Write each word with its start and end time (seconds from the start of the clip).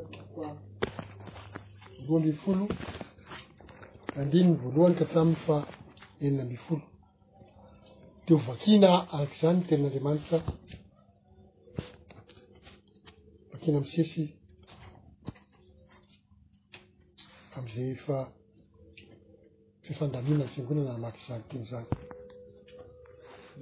tookoa 0.00 0.56
voaloha 2.06 2.22
ambifolo 2.22 2.66
andinyny 4.20 4.54
voalohany 4.60 4.96
ka 4.98 5.02
atraminy 5.06 5.36
fa 5.46 5.56
enina 6.24 6.42
ambifolo 6.46 6.84
te 8.24 8.30
o 8.34 8.36
vakina 8.48 8.88
arak' 9.14 9.36
izany 9.36 9.58
n 9.58 9.60
ten'andriamanitra 9.68 10.38
bakina 13.50 13.78
misesy 13.84 14.22
am'izay 17.56 17.88
efa 17.96 18.16
fifandamina 19.84 20.44
fingonana 20.54 20.90
amaky 20.96 21.20
izany 21.24 21.44
tenyizany 21.48 21.86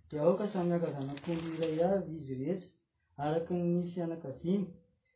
di 0.09 0.15
oka 0.31 0.43
samyaka 0.53 0.87
zanakondry 0.95 1.49
iray 1.55 1.77
avy 1.93 2.11
izy 2.19 2.33
rehetra 2.41 2.69
araky 3.23 3.53
ny 3.55 3.87
fianakavimy 3.93 4.65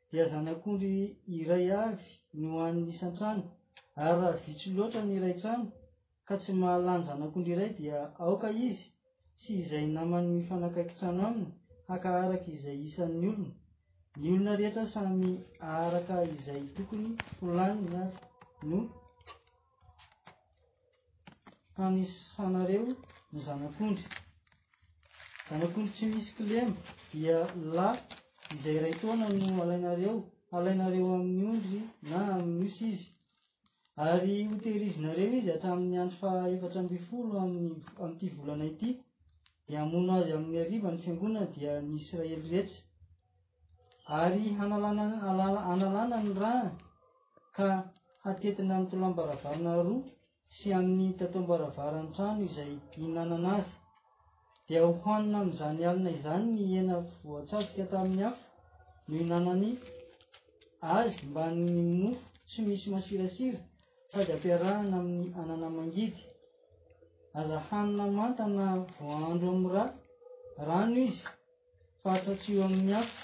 di 0.09 0.15
zanakondry 0.31 0.93
iray 1.39 1.67
avy 1.83 1.99
no 2.41 2.49
an'nyisantrano 2.67 3.43
aryraha 4.01 4.31
vitsy 4.45 4.67
loatra 4.77 5.01
nyiraitrano 5.03 5.65
ka 6.27 6.35
tsy 6.41 6.51
mahalany 6.61 7.03
zanak'ondry 7.07 7.51
iray 7.55 7.71
dia 7.77 7.97
aoka 8.23 8.49
izy 8.67 8.83
sy 9.41 9.49
izay 9.61 9.85
namany 9.95 10.27
mifanakaikitrano 10.35 11.21
aminy 11.27 11.45
hakaharaky 11.89 12.49
izay 12.57 12.77
isan'ny 12.87 13.27
olona 13.29 13.51
ny 14.21 14.27
olona 14.29 14.51
rehetra 14.59 14.83
samy 14.93 15.29
aaraka 15.69 16.13
izay 16.35 16.61
tokony 16.75 17.09
holaninay 17.39 18.09
no 18.69 18.79
hanisanareo 21.77 22.83
ny 23.33 23.37
zanak'ondry 23.47 24.05
zanak'ondry 25.49 25.91
tsy 25.95 26.05
misy 26.13 26.29
klema 26.37 26.77
dia 27.11 27.37
la 27.75 27.87
izay 28.55 28.77
rai 28.83 28.95
toana 29.01 29.25
no 29.39 29.47
alainareo 29.63 30.13
alainareo 30.55 31.07
amin'ny 31.19 31.43
ondry 31.53 31.79
na 32.09 32.17
amin'ny 32.35 32.65
osy 32.67 32.85
izy 32.93 33.07
ary 34.03 34.33
hotehirizinareo 34.49 35.27
izy 35.39 35.49
hatramin'ny 35.53 35.97
andro 36.03 36.17
fa 36.21 36.31
efatra 36.55 36.79
mbifolo 36.85 37.35
ami'nyity 37.45 38.25
volana 38.37 38.67
ty 38.79 38.89
dia 39.67 39.79
amono 39.85 40.11
azy 40.19 40.31
amin'ny 40.37 40.59
arivany 40.63 40.97
fiangonana 41.03 41.51
dia 41.55 41.73
ny 41.87 41.93
israely 41.99 42.35
rehetra 42.49 42.77
ary 44.21 44.45
hanalan 44.59 44.97
-analana 45.19 46.17
ny 46.25 46.29
ra 46.41 46.53
ka 47.55 47.67
hatetina 48.23 48.73
aytolambaravarana 48.77 49.71
roa 49.87 50.05
sy 50.57 50.67
amin'ny 50.77 51.11
tatombaravaraany 51.19 52.09
trano 52.15 52.41
izay 52.49 52.73
tia 52.91 53.05
hnanana 53.07 53.49
azy 53.59 53.71
dia 54.67 54.79
hohanina 54.87 55.35
ami'izany 55.41 55.79
alina 55.91 56.09
izany 56.17 56.45
ny 56.55 56.61
ena 56.79 56.95
voan-tsarika 57.27 57.83
tamin'ny 57.91 58.23
afa 58.27 58.43
noho 59.09 59.19
inanany 59.23 59.67
azy 60.99 61.15
mbanny 61.31 61.63
minofo 61.77 62.21
tsy 62.49 62.59
misy 62.67 62.87
masirasira 62.93 63.59
fady 64.15 64.31
ampiarahana 64.35 64.97
amin'ny 65.01 65.29
anana 65.41 65.67
mangidy 65.77 66.21
aza 67.39 67.57
hanina 67.67 68.05
mantana 68.17 68.65
voaandro 68.95 69.49
amny 69.55 69.69
ra 69.75 69.83
rano 70.69 70.97
izy 71.07 71.23
fahatsatsio 72.01 72.59
amin'ny 72.67 72.93
afo 73.01 73.15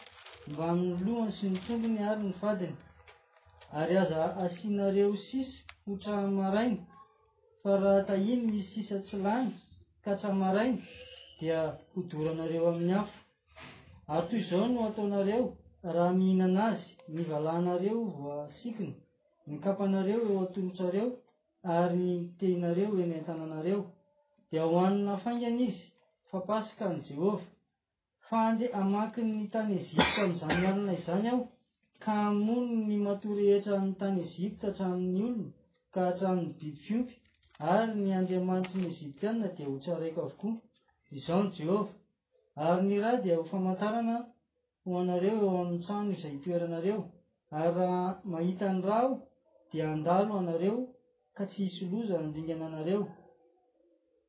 mba 0.49 0.63
aminy 0.71 0.95
lohany 1.05 1.31
sy 1.37 1.47
ny 1.53 1.57
tomgony 1.65 1.97
ary 2.09 2.21
ny 2.27 2.33
fadiny 2.41 2.77
ary 3.79 3.93
aza 4.03 4.17
asinareo 4.43 5.09
sisy 5.27 5.53
hotramarainy 5.85 6.77
fa 7.61 7.71
raha 7.83 8.01
tahiny 8.09 8.41
mis 8.51 8.65
sisy 8.73 8.95
tsilany 9.05 9.49
katramarainy 10.05 10.77
dia 11.39 11.59
hodoranareo 11.93 12.65
amin'ny 12.71 12.93
afo 13.01 13.15
ary 14.13 14.25
toy 14.29 14.43
zao 14.49 14.65
no 14.73 14.79
ataonareo 14.89 15.43
raha 15.95 16.11
mihinana 16.19 16.61
azy 16.71 16.83
mivalanareo 17.15 17.99
voasikiny 18.17 18.93
ny 19.49 19.57
kapanareo 19.65 20.19
eo 20.29 20.37
atonotrareo 20.45 21.07
ary 21.77 22.07
tehinareo 22.39 22.89
enntananareo 23.03 23.79
d 24.49 24.51
hoanina 24.71 25.13
faingana 25.23 25.61
izy 25.69 25.83
faasikany 26.29 26.97
jehova 27.07 27.43
fa 28.27 28.39
nde 28.53 28.65
amaky 28.81 29.21
ny 29.31 29.43
tany 29.53 29.71
ezipta 29.79 30.19
amzany 30.27 30.63
aina 30.69 30.93
izany 30.99 31.25
ao 31.33 31.41
ka 32.03 32.15
mony 32.45 32.73
ny 32.87 32.95
matorehetra 33.07 33.77
ny 33.85 33.91
tany 34.01 34.17
ezipta 34.25 34.65
atram'ny 34.71 35.17
olona 35.25 35.47
ka 35.93 35.99
hatrany 36.07 36.43
bidy 36.57 36.71
fiompy 36.85 37.13
ary 37.75 37.91
ny 38.03 38.09
andriamanity 38.19 38.75
ny 38.83 38.87
eiptana 39.01 39.47
d 39.55 39.57
hoaioaoy 39.67 40.11
ne 48.31 49.21
di 49.71 49.77
andalo 49.89 50.31
anareo 50.43 50.75
ka 51.35 51.43
tsy 51.49 51.61
isolozany 51.69 52.21
andringana 52.25 52.65
anareo 52.69 53.01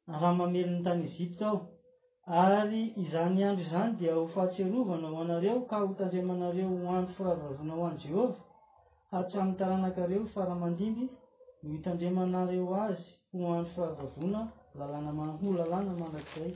raha 0.08 0.30
mamelo'ny 0.38 0.80
tany 0.86 1.02
ezipta 1.08 1.44
ao 1.50 1.58
ary 2.52 2.82
izany 3.02 3.38
andro 3.48 3.62
izany 3.66 3.90
dia 3.98 4.12
ho 4.16 4.22
fahatserovana 4.34 5.06
o 5.10 5.16
anareo 5.24 5.56
ka 5.68 5.74
ho 5.80 5.84
itandremanareo 5.94 6.68
hoandro 6.84 7.12
firavavona 7.16 7.72
hoan 7.78 7.94
jehova 8.02 8.38
atsam 9.18 9.48
taranakareo 9.58 10.20
faramandimby 10.34 11.04
noitandremanareo 11.64 12.64
azy 12.86 13.02
ho 13.36 13.42
andro 13.56 13.70
firaavona 13.74 14.40
aho 14.46 15.50
lalna 15.58 15.90
maazay 15.98 16.54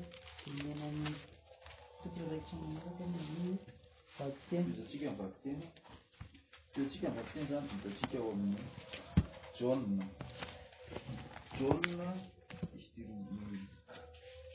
teo 6.76 6.84
atsika 6.87 7.09
nateny 7.16 7.44
zany 7.50 7.69
ito 7.76 7.88
sika 7.98 8.19
ao 8.22 8.31
amin'ny 8.34 8.60
jou 9.56 9.81
jou 11.56 11.76
is 12.78 12.87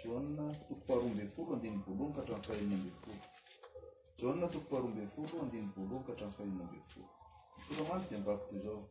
jo 0.02 0.16
tokoparoambe 0.54 1.28
folo 1.34 1.52
andiny 1.56 1.78
voalohany 1.84 2.16
ka 2.18 2.22
hatrany 2.36 2.92
fahenambe 2.92 2.92
folo 3.02 4.40
ja 4.42 4.48
tokoparoambe 4.54 5.04
folo 5.16 5.36
andiny 5.44 5.68
voalohany 5.76 6.04
kahatrao 6.08 6.32
fahina 6.38 6.62
ambe 6.66 6.80
folo 6.92 7.10
oamaty 7.80 8.08
de 8.10 8.18
bak 8.28 8.42
tezao 8.50 8.82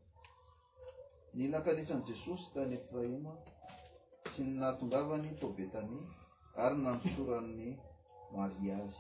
ny 1.37 1.43
nakalisan'n' 1.53 2.07
jesosy 2.09 2.45
tany 2.55 2.73
efraima 2.79 3.33
sy 4.33 4.41
ny 4.45 4.51
naatongavany 4.61 5.29
ta 5.41 5.47
betani 5.57 5.99
ary 6.63 6.77
nanosoran'ny 6.83 7.69
mariagy 8.35 8.97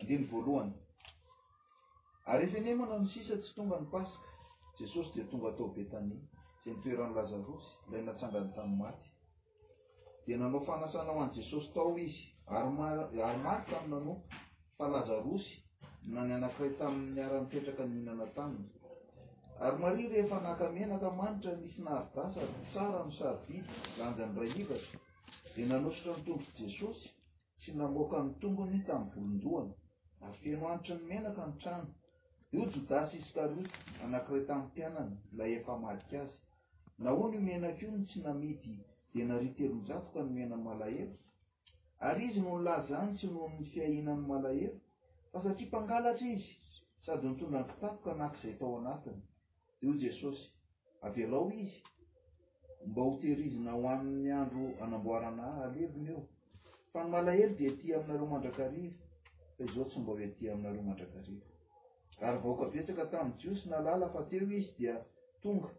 andiny 0.00 0.24
voalohany 0.32 0.74
ary 2.30 2.44
ef 2.46 2.54
enemona 2.54 2.98
nisisa 2.98 3.36
tsy 3.42 3.54
tonga 3.56 3.76
ny 3.80 3.86
paska 3.92 4.18
jesosy 4.78 5.10
di 5.14 5.24
tonga 5.30 5.48
atao 5.50 5.68
betani 5.76 6.16
zay 6.62 6.72
nytoerany 6.74 7.14
lazarosy 7.16 7.68
ilay 7.88 8.02
natsangany 8.04 8.48
tain'ny 8.56 8.76
maty 8.82 9.06
di 10.24 10.32
nanao 10.36 10.60
fanasana 10.68 11.10
ho 11.12 11.20
any 11.24 11.32
jesosy 11.36 11.68
tao 11.74 11.96
izy 12.06 12.20
ary 12.46 12.70
mary 13.40 13.64
taminano 13.70 14.12
fa 14.76 14.86
lazarosy 14.94 15.48
na 16.14 16.20
ny 16.26 16.32
anankiray 16.36 16.74
taminnyara-mitetraka 16.80 17.84
nhinana 17.90 18.26
taniny 18.36 18.68
ary 19.64 19.76
mari 19.82 20.02
rehefa 20.12 20.36
naakamenaka 20.44 21.08
manitra 21.20 21.52
nisy 21.62 21.80
naharidasay 21.86 22.48
tsara 22.72 23.00
no 23.06 23.12
saidy 23.20 23.56
lanjany 23.98 24.32
ray 24.40 24.52
ivatra 24.62 24.98
di 25.54 25.62
nanositra 25.70 26.12
ny 26.16 26.20
tombofo 26.26 26.50
jesosy 26.60 27.04
sy 27.60 27.68
namoka 27.78 28.18
ny 28.24 28.30
tomgony 28.42 28.78
tamin'ny 28.88 29.40
volondohany 29.42 29.72
ary 30.24 30.36
feno 30.44 30.64
anitra 30.72 30.94
ny 30.96 31.02
menaka 31.10 31.44
ny 31.50 31.54
trano 31.64 31.90
o 32.56 32.66
jodasy 32.74 33.14
isy 33.20 33.32
karoto 33.36 33.70
anakiray 34.04 34.44
tamin'ny 34.48 34.72
tianany 34.76 35.12
la 35.38 35.44
efamarika 35.56 36.16
azy 36.24 36.34
na 37.02 37.10
ho 37.16 37.22
ny 37.30 37.36
omenak' 37.40 37.82
io 37.82 37.90
no 37.94 38.00
tsy 38.08 38.18
namidy 38.26 38.72
de 39.12 39.22
naritelonjato 39.28 40.08
ta 40.14 40.20
nymenany 40.26 40.62
malahelo 40.68 41.14
ary 42.06 42.22
izy 42.28 42.40
noho 42.42 42.58
nyla 42.60 42.74
zany 42.88 43.10
tsy 43.16 43.26
nohony 43.28 43.64
fiainany 43.72 44.22
malahelo 44.30 44.78
fa 45.32 45.38
sakia 45.44 45.66
mpangalatra 45.68 46.26
izy 46.34 46.48
sady 47.04 47.26
ny 47.28 47.34
tondra 47.38 47.60
ny 47.60 47.66
pitapoka 47.70 48.08
anak'izay 48.16 48.54
tao 48.60 48.74
anatiny 48.80 49.20
de 49.80 49.84
o 49.88 49.92
jesosy 50.02 50.42
avy 51.06 51.22
lao 51.32 51.46
izy 51.62 51.80
mba 52.88 53.00
hotehirizina 53.06 53.70
ho 53.76 53.82
amin'ny 53.94 54.30
andro 54.40 54.60
anamboarana 54.84 55.44
aleviny 55.64 56.08
eo 56.12 56.22
fa 56.92 56.98
ny 57.04 57.08
malahelo 57.14 57.52
di 57.58 57.66
t 57.78 57.92
aminareo 57.96 58.26
mandrakaios 58.26 58.72
anre 60.48 61.42
ytaiosalafateo 62.20 64.46
izy 64.58 64.88
dtonga 65.38 65.70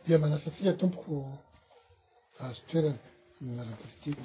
dia 0.06 0.19
manasa 0.23 0.49
tia 0.56 0.73
tomboko 0.81 1.12
hazo 2.38 2.61
toerany 2.69 3.00
amn 3.40 3.58
ara 3.62 3.73
kositiko 3.81 4.23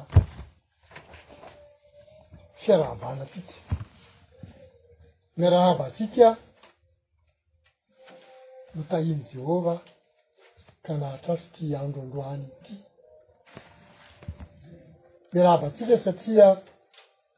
fiarahabana 2.62 3.24
tika 3.34 3.54
miarahabatsika 5.38 6.26
notainy 8.74 9.22
jehovah 9.32 9.80
ka 10.84 10.92
naha 11.00 11.16
tratry 11.24 11.48
ty 11.54 11.64
androandroany 11.82 12.44
ity 12.56 12.74
miarahabatsika 15.32 15.94
satria 16.04 16.48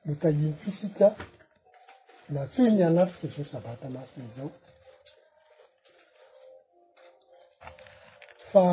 notahiny 0.07 0.53
tysika 0.63 1.09
na 2.35 2.41
toy 2.55 2.69
ny 2.75 2.81
anatiky 2.89 3.27
zo 3.37 3.45
sabata 3.53 3.87
masina 3.95 4.31
zao 4.37 4.51
fa 8.53 8.69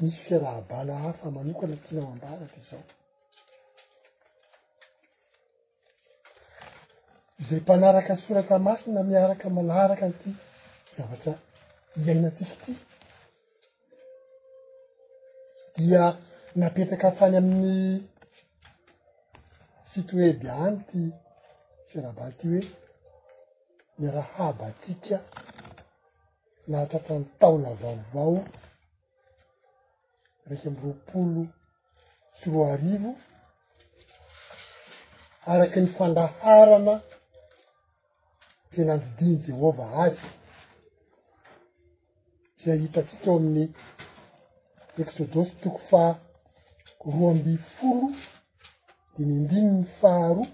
misy 0.00 0.20
fiarahabala 0.28 0.94
hafa 1.04 1.30
manokana 1.36 1.76
tyna 1.84 2.02
ambara 2.08 2.46
ty 2.54 2.60
zao 2.70 2.82
zay 7.48 7.60
mpanaraka 7.60 8.16
soratra 8.16 8.58
masina 8.58 9.02
miaraka 9.08 9.46
manaraka 9.56 10.04
n'ity 10.08 10.30
zavatra 10.96 11.34
hiainatsiky 12.02 12.72
ty 15.74 15.80
dia 15.86 16.02
napetraka 16.60 17.06
afany 17.08 17.36
amin'ny 17.40 17.98
sitoe 19.92 20.32
bi 20.40 20.46
any 20.64 20.78
ty 20.90 20.98
fiarabala 21.88 22.32
ty 22.38 22.44
hoe 22.52 22.64
miarahabatika 24.00 25.16
nahatratanytaona 26.70 27.70
vaovao 27.82 28.36
raiky 30.50 30.68
amby 30.68 30.80
roapolo 30.82 31.42
sy 32.38 32.46
roa 32.50 32.72
arivo 32.74 33.10
araky 35.50 35.78
ny 35.80 35.88
fandaharana 35.96 36.94
tenandidiny 38.72 39.42
jehova 39.46 39.84
azy 40.04 40.22
zay 42.60 42.78
hitatsika 42.82 43.26
eo 43.30 43.36
amin'ny 43.40 43.70
exodosy 45.02 45.52
toko 45.62 45.80
fa 45.90 46.04
roa 47.14 47.30
amby 47.34 47.52
folo 47.74 48.08
dimindininy 49.14 49.84
faroa 50.00 50.48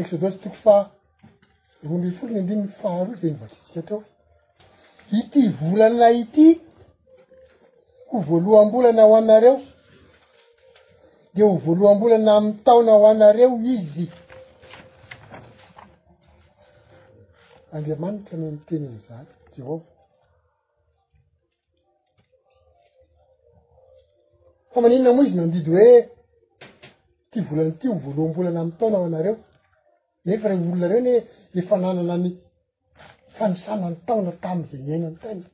exodosy 0.00 0.38
toko 0.44 0.58
fa 0.64 0.76
ro 1.88 1.98
mbe 1.98 2.10
foliny 2.18 2.38
andininy 2.40 2.68
faharoa 2.80 3.14
zay 3.18 3.30
ni 3.30 3.36
vakisika 3.42 3.80
htreo 3.80 4.02
ity 5.18 5.42
volana 5.60 6.06
ity 6.22 6.46
ho 8.10 8.16
voaloham-bolana 8.28 9.02
ho 9.08 9.14
anareo 9.20 9.56
de 11.34 11.40
ho 11.42 11.54
voalohambolana 11.64 12.32
am'y 12.38 12.52
taona 12.64 12.90
aho 12.94 13.04
anareo 13.12 13.50
izy 13.74 14.06
andriamanitra 17.74 18.34
ne 18.38 18.46
mitenyzany 18.54 19.28
jehova 19.56 19.84
fa 24.72 24.78
maninona 24.80 25.12
moa 25.14 25.26
izy 25.26 25.36
nandidy 25.38 25.70
hoe 25.74 25.92
ity 27.26 27.38
volana 27.48 27.70
ity 27.74 27.86
ho 27.88 27.94
voalohambolana 28.04 28.60
am'y 28.62 28.74
taona 28.78 28.98
ho 29.00 29.04
anareo 29.08 29.36
nefa 30.24 30.48
re 30.48 30.54
olonareo 30.70 31.00
ny 31.06 31.12
hoe 31.14 31.26
efa 31.60 31.76
nanana 31.80 32.16
ny 32.24 32.30
fanisana 33.36 33.86
ny 33.92 33.98
taona 34.08 34.32
taminy 34.42 34.66
zay 34.70 34.84
niainany 34.86 35.16
taona 35.22 35.48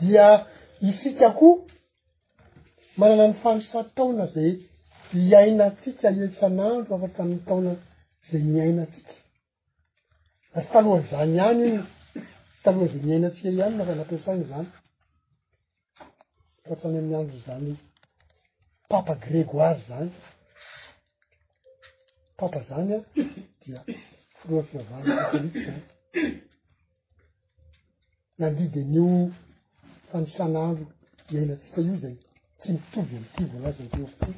dia 0.00 0.26
isikakoa 0.88 1.56
manana 2.98 3.24
ny 3.30 3.34
famisa 3.44 3.78
taona 3.96 4.24
zay 4.36 4.50
iainatsika 5.30 6.08
iasan'andro 6.18 6.92
afatr 6.96 7.18
amyny 7.22 7.40
taona 7.48 7.72
zay 8.30 8.42
miaina 8.54 8.84
tsika 8.92 9.14
a 10.56 10.60
tsy 10.60 10.68
talohan' 10.72 11.08
zany 11.12 11.34
iany 11.40 11.64
i 11.72 11.80
tsy 11.80 12.62
talohany 12.64 12.92
za 12.92 13.00
miainatsika 13.08 13.48
iany 13.58 13.74
na 13.76 13.82
ka 13.88 13.92
nampiasany 13.98 14.42
zany 14.52 14.68
afatrany 16.62 16.96
amny 17.00 17.14
andro 17.20 17.38
zany 17.48 17.70
iy 17.72 17.76
papa 18.88 19.14
gregoire 19.16 19.78
zany 19.88 20.10
papa 22.36 22.62
zany 22.68 22.94
an 22.94 23.04
dia 23.64 23.84
foroa 24.40 24.62
fiavany 24.62 25.06
kanity 25.30 25.60
zany 25.68 25.82
nandidyn'io 28.38 29.32
fanisanaandro 30.12 30.86
iaina 31.32 31.56
fika 31.56 31.80
io 31.80 31.96
zay 32.02 32.16
tsy 32.58 32.68
mitovy 32.72 33.16
amity 33.16 33.44
voalaza 33.52 33.82
ny 33.82 33.90
tofaty 33.94 34.32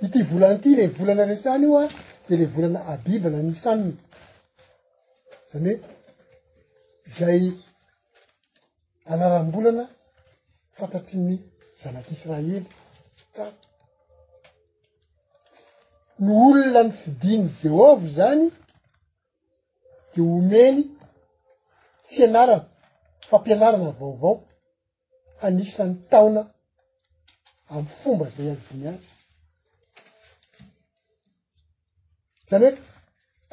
nity 0.00 0.20
volany 0.30 0.54
ity 0.58 0.70
ley 0.76 0.88
volana 0.98 1.24
resany 1.32 1.64
io 1.66 1.78
a 1.82 1.88
de 2.28 2.36
le 2.36 2.46
volana 2.46 2.80
abiba 2.92 3.30
na 3.30 3.42
nisanina 3.42 3.94
zany 5.52 5.70
hoe 5.74 5.80
zay 7.18 7.65
anaram-bolana 9.12 9.84
fantatryny 10.78 11.32
zanak'israely 11.82 12.62
ka 13.36 13.44
ny 16.24 16.30
olona 16.46 16.80
ny 16.86 16.92
fidiny 17.00 17.44
zeova 17.60 18.06
zany 18.16 18.42
de 20.12 20.20
omeny 20.36 20.78
fianarana 22.12 22.68
fampianarana 23.28 23.90
vaovao 23.98 24.34
hanisan'ny 25.40 25.96
taona 26.10 26.42
am'y 27.74 27.88
fomba 28.00 28.26
zay 28.36 28.48
adiny 28.54 28.86
azy 28.92 29.08
zany 32.48 32.66
hoe 32.70 32.80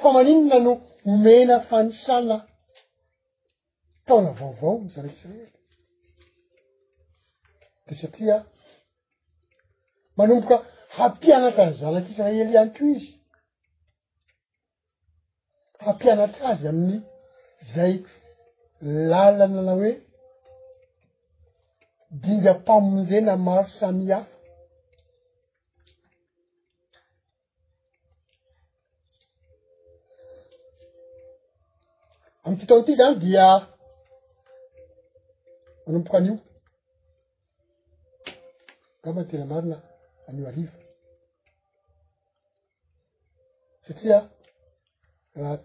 famaninina 0.02 0.58
no 0.66 0.74
omena 1.12 1.56
fanisana 1.70 2.36
taona 4.06 4.32
vaovao 4.40 4.76
ny 4.84 4.90
zalak'israely 4.96 5.50
de 7.90 7.94
satria 8.02 8.38
manomboka 10.18 10.56
hampianatra 10.98 11.64
ny 11.70 11.76
zanak'israely 11.82 12.38
ihany 12.40 12.72
koa 12.78 12.90
izy 12.96 13.10
hampianatra 15.86 16.44
azy 16.52 16.66
amin'ny 16.72 17.00
zay 17.74 17.94
lalana 19.10 19.62
na 19.68 19.74
hoe 19.80 19.94
dingampamondena 22.24 23.34
maro 23.46 23.66
samy 23.80 24.06
hahy 24.12 24.30
ami 32.44 32.56
ty 32.60 32.66
tao 32.68 32.80
ity 32.82 32.94
zany 33.00 33.16
dia 33.26 33.48
manomboka 35.86 36.18
an'io 36.18 36.36
ga 39.04 39.10
mantela 39.16 39.46
marina 39.52 39.78
amio 40.28 40.46
arivo 40.48 40.74
satria 43.86 44.18
raha 45.40 45.58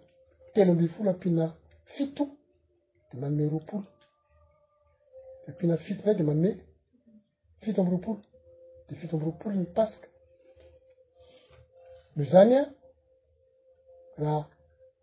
telo 0.53 0.71
ambi 0.73 0.89
folo 0.95 1.11
ampihaina 1.11 1.47
fito 1.95 2.25
de 3.11 3.15
manome 3.21 3.47
roapolo 3.53 3.87
de 5.43 5.47
ampihina 5.51 5.77
fito 5.87 6.03
ray 6.07 6.17
de 6.19 6.25
manome 6.29 6.51
fito 7.63 7.79
amb 7.83 7.91
roapolo 7.93 8.21
de 8.89 8.95
fito 8.99 9.13
amb 9.17 9.25
roapolo 9.27 9.55
ny 9.57 9.67
pasike 9.77 10.09
noho 12.15 12.29
zany 12.33 12.53
a 12.61 12.63
raha 14.23 14.43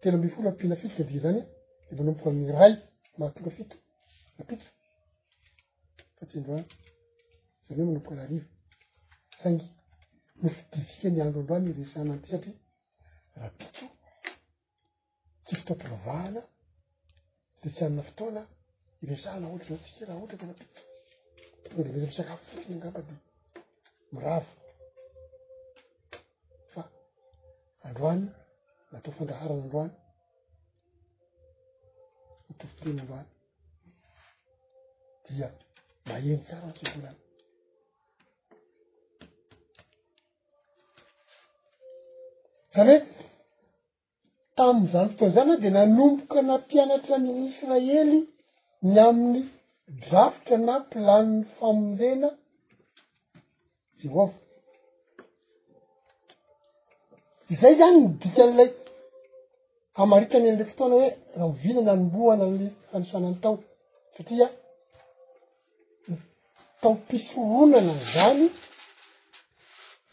telo 0.02 0.16
ambi 0.18 0.30
folo 0.34 0.48
ampihina 0.50 0.76
fito 0.82 0.96
de 0.98 1.04
mbi 1.06 1.18
zany 1.26 1.40
de 1.88 1.92
manomboka 1.98 2.30
ny 2.32 2.48
ray 2.60 2.74
mahatoga 3.18 3.52
fito 3.58 3.76
napito 4.38 4.66
fa 6.20 6.26
tsy 6.28 6.38
androany 6.40 6.68
zn 7.76 7.78
hoe 7.78 7.86
manaomboka 7.86 8.12
raha 8.18 8.24
arivo 8.26 8.52
sangy 9.42 9.66
mifidisikanyandro 10.42 11.40
androany 11.42 11.66
irensahana 11.72 12.14
ity 12.16 12.28
satria 12.30 12.56
rapito 13.42 13.86
tsy 15.44 15.52
fitopirovahana 15.60 16.42
de 17.62 17.68
tsy 17.74 17.82
anina 17.86 18.08
fotona 18.10 18.42
irensahanaohatra 19.04 19.74
zao 19.76 19.84
tsika 19.88 20.06
raha 20.08 20.22
oatra 20.24 20.38
k 20.46 20.50
rapitob 20.52 20.84
de 21.70 21.84
mery 21.84 21.98
misakafo 22.10 22.44
fotiny 22.52 22.76
angambad 22.78 23.08
miravo 24.14 24.52
fa 26.74 26.82
androany 27.88 28.24
natao 28.92 29.14
fandraharan'androany 29.18 29.94
otofoteny 32.52 33.00
androany 33.02 33.30
dia 35.28 35.48
maeny 36.10 36.38
saransovona 36.50 37.12
ny 37.12 37.18
zany 42.74 42.96
hoe 44.96 45.08
taminn'izany 45.16 45.16
fotoany 45.18 45.32
zany 45.36 45.50
na 45.52 45.56
di 45.64 45.70
nanomboka 45.78 46.40
na 46.48 46.54
mpianatra 46.62 47.18
ny 47.24 47.30
israely 47.48 48.20
ny 48.94 48.98
amin'ny 49.08 49.42
drafitra 50.04 50.58
na 50.68 50.76
planiny 50.92 51.44
famolena 51.58 52.30
zeo 54.00 54.18
ava 54.26 54.38
izay 57.54 57.74
zany 57.80 57.98
nydika 58.04 58.44
n'ilay 58.46 58.72
amarikany 60.02 60.46
en'iley 60.48 60.68
fotoana 60.70 60.96
hoe 60.98 61.10
raovinana 61.40 61.94
nymbohana 61.98 62.44
amnny 62.48 62.68
hanosana 62.92 63.28
any 63.30 63.40
tao 63.44 63.56
satria 64.18 64.48
tao 66.86 66.94
mpisohonana 66.94 67.94
zany 68.14 68.50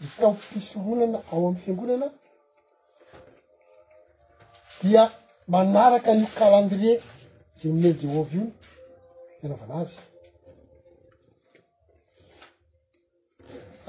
dy 0.01 0.07
tao 0.21 0.37
pisohonana 0.53 1.19
ao 1.33 1.41
amn'ny 1.49 1.61
fiangonana 1.65 2.07
dia 4.83 5.05
manaraka 5.55 6.11
n'io 6.15 6.31
calendrier 6.39 7.01
za 7.59 7.69
nomendreo 7.69 8.21
avy 8.23 8.35
iony 8.35 8.53
tiana 9.41 9.55
vanazy 9.61 9.99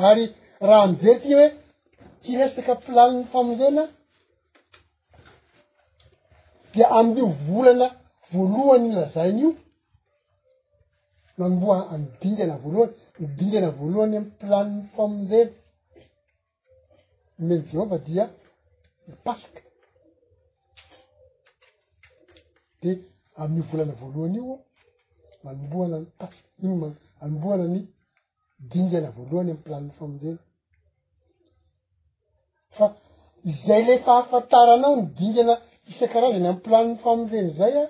ary 0.07 0.23
raha 0.67 0.83
amizey 0.83 1.15
tia 1.21 1.37
hoe 1.39 1.47
tyresaka 2.21 2.75
planiny 2.85 3.25
famonzana 3.31 3.83
dia 6.73 6.87
amio 6.99 7.25
volana 7.47 7.87
voalohany 8.31 8.87
n 8.87 8.95
lazainyio 8.99 9.51
no 11.37 11.45
anomboa- 11.47 11.87
anydingana 11.95 12.55
voalohany 12.63 12.93
nydingana 13.21 13.69
voalohany 13.79 14.15
amy 14.17 14.29
planiny 14.41 14.79
famondelo 14.95 15.49
nomainy 17.39 17.63
jehovah 17.71 17.99
dia 18.07 18.25
ny 19.07 19.13
pasika 19.25 19.61
de 22.81 22.89
am'yvolana 23.43 23.93
voalohany 24.01 24.37
io 24.41 24.53
alomboana 25.47 25.95
nypasika 26.03 26.49
inym 26.63 26.81
alomboana 27.23 27.65
ny 27.73 27.79
dingana 28.71 29.09
voalohany 29.17 29.49
amy 29.51 29.61
plani'ny 29.65 29.93
famonzelo 29.97 30.41
fa 32.75 32.85
izay 33.51 33.81
le 33.87 33.93
fa 34.05 34.11
hafantaranao 34.17 34.93
ny 34.99 35.03
dingana 35.19 35.53
isakarazany 35.91 36.47
amy 36.51 36.61
planiny 36.65 36.95
famondelo 37.03 37.49
zay 37.59 37.75
a 37.83 37.83
ah, 37.83 37.89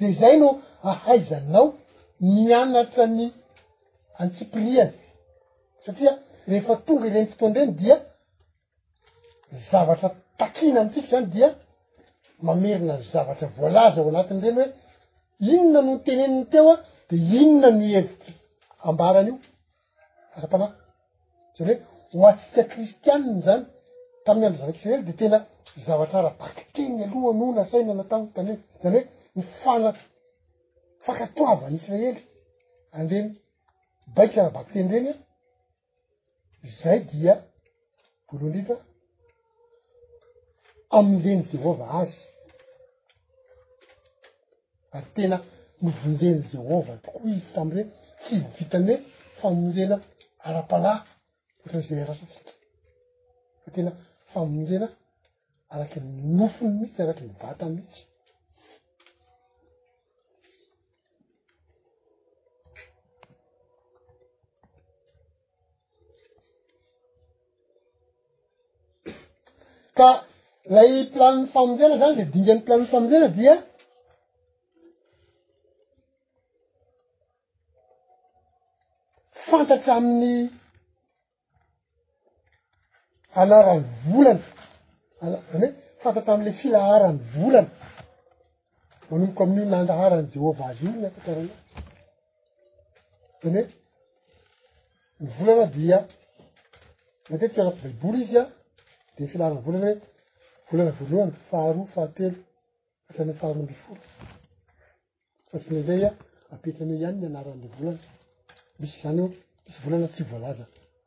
de 0.00 0.12
zay 0.12 0.36
no 0.40 0.48
ahaizanao 0.90 1.64
nianatra 2.20 3.04
ny 3.18 3.22
antsipiriany 4.20 4.92
satria 5.84 6.12
rehefa 6.50 6.74
tonga 6.86 7.06
ireny 7.10 7.26
fotoany 7.30 7.56
ireny 7.58 7.72
dia 7.80 7.96
zavatra 9.70 10.08
takina 10.40 10.78
antsika 10.84 11.08
zany 11.12 11.26
dia 11.34 11.48
mamerinan 12.46 13.00
zavatra 13.12 13.46
voalaza 13.58 13.98
o 14.02 14.08
anatiny 14.12 14.38
ireny 14.40 14.56
hoe 14.56 14.76
inona 15.54 15.80
noteneniny 15.88 16.44
teo 16.52 16.66
a 16.72 16.74
de 17.08 17.16
inona 17.42 17.68
no 17.78 17.84
hevitry 17.94 18.32
ambaranyio 18.88 19.36
ara-panahy 20.36 20.72
zany 21.56 21.74
hoe 22.10 22.20
ho 22.22 22.26
atsika 22.32 22.62
kristianiny 22.72 23.40
zany 23.46 23.62
tamn'ny 24.26 24.44
andro 24.46 24.60
zavakreny 24.62 25.02
de 25.08 25.12
tena 25.20 25.38
zavatra 25.86 26.16
arabakiteny 26.20 26.98
alohany 27.06 27.42
o 27.46 27.56
nasaina 27.58 27.92
natany 28.00 28.24
tan 28.34 28.46
zany 28.84 29.00
hoe 29.04 29.15
ny 29.36 29.42
fana- 29.62 30.00
fankatoavanyisraely 31.04 32.20
an 32.96 33.04
reny 33.10 33.30
baika 34.16 34.36
ara 34.40 34.54
batiteny 34.56 34.88
reny 34.94 35.10
zay 36.78 36.98
dia 37.10 37.34
boloaindrifa 38.28 38.74
amydeny 40.98 41.42
jehova 41.52 41.86
azy 42.00 42.16
ary 44.94 45.08
tena 45.16 45.36
movondeny 45.82 46.40
jehova 46.52 46.92
tokoa 47.04 47.28
izy 47.34 47.50
tam' 47.56 47.72
reny 47.76 47.90
tsy 48.20 48.32
mivitany 48.42 48.92
oeny 48.94 49.04
famonrena 49.38 49.96
ara-pala 50.46 50.92
oatran'izay 51.62 52.02
arasatsika 52.04 52.50
fa 53.62 53.68
tena 53.74 53.90
fammonrena 54.30 54.88
araky 55.72 55.98
minofony 56.26 56.72
mihitsy 56.78 57.00
araky 57.04 57.22
mivatany 57.30 57.72
mihitsy 57.76 58.02
ka 69.98 70.08
lay 70.74 70.92
planinny 71.12 71.48
famondrena 71.52 71.94
zany 72.00 72.14
lay 72.18 72.26
dingan'ny 72.34 72.62
planinny 72.66 72.90
famondrena 72.92 73.28
dia 73.38 73.54
fantatra 79.48 79.92
amin'ny 80.00 80.34
anarany 83.42 83.84
volana 84.08 84.46
zany 85.52 85.66
hoe 85.66 85.72
fantatra 86.02 86.30
am'la 86.36 86.52
filaharany 86.60 87.18
volana 87.34 87.72
manomboko 89.08 89.40
amin'io 89.44 89.66
nandaharany 89.74 90.26
jehovah 90.34 90.68
azy 90.72 90.84
inynyfakarana 90.94 91.54
zany 93.40 93.40
hoe 93.40 93.50
ny 95.22 95.28
volana 95.36 95.66
dia 95.76 95.98
matetika 97.28 97.60
nako 97.64 97.78
baiboly 97.82 98.18
izy 98.24 98.38
a 98.42 98.44
e 99.20 99.22
y 99.24 99.26
filaharan 99.32 99.62
volana 99.64 99.88
hoe 100.68 100.70
volana 100.70 100.92
voalohany 100.98 101.32
faharoa 101.50 101.86
fahatelo 101.94 102.38
asa'netaronambifora 103.10 104.02
fa 105.48 105.56
tsynalay 105.62 106.02
a 106.08 106.10
apetranyo 106.54 106.94
ihany 107.00 107.16
ny 107.20 107.26
anaranambe 107.30 107.68
volana 107.76 108.02
misy 108.80 108.96
zany 109.02 109.20
o 109.24 109.26
misy 109.66 109.78
volana 109.84 110.06
tsy 110.14 110.22
voalaza 110.30 110.64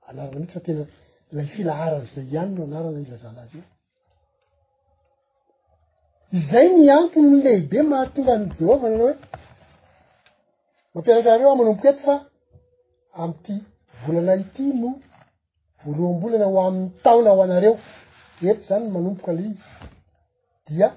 anarana 0.09 0.37
mihitsy 0.43 0.55
fa 0.57 0.61
tena 0.65 0.83
lay 1.35 1.47
filaharan'zay 1.55 2.25
iany 2.33 2.51
no 2.57 2.61
anarana 2.67 2.99
ilazan'azy 3.05 3.55
io 3.59 3.63
izay 6.37 6.67
ny 6.81 6.87
anko 6.97 7.17
nylehibe 7.29 7.79
mahatonga 7.91 8.31
am 8.39 8.43
jehova 8.57 8.87
nanao 8.91 9.07
hoe 9.07 9.17
mampiaraky 10.93 11.27
nareo 11.31 11.47
ah 11.51 11.57
manomboketo 11.59 11.99
fa 12.07 12.15
amity 13.21 13.53
volana 14.03 14.33
ity 14.43 14.63
no 14.81 14.89
voalohambolana 15.83 16.45
ho 16.51 16.57
am'ny 16.67 16.83
taona 17.05 17.31
ho 17.37 17.41
anareo 17.47 17.75
eto 18.47 18.61
zany 18.67 18.85
manomboka 18.95 19.31
la 19.37 19.41
izy 19.49 19.55
dia 20.67 20.87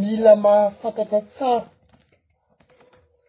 mila 0.00 0.32
mahafantatra 0.44 1.20
tsara 1.36 1.66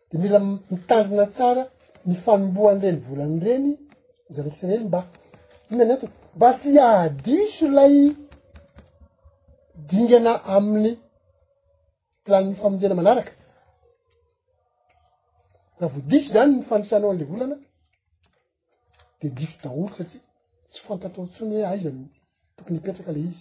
de 0.10 0.16
mila 0.24 0.40
mitanrina 0.72 1.26
tsara 1.36 1.64
mifanomboan'ileny 2.10 3.00
volany 3.10 3.38
reny 3.46 3.70
zanisyrely 4.36 4.86
mba 4.90 5.00
i 5.70 5.72
my 5.78 5.86
neto 5.86 6.06
mba 6.38 6.50
sy 6.60 6.70
ahadiso 6.90 7.66
lay 7.78 7.96
dingana 9.90 10.32
amin'ny 10.56 10.94
planiny 12.26 12.56
famonjena 12.62 12.96
manaraka 13.00 13.34
raha 15.80 15.92
vo 15.94 16.00
diso 16.10 16.28
zany 16.36 16.52
mifandrisanao 16.60 17.10
an'ila 17.12 17.26
volana 17.32 17.56
de 19.20 19.28
diso 19.38 19.56
daolo 19.64 19.90
satria 19.98 20.24
tsy 20.72 20.80
fantatao 20.88 21.24
ntsony 21.28 21.56
he 21.60 21.66
aizany 21.74 22.06
tokony 22.60 22.78
ipetraka 22.78 23.12
la 23.12 23.18
izy 23.20 23.40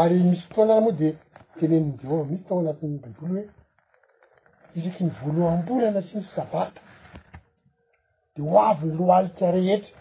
ary 0.00 0.18
misy 0.30 0.42
fotoanay 0.52 0.80
moa 0.84 0.92
de 1.00 1.08
tenenindeo 1.58 2.10
ava 2.12 2.24
mihitsy 2.28 2.42
atao 2.46 2.58
anatin'ny 2.60 2.96
baiboly 3.02 3.30
hoe 3.32 3.42
izyaky 4.76 5.02
nivoaloam-boly 5.04 5.84
ana 5.88 6.00
si 6.06 6.12
mis 6.18 6.30
sabata 6.36 6.80
de 8.34 8.40
hoaviny 8.50 8.94
roa 9.00 9.16
alikarehetry 9.18 9.94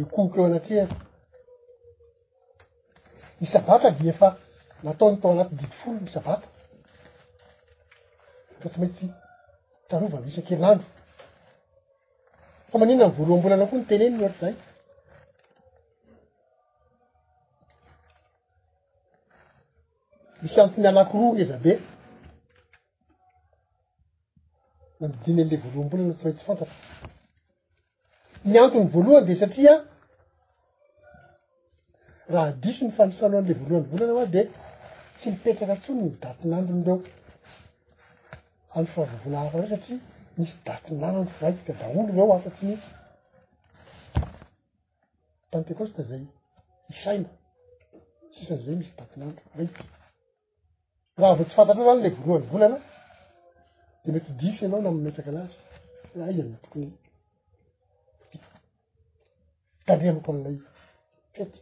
e 0.00 0.04
kooky 0.14 0.38
eo 0.40 0.46
anatri 0.48 0.74
e 0.82 0.84
ni 3.40 3.46
sabata 3.54 3.88
di 3.98 4.04
efa 4.12 4.28
nataony 4.84 5.16
tao 5.20 5.30
anatiny 5.34 5.58
didy 5.60 5.76
folo 5.80 5.98
ny 6.04 6.10
sabata 6.16 6.46
fa 8.60 8.66
tsy 8.70 8.78
mainyty 8.80 9.08
tarova 9.90 10.18
nisaky 10.24 10.54
landro 10.62 10.86
fa 12.70 12.76
maniona 12.78 13.06
ny 13.06 13.12
voalohambolana 13.16 13.64
koa 13.68 13.78
nyteneny 13.80 14.14
ny 14.16 14.22
ohatrazay 14.24 14.54
misy 20.42 20.58
anton'ny 20.62 20.86
anakiroha 20.90 21.34
nezabe 21.38 21.72
namidiny 25.00 25.40
an'la 25.42 25.56
voalohambolana 25.64 26.12
sy 26.18 26.22
hao 26.26 26.34
tsy 26.38 26.44
fantatry 26.48 26.74
ny 28.50 28.56
antony 28.64 28.86
voalohany 28.94 29.24
de 29.28 29.34
satria 29.42 29.74
raha 32.32 32.50
diso 32.62 32.82
ny 32.86 32.92
fanisanao 32.98 33.38
an'la 33.40 33.54
voalohany 33.60 33.86
volana 33.92 34.12
ao 34.20 34.28
de 34.34 34.42
tsy 35.18 35.26
mipekaka 35.32 35.74
tsony 35.82 36.00
nydati 36.04 36.44
nandronyreo 36.50 36.98
alyfavavonahafa 38.74 39.58
reo 39.58 39.68
satria 39.68 39.98
misy 40.38 40.52
datinananrofraikyka 40.66 41.72
daolo 41.80 42.02
vao 42.18 42.32
afa 42.36 42.50
tsy 42.54 42.64
niy 42.68 42.78
pentecoste 45.52 46.02
zay 46.10 46.22
isaina 46.92 47.30
tsisan'izay 48.32 48.76
misy 48.80 48.92
datinanitro 48.98 49.44
raiky 49.58 49.82
raha 51.18 51.32
aveo 51.34 51.46
tsy 51.46 51.54
fantatro 51.58 51.82
eo 51.84 51.88
zany 51.88 52.02
le 52.04 52.10
voroanny 52.22 52.46
volana 52.52 52.78
de 54.02 54.08
mety 54.14 54.30
disy 54.40 54.60
enao 54.66 54.80
na 54.84 54.90
mimetraky 54.96 55.30
anasy 55.32 55.56
ai 56.26 56.38
amy 56.42 56.56
tokony 56.64 56.88
t 58.30 58.32
tandreha 59.90 60.08
amiko 60.12 60.28
am'ilay 60.32 60.56
fety 61.34 61.58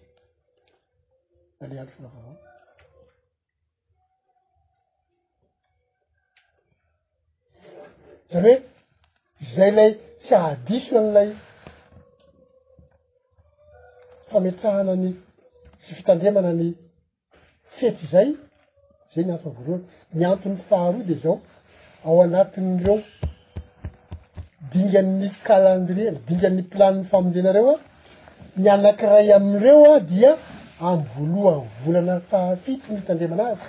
dale 1.58 1.74
alifirafava 1.80 2.32
zany 8.32 8.52
hoe 8.52 8.54
zay 9.54 9.70
lay 9.78 9.90
tsy 10.22 10.34
adiso 10.50 10.92
an'ilay 11.00 11.28
fametrahanany 14.30 15.10
sy 15.84 15.90
fitandrimana 15.98 16.52
ny 16.60 16.68
fety 17.76 18.04
zay 18.14 18.28
zay 19.12 19.24
ny 19.24 19.32
antony 19.36 19.54
voalohany 19.58 19.84
ni 20.16 20.24
anton'ny 20.32 20.58
faharoa 20.68 21.02
de 21.08 21.14
zao 21.22 21.36
ao 22.06 22.16
anatin'reo 22.26 22.96
dingan'ny 24.72 25.26
calendria 25.48 26.10
dingan'ny 26.28 26.62
planiny 26.72 27.04
famondrenareo 27.10 27.72
a 27.78 27.80
ny 28.62 28.68
anankiray 28.76 29.28
am'ireoa 29.38 29.94
dia 30.10 30.32
am 30.88 30.98
voalohavolana 31.12 32.16
tahafitsy 32.32 32.88
ny 32.92 32.98
fitandriamanazy 33.00 33.66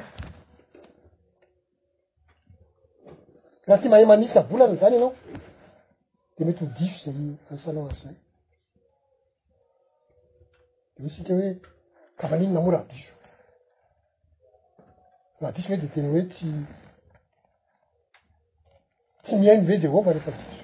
raha 3.70 3.80
tsy 3.82 3.88
mahay 3.92 4.06
manisa 4.12 4.42
bola 4.50 4.66
ry 4.70 4.78
zany 4.82 4.96
anao 4.98 5.12
de 6.38 6.42
mety 6.46 6.62
ho 6.64 6.68
diso 6.80 7.10
zay 7.16 7.26
aisanao 7.52 7.88
azay 7.94 8.16
de 10.94 10.98
ho 11.04 11.08
sika 11.14 11.32
hoe 11.38 11.50
kavanino 12.20 12.54
namoaradiso 12.56 13.14
radiso 15.42 15.68
hoe 15.70 15.78
de 15.82 15.88
tena 15.94 16.10
hoe 16.14 16.24
tsy 16.34 16.48
tsy 19.24 19.34
miaino 19.40 19.68
ve 19.68 19.78
jehovah 19.84 20.14
rehefa 20.16 20.32
diso 20.40 20.64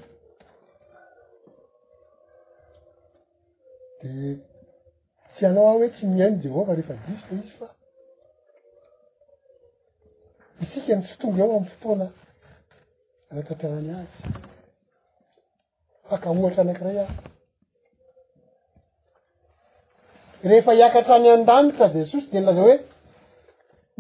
de 4.00 4.12
tsy 5.36 5.42
anao 5.48 5.66
aho 5.70 5.78
hoe 5.82 5.90
tsy 5.96 6.04
miaino 6.12 6.42
jehovah 6.44 6.74
rehefa 6.78 6.94
diso 7.06 7.32
izy 7.40 7.54
fa 7.58 7.68
isika 10.64 10.92
ny 10.98 11.02
tsyftonga 11.06 11.40
ao 11.44 11.56
amy 11.58 11.70
fotoana 11.74 12.08
retateanany 13.36 13.92
azy 13.94 14.18
faka 16.10 16.30
mohatra 16.38 16.62
anakiray 16.64 16.98
ah 17.06 17.10
rehefa 20.50 20.72
iakatra 20.80 21.14
any 21.20 21.30
an-danitra 21.36 21.88
jesosy 21.96 22.28
delaza 22.34 22.62
hoe 22.66 22.76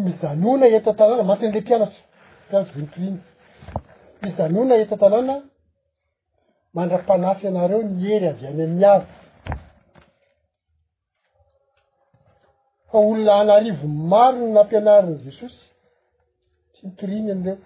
midanoina 0.06 0.66
etan-tanàna 0.78 1.24
matin'la 1.32 1.62
mpianatra 1.66 2.02
piao 2.48 2.64
vonitoriny 2.76 3.18
midanoina 4.24 4.74
eta 4.84 4.96
-tanàna 5.02 5.36
mandra-panafy 6.78 7.46
anareo 7.52 7.80
nihery 7.92 8.28
avy 8.32 8.44
any 8.52 8.62
amny 8.68 8.86
avy 8.96 9.06
fa 12.90 12.98
olona 13.10 13.34
anarivo 13.42 13.86
marony 14.12 14.48
nampianariny 14.58 15.18
jesosy 15.26 15.60
tsy 16.74 16.80
mitoriny 16.88 17.30
an'reo 17.38 17.58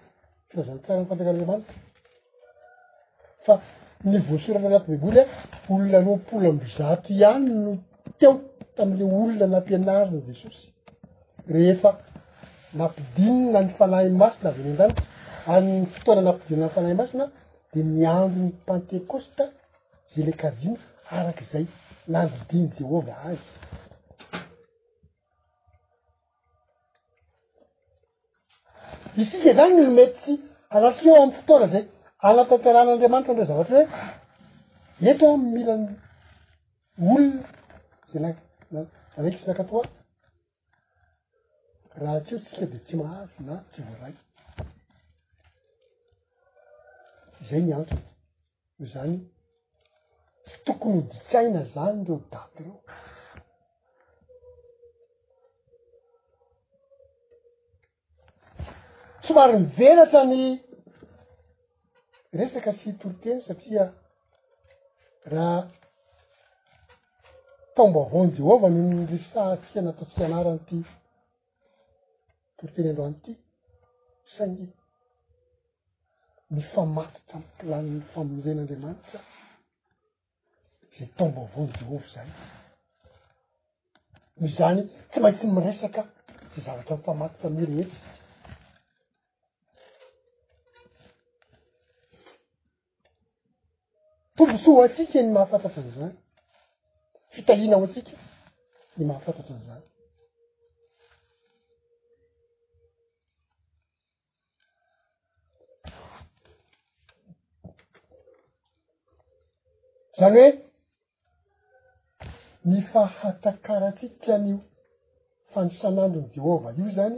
firazany 0.51 0.79
tsara 0.83 0.99
ny 1.01 1.05
fantakanroamanity 1.07 1.75
fa 3.45 3.53
ny 4.09 4.15
voasorano 4.29 4.65
anaty 4.69 4.87
baiboly 4.91 5.21
e 5.23 5.27
olona 5.73 5.99
nopolo 6.07 6.45
am 6.53 6.59
zato 6.77 7.07
ihany 7.15 7.45
no 7.65 7.71
teo 8.19 8.31
tami'la 8.77 9.05
olona 9.17 9.45
nampianariny 9.53 10.19
jesosy 10.27 10.63
rehefa 11.53 11.89
nampidinina 12.79 13.59
ny 13.67 13.71
fanahy 13.81 14.09
masina 14.21 14.49
avy 14.51 14.63
ny 14.63 14.73
an-danity 14.73 15.05
anyny 15.53 15.85
fotoana 15.93 16.21
nampidinna 16.27 16.65
ny 16.67 16.73
fanahy 16.77 16.95
masina 17.01 17.25
de 17.73 17.79
niandronny 17.95 18.51
pante 18.67 18.97
coste 19.11 19.43
zay 20.11 20.23
le 20.27 20.33
kadino 20.41 20.77
araky 21.17 21.43
zay 21.51 21.65
namidiny 22.13 22.67
jehova 22.77 23.13
azy 23.29 23.47
isika 29.23 29.53
zany 29.57 29.73
n 29.75 29.79
lomety 29.85 30.15
tsy 30.21 30.33
alatieo 30.75 31.13
amiy 31.21 31.33
fotora 31.37 31.65
zay 31.73 31.83
anatanteran'andriamanitra 32.27 33.33
ndreo 33.33 33.49
zavatry 33.51 33.81
hoe 34.99 35.09
eto 35.11 35.27
mirany 35.53 35.85
olona 37.11 37.47
za 38.11 38.19
na 38.73 38.79
araiky 39.17 39.39
sy 39.43 39.49
akatoa 39.53 39.83
raha 42.01 42.19
tsyo 42.25 42.37
sika 42.45 42.65
de 42.71 42.77
tsy 42.85 42.93
mahazo 43.01 43.37
na 43.47 43.55
tsy 43.71 43.79
voaraiky 43.87 44.23
zay 47.47 47.61
nianto 47.65 47.95
o 48.81 48.85
zany 48.93 49.15
tokony 50.65 51.01
ditsaina 51.11 51.61
zany 51.73 51.97
reo 52.07 52.17
daty 52.33 52.59
reo 52.67 52.77
somary 59.27 59.59
miveratra 59.59 60.23
ny 60.31 60.41
resaka 62.39 62.71
sy 62.79 62.89
toroteny 63.01 63.41
satria 63.47 63.83
raha 65.31 65.59
tombo 67.75 67.99
avaony 68.05 68.31
jehova 68.37 68.67
nyo 68.73 68.83
ny 68.89 69.01
resatsia 69.13 69.81
nataotsika 69.83 70.23
anaranyity 70.27 70.77
toroteny 72.57 72.89
androanyity 72.91 73.31
sa 74.35 74.43
ny 74.51 74.61
mifamatitra 76.57 77.37
my 77.41 77.51
polanny 77.57 77.97
famonzen'andriamanitra 78.13 79.19
za 80.99 81.05
tombo 81.17 81.39
avao 81.49 81.63
ny 81.67 81.73
jehova 81.81 82.07
zany 82.13 82.31
nyy 84.39 84.51
zany 84.59 84.81
tsy 85.09 85.17
maintsy 85.25 85.45
miresaka 85.57 86.01
ty 86.53 86.57
zavatra 86.65 86.93
mfamatitra 87.01 87.47
ami 87.49 87.65
rehetra 87.73 88.01
tombosoaha 94.39 94.79
oh, 94.79 94.83
atsika 94.83 95.21
ny 95.23 95.31
mahafantatra 95.33 95.81
an'izany 95.81 96.11
fitahinao 97.35 97.83
atsika 97.83 98.11
ny 98.97 99.03
mahafantatra 99.07 99.55
an'izany 99.55 99.83
zany 110.19 110.41
hoe 110.41 110.51
ny 112.69 112.77
fahatakaratsika 112.93 114.33
nyio 114.43 114.59
fanisan'androny 115.53 116.29
jehovah 116.35 116.73
io 116.79 116.87
zany 116.97 117.17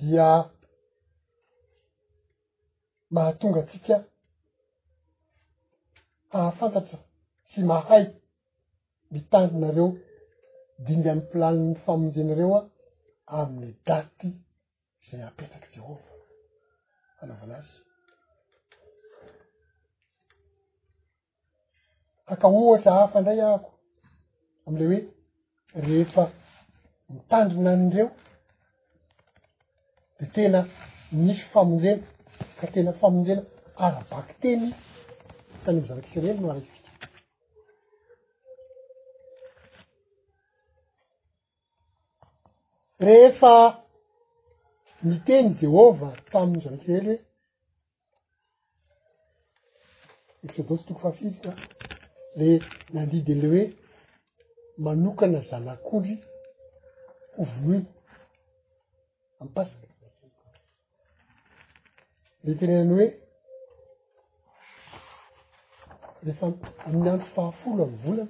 dia 0.00 0.28
mahatonga 3.14 3.62
tsika 3.68 3.96
hahafantatra 6.34 6.98
sy 7.54 7.60
mahay 7.70 8.04
mitandrinareo 9.14 9.86
dindgan'ny 10.86 11.22
plani'ny 11.30 11.74
famonjenareo 11.84 12.56
a 12.60 12.64
am'le 13.44 13.68
daty 13.88 14.28
zay 15.08 15.20
apetraky 15.28 15.68
jehova 15.74 16.04
fanaovanazy 17.16 17.74
hakahohatra 22.28 22.90
hahafandray 22.96 23.40
ahko 23.50 23.70
am'le 24.68 24.84
hoe 24.90 24.98
rehefa 25.84 26.22
mitandrina 27.14 27.70
anireo 27.76 28.08
de 30.18 30.24
tena 30.34 30.60
misy 31.24 31.42
famonjena 31.52 32.04
ka 32.58 32.64
tena 32.74 32.90
famonjena 33.00 33.42
arabakiteny 33.86 34.66
tany 35.64 35.78
am 35.78 35.86
zanakiserely 35.86 36.40
no 36.40 36.50
aisiky 36.52 36.90
rehefa 43.00 43.54
miteny 45.08 45.48
jehova 45.60 46.10
tamin'ny 46.32 46.62
zanakirehely 46.64 47.14
hoe 50.38 50.44
exodotsy 50.44 50.84
toko 50.86 51.00
fahafivika 51.00 51.50
le 52.38 52.48
nandidy 52.94 53.34
ley 53.40 53.48
hoe 53.52 53.62
manokana 54.84 55.38
zanak'ory 55.50 56.14
ovonoi 57.42 57.82
ampasaka 59.42 59.86
ko 59.96 60.10
leterenany 62.44 62.92
hoe 62.96 63.23
rehefa 66.26 66.48
amin'ny 66.86 67.08
andro 67.12 67.26
fahafolo 67.34 67.80
amny 67.86 67.96
volana 68.04 68.26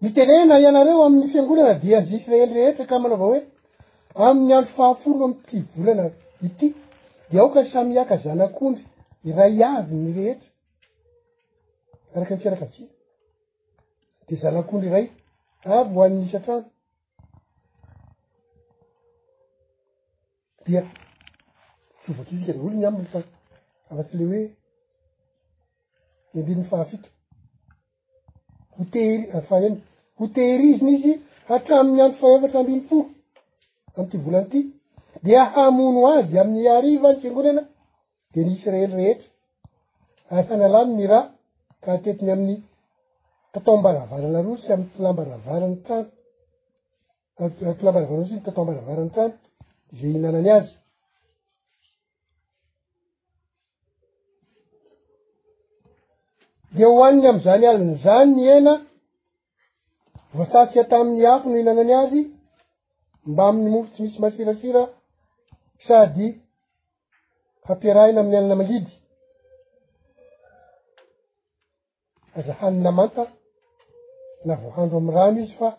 ny 0.02 0.10
teneina 0.18 0.56
ianareo 0.64 1.02
amin'ny 1.08 1.28
fiangonana 1.34 1.74
di 1.84 1.90
azyisraely 2.00 2.54
rehetra 2.58 2.86
ka 2.90 2.96
manao 3.04 3.20
vao 3.22 3.30
hoe 3.34 3.42
amin'ny 4.30 4.52
andro 4.58 4.72
fahafolo 4.78 5.24
amyty 5.28 5.58
volana 5.78 6.04
ity 6.48 6.68
de 7.32 7.36
aoka 7.42 7.62
samyhiaka 7.74 8.16
zanak'ondry 8.24 8.84
ray 9.38 9.56
avy 9.76 9.96
nyrehetra 10.06 10.50
araky 12.16 12.34
ny 12.36 12.40
fiaraka 12.42 12.68
tsia 12.74 12.88
de 14.28 14.34
zalakondry 14.42 14.90
ray 14.96 15.06
avy 15.78 15.92
hoan''nyisantrano 15.98 16.66
dia 20.68 20.82
fovakryizyika 22.06 22.54
la 22.56 22.62
olo 22.66 22.76
ny 22.80 22.86
amfa 22.88 23.20
afa-tsy 23.90 24.16
le 24.20 24.24
hoe 24.32 24.44
nyamdiniy 26.34 26.68
fahafika 26.72 27.10
hotehry 28.76 29.24
ah, 29.38 29.42
fa 29.48 29.56
ny 29.64 29.74
ho 30.18 30.24
tehiriziny 30.36 30.92
izy 30.98 31.14
atraminy 31.54 32.00
anro 32.04 32.18
fahevatra 32.22 32.60
ambiny 32.62 32.84
fo 32.90 32.98
am 33.98 34.06
ty 34.10 34.16
volany 34.24 34.46
ity 34.50 34.60
de 35.26 35.34
hamono 35.54 36.02
azy 36.18 36.36
aminny 36.42 36.68
ariva 36.78 37.10
ny 37.12 37.20
fengona 37.22 37.50
ena 37.54 37.64
de 38.32 38.40
nyisraely 38.48 38.92
rehetra 38.98 39.30
ay 40.34 40.44
hanalaminy 40.50 41.06
ra 41.12 41.20
ka 41.84 41.90
tetiny 42.04 42.32
amin'ny 42.34 42.60
tataoambaravaranaro 43.54 44.52
sy 44.64 44.68
amy 44.74 44.86
tilambaravarany 44.94 45.76
trano 45.86 46.10
mtlambaravarano 47.74 48.26
iny 48.30 48.42
tataoambaravarany 48.46 49.12
tano 49.16 49.34
za 49.94 50.08
inanany 50.18 50.50
azy 50.58 50.70
de 56.78 56.84
hoaniny 56.86 57.28
amzany 57.30 57.64
azy 57.70 57.82
ny 57.86 57.96
zany 58.04 58.30
ny 58.36 58.46
ena 58.58 58.74
voasasika 60.34 60.84
tamin'ny 60.92 61.26
afo 61.34 61.48
no 61.50 61.58
inanany 61.64 61.94
azy 62.02 62.22
mba 63.30 63.42
aminy 63.50 63.70
mofo 63.72 63.90
tsy 63.94 64.02
misy 64.04 64.20
masirasira 64.22 64.82
sady 65.88 66.28
fampiaraina 67.66 68.20
amny 68.22 68.36
anina 68.38 68.56
manlidy 68.60 68.94
azahany 72.38 72.78
na 72.84 72.92
manta 72.98 73.24
na 74.48 74.54
voahandro 74.62 74.98
amy 75.00 75.12
rano 75.16 75.40
izy 75.44 75.54
fa 75.60 75.70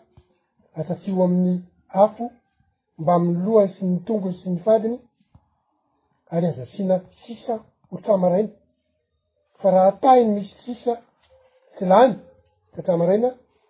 atatsio 0.79 1.23
amin'ny 1.25 1.55
afo 2.03 2.25
mba 2.99 3.15
miy 3.23 3.37
lohany 3.45 3.69
sy 3.77 3.85
ny 3.87 3.97
tongony 4.05 4.33
sy 4.41 4.49
ny 4.51 4.57
fadiny 4.63 4.97
ary 6.35 6.45
anzasiana 6.49 6.95
sisa 7.21 7.53
ho 7.89 7.95
tramaraina 8.03 8.53
fa 9.63 9.67
raha 9.75 9.91
tahiny 10.01 10.31
misy 10.35 10.51
sisa 10.65 10.93
filany 11.77 12.13
tatramaraina 12.75 13.29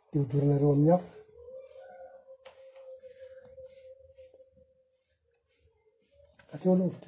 de 0.10 0.16
hodroronareo 0.22 0.70
ami'y 0.76 0.92
hafa 0.94 1.12
ateo 6.54 6.72
alohavt 6.74 7.06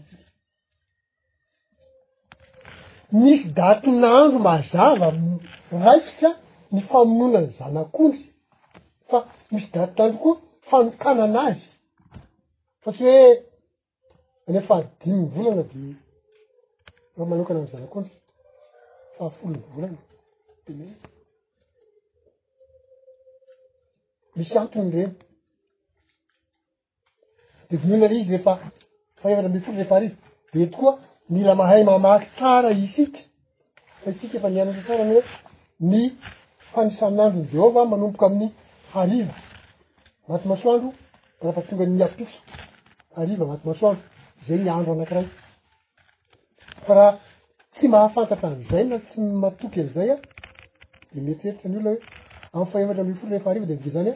misy 3.23 3.45
datinandro 3.59 4.37
mazava 4.47 5.09
raisisa 5.83 6.29
ny 6.73 6.79
famononany 6.93 7.49
zanak'ondry 7.59 8.21
fa 9.09 9.17
misy 9.51 9.67
datinandro 9.75 10.17
koa 10.23 10.35
fanokananazy 10.69 11.69
fa 12.83 12.91
tsy 12.93 13.03
hoe 13.03 13.43
anefahadimyny 14.47 15.25
volana 15.35 15.63
de 15.63 15.95
efa 17.15 17.25
manokana 17.25 17.59
am 17.59 17.67
zanakony 17.71 18.09
fahafolo 19.17 19.53
ny 19.55 19.61
volana 19.75 19.97
e 20.69 20.73
misy 24.35 24.57
antony 24.57 24.89
reny 24.95 25.13
de 27.69 27.75
milla 27.87 28.07
izy 28.19 28.31
reefa 28.31 28.53
faevatra 29.21 29.45
ambi 29.49 29.59
folo 29.65 29.77
rehefa 29.77 29.95
ariva 29.97 30.15
de 30.53 30.59
eto 30.63 30.77
koa 30.77 30.93
mila 31.33 31.55
mahay 31.59 31.83
mahmaky 31.83 32.25
tsara 32.35 32.69
isiky 32.73 33.21
fa 34.03 34.09
isiky 34.09 34.35
efa 34.37 34.49
nianaa 34.49 34.81
tsara 34.85 35.03
ny 35.07 35.13
hoe 35.15 35.23
ny 35.91 36.01
fanisanandrony 36.73 37.47
jehova 37.51 37.81
manomboka 37.91 38.25
amin'ny 38.27 38.49
hariva 38.93 39.35
maty 40.27 40.45
masoandro 40.51 40.89
ba 41.39 41.45
rafatonganyyapiso 41.47 42.39
ariva 43.15 43.45
anaty 43.45 43.67
masoano 43.67 43.99
zay 44.47 44.59
nyandro 44.63 44.91
anakirany 44.93 45.29
fa 46.85 46.93
raha 46.95 47.19
tsy 47.75 47.87
mahafantatra 47.91 48.47
an'izay 48.49 48.83
na 48.87 48.97
tsy 49.05 49.19
matoky 49.41 49.79
an'izay 49.81 50.09
a 50.15 50.17
de 51.13 51.19
metyetitra 51.25 51.67
ny 51.69 51.77
olona 51.77 51.99
hoe 52.51 52.57
am 52.61 52.65
fa 52.71 52.77
efatra 52.83 53.03
mle 53.03 53.15
folo 53.19 53.31
refariva 53.37 53.65
de 53.69 53.75
vke 53.75 53.89
zany 53.95 54.09
a 54.11 54.15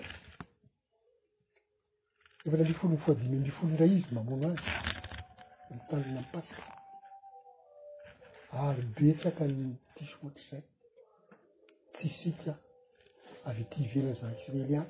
efatra 2.46 2.62
ambi 2.64 2.76
folo 2.80 2.94
nyfoadimy 2.96 3.36
ambi 3.38 3.52
folo 3.58 3.70
ndray 3.74 3.92
izy 3.98 4.12
mamona 4.18 4.48
azy 4.50 5.74
mitanona 5.78 6.12
mipasika 6.24 6.64
ary 8.64 8.84
besaka 8.98 9.44
ny 9.52 9.62
tisootry 9.96 10.44
zay 10.50 10.64
tsi 11.96 12.08
sika 12.20 12.54
avy 13.48 13.62
e 13.64 13.70
ty 13.72 13.76
ivelyna 13.84 14.14
zanakyisraely 14.20 14.76
any 14.80 14.88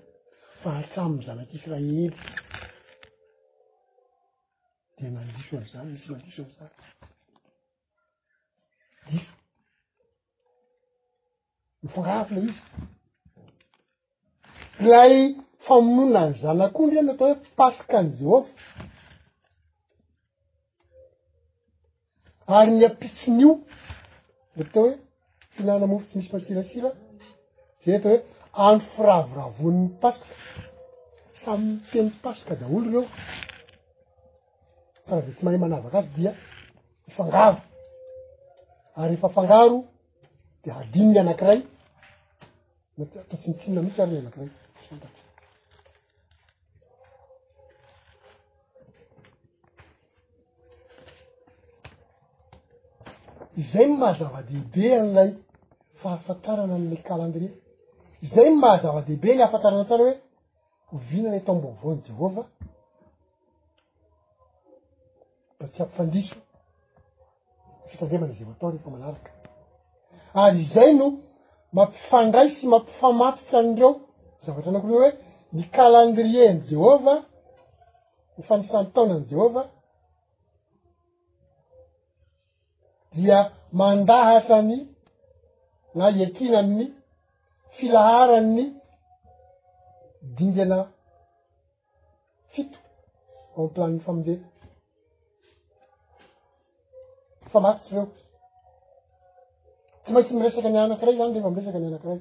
fa 0.62 0.70
atramyny 0.82 1.22
zanak' 1.28 1.54
israely 1.58 2.14
de 5.02 5.08
mandiso 5.12 5.58
amizany 5.58 5.88
misy 5.94 6.08
mandiso 6.12 6.42
amizany 6.44 6.74
diso 6.74 6.84
nyforarona 11.84 12.54
izy 14.78 14.88
ilay 14.88 15.16
famononina 15.66 16.22
ny 16.28 16.32
zanak'ondy 16.42 16.96
eny 17.02 17.10
atao 17.14 17.30
hoe 17.34 17.40
paska 17.60 17.96
any 18.02 18.12
jehova 18.20 18.50
ary 22.58 22.72
ny 22.78 22.82
ampisin'io 22.90 23.52
ytao 24.62 24.84
hoe 24.84 24.94
fihinana 25.54 25.86
mofo 25.92 26.06
tsy 26.08 26.16
misy 26.18 26.32
masirasira 26.34 26.90
da 26.92 26.96
oeatao 27.90 28.08
hoe 28.12 28.20
andro 28.66 28.88
firavoravony'ny 28.96 29.86
paska 30.04 30.36
samynyteny 31.44 32.10
paska 32.26 32.54
daolo 32.60 32.86
reo 32.92 33.04
kara 35.10 35.28
ve 35.28 35.32
ty 35.36 35.40
mahay 35.46 35.58
manavaka 35.60 35.98
azy 36.00 36.10
dia 36.16 36.32
ifangaro 37.10 37.58
ary 39.02 39.14
efa 39.16 39.28
afangaro 39.28 39.78
de 40.64 40.70
hadininy 40.78 41.20
anakiray 41.24 41.60
mety 42.98 43.16
ataotsinitsinona 43.24 43.82
mihitsy 43.82 44.02
ary 44.04 44.18
anakiray 44.20 44.50
tsy 44.76 44.88
fambati 44.88 45.22
izay 53.62 53.86
ny 53.90 53.96
mahazava-dehibe 54.02 54.86
an'ilay 55.02 55.30
fa 56.00 56.08
hafatarana 56.14 56.74
an'ilay 56.78 57.02
calendria 57.10 57.52
izay 58.26 58.48
ny 58.50 58.56
mahazava-dehibe 58.64 59.30
ny 59.34 59.40
hahafantarana 59.44 59.86
tsany 59.90 60.02
hoe 60.06 60.14
hovinany 60.90 61.40
tao 61.46 61.56
mbo 61.58 61.70
vao 61.80 61.92
any 61.94 62.02
jehova 62.08 62.44
ty 65.74 65.84
ampifandiso 65.84 66.36
nyfitandemana 67.86 68.34
zeo 68.34 68.52
ataony 68.52 68.78
fa 68.84 68.90
manaraka 68.90 69.32
ary 70.34 70.64
zay 70.74 70.92
no 71.00 71.08
mampifandraisy 71.78 72.66
mampifamatotra 72.74 73.58
anyireo 73.60 73.92
zavatra 74.44 74.72
nao 74.72 74.82
koyo 74.84 75.00
hoe 75.02 75.12
ny 75.56 75.64
calendrier 75.76 76.52
ny 76.56 76.60
jehovah 76.70 77.20
nyfanisamy 78.38 78.88
taona 78.94 79.14
any 79.16 79.26
jehovah 79.32 79.66
dia 83.16 83.38
mandahatrany 83.72 84.78
naiekinanny 85.96 86.86
filaharanny 87.76 88.66
dingana 90.38 90.78
fito 92.54 92.80
ao 93.58 93.64
ammplaniny 93.66 94.00
famonjery 94.06 94.42
famatitsy 97.56 97.94
reo 97.96 98.08
tsy 100.04 100.10
maintsy 100.14 100.34
miresaky 100.38 100.70
ny 100.72 100.80
anakiray 100.84 101.16
zany 101.20 101.32
lefa 101.36 101.50
miresaka 101.50 101.80
ny 101.82 101.88
anakiray 101.92 102.20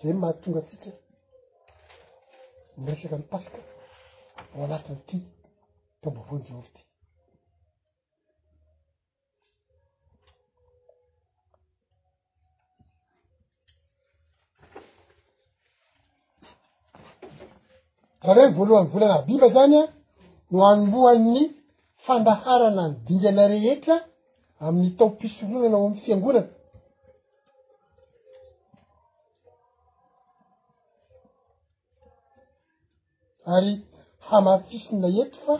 zay 0.00 0.12
maty 0.22 0.38
tonga 0.44 0.60
tsika 0.66 0.90
miresaka 2.84 3.16
ny 3.20 3.24
pasika 3.32 3.60
o 4.54 4.56
anatin'ity 4.66 5.16
to 6.00 6.06
mbovoanyjemovy 6.10 6.70
ty 6.74 6.84
areo 18.30 18.46
y 18.50 18.54
voalohan'ny 18.56 18.90
volana 18.94 19.16
biba 19.28 19.48
zany 19.56 19.74
a 19.82 19.84
no 20.52 20.58
anboan'ny 20.72 21.40
fandaharana 22.06 22.82
nydingana 23.04 23.44
rehetra 23.54 23.96
amin'ny 24.66 24.90
taopiso 25.00 25.42
loana 25.52 25.66
anao 25.68 25.84
amin'ny 25.86 26.02
fiangonana 26.04 26.48
ary 33.56 33.72
hamafisiny 34.28 34.98
naeto 35.04 35.38
fa 35.44 35.56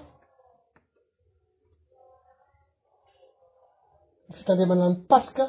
ny 4.28 4.32
fitandreyamanany 4.38 4.96
paska 5.10 5.44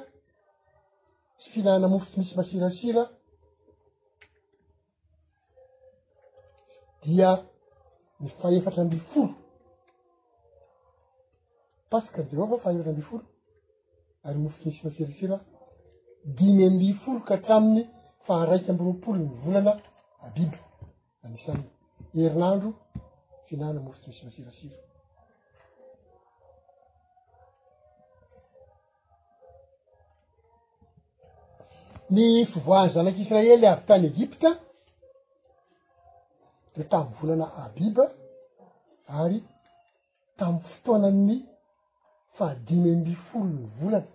tsy 1.37 1.47
fihinahana 1.53 1.87
mofo 1.91 2.05
tsy 2.07 2.17
misy 2.19 2.33
masirasira 2.37 3.03
dia 7.05 7.29
ny 8.21 8.27
faefatra 8.39 8.81
ambifolo 8.85 9.33
paska 11.91 12.17
n 12.21 12.27
jehoava 12.31 12.55
fahefatra 12.63 12.93
ambifolo 12.95 13.23
ary 14.23 14.37
mofo 14.39 14.57
tsy 14.59 14.63
misy 14.67 14.81
masirasira 14.87 15.37
diny 16.37 16.59
amby 16.67 16.89
foloka 17.01 17.31
hatraminy 17.35 17.81
fa 18.25 18.33
raiky 18.49 18.69
ambyropolo 18.71 19.17
ny 19.21 19.27
volana 19.43 19.73
abiby 20.25 20.57
anisany 21.25 21.63
herinandro 22.13 22.69
fihinana 23.45 23.79
mofo 23.85 23.97
tsy 24.01 24.07
misy 24.09 24.23
masirasira 24.25 24.77
ny 32.13 32.45
fivoahny 32.51 32.89
zanak'israely 32.93 33.65
ary 33.67 33.83
tany 33.87 34.05
egypta 34.13 34.49
de 36.75 36.81
tamn'y 36.91 37.13
volana 37.19 37.45
abiba 37.65 38.05
ary 39.21 39.37
tamiy 40.37 40.61
fotoanany 40.69 41.35
fa 42.37 42.47
dimy 42.67 42.89
ambifolo 42.97 43.49
ny 43.57 43.67
volana 43.77 44.11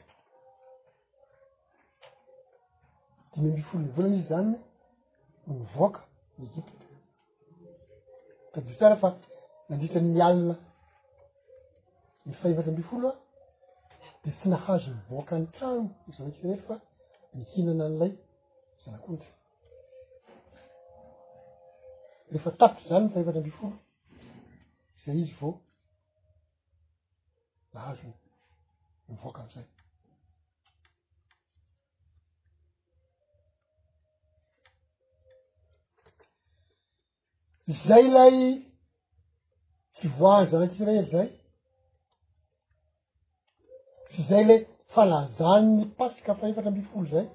dimy 3.33 3.48
ambi 3.50 3.62
folo 3.68 3.81
ny 3.85 3.90
volana 3.96 4.14
izy 4.16 4.26
zany 4.31 4.52
hoo 5.46 5.55
ny 5.59 5.64
voaka 5.74 6.00
ny 6.37 6.44
egipte 6.48 6.85
ka 8.52 8.59
di 8.64 8.70
tsara 8.79 8.96
fa 9.02 9.09
mandita'nialina 9.68 10.55
ny 12.26 12.33
fahevatra 12.40 12.70
ambi 12.72 12.85
folo 12.90 13.09
a 13.12 13.16
de 14.22 14.31
fy 14.38 14.46
nahazony 14.52 15.00
voaka 15.11 15.33
ny 15.40 15.46
trano 15.59 15.83
iza 16.09 16.20
oty 16.31 16.40
rery 16.48 16.62
fa 16.70 16.74
nihiinana 17.37 17.83
an'ilay 17.90 18.12
zanakonty 18.85 19.29
rehefa 22.33 22.50
tatiy 22.61 22.87
zany 22.88 23.05
nyfahevatra 23.11 23.40
ambifolo 23.42 23.76
zay 25.05 25.18
izy 25.22 25.35
vao 25.42 25.52
azo 27.84 28.10
mivoaka 29.08 29.40
am'izay 29.44 29.68
zay 37.86 38.04
lay 38.16 38.34
ty 39.96 40.06
voanzanykirery 40.18 41.02
zay 41.12 41.28
tsy 44.10 44.20
zay 44.28 44.42
lay 44.48 44.60
falazanny 44.92 45.82
pasika 45.98 46.32
faefatra 46.40 46.70
ami 46.74 46.82
folo 46.90 47.06
zay 47.14 47.26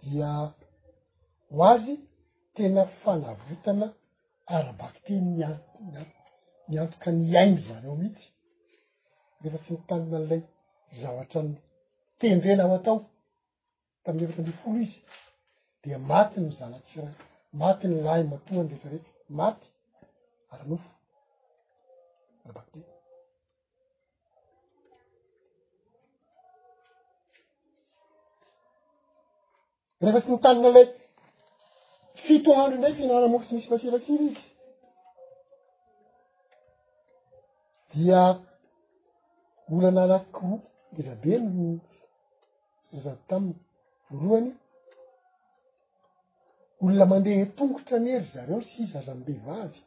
dia 0.00 0.30
hoazy 1.56 1.94
tena 2.54 2.82
fanavitana 3.02 3.86
arabaki 4.56 5.00
ty 5.06 5.14
nia 5.28 5.50
nat 5.92 6.10
ny 6.70 6.78
antoka 6.80 7.10
ny 7.12 7.30
aimby 7.40 7.62
zany 7.66 7.86
eo 7.88 7.96
mihitsy 8.00 8.26
refa 9.44 9.58
tsy 9.64 9.72
ni 9.74 9.78
tanina 9.88 10.16
an'ilay 10.18 10.42
zavatra 11.00 11.40
ny 11.42 11.54
tendrena 12.22 12.62
aho 12.66 12.74
atao 12.78 12.98
tam'y 14.04 14.22
efatra 14.26 14.38
ambe 14.44 14.52
folo 14.62 14.78
izy 14.86 14.98
dia 15.82 15.98
matyny 16.10 16.44
mizanatsiray 16.50 17.14
maty 17.60 17.84
ny 17.90 17.96
lahay 18.04 18.22
matona 18.32 18.62
ny 18.62 18.70
retrareta 18.74 19.10
maty 19.40 19.66
ary 20.52 20.64
nofo 20.70 20.90
rabaktery 22.48 22.86
refa 30.04 30.20
tsy 30.22 30.30
nitanina 30.32 30.64
an'ilay 30.68 30.86
fito 32.26 32.50
andro 32.60 32.74
indraiky 32.76 33.02
nanamoko 33.10 33.44
tsy 33.48 33.52
misy 33.56 33.68
masirasiry 33.72 34.26
izy 34.30 34.48
dia 37.94 38.20
olana 39.72 40.04
lak 40.10 40.24
koroa 40.36 40.58
erabe 41.00 41.32
no 41.54 41.66
zazady 42.90 43.20
taminy 43.28 43.50
voalohany 44.10 44.48
olona 46.82 47.04
mandeha 47.12 47.44
tongotra 47.58 47.96
nyhery 48.06 48.28
zareo 48.34 48.60
sy 48.70 48.80
zazamybe 48.92 49.34
vavy 49.46 49.80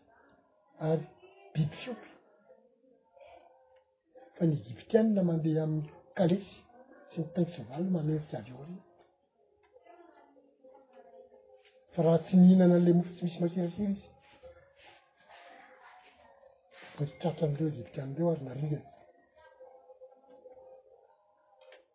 ary 0.89 1.05
biby 1.53 1.75
fiopy 1.81 2.09
fa 4.35 4.41
ny 4.47 4.51
egiptianne 4.63 5.21
mandeha 5.29 5.61
amin'ny 5.65 5.87
kalesy 6.17 6.53
tsy 7.09 7.17
mitainksevaly 7.23 7.87
manerisavy 7.95 8.49
eo 8.53 8.63
riny 8.67 8.79
fa 11.93 11.99
raha 12.05 12.19
tsy 12.23 12.33
mihihinana 12.39 12.75
an'lay 12.77 12.93
mofo 12.97 13.11
tsy 13.15 13.21
misy 13.25 13.37
masirasira 13.43 13.85
izy 13.95 14.12
fotsy 16.97 17.13
traotra 17.19 17.45
amdreo 17.47 17.67
egipity 17.73 17.99
amidreo 18.01 18.29
ary 18.31 18.43
nariany 18.45 18.75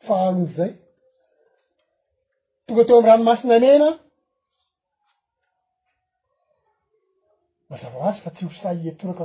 fa 0.06 0.16
novy 0.32 0.52
zay 0.56 0.72
tonga 2.66 2.82
teo 2.84 2.98
amy 2.98 3.08
ranomasina 3.14 3.54
mena 3.58 3.88
mazava 7.68 7.98
asy 8.10 8.20
fa 8.24 8.30
tsy 8.34 8.42
hosay 8.48 8.78
i 8.88 8.92
toraka 9.00 9.24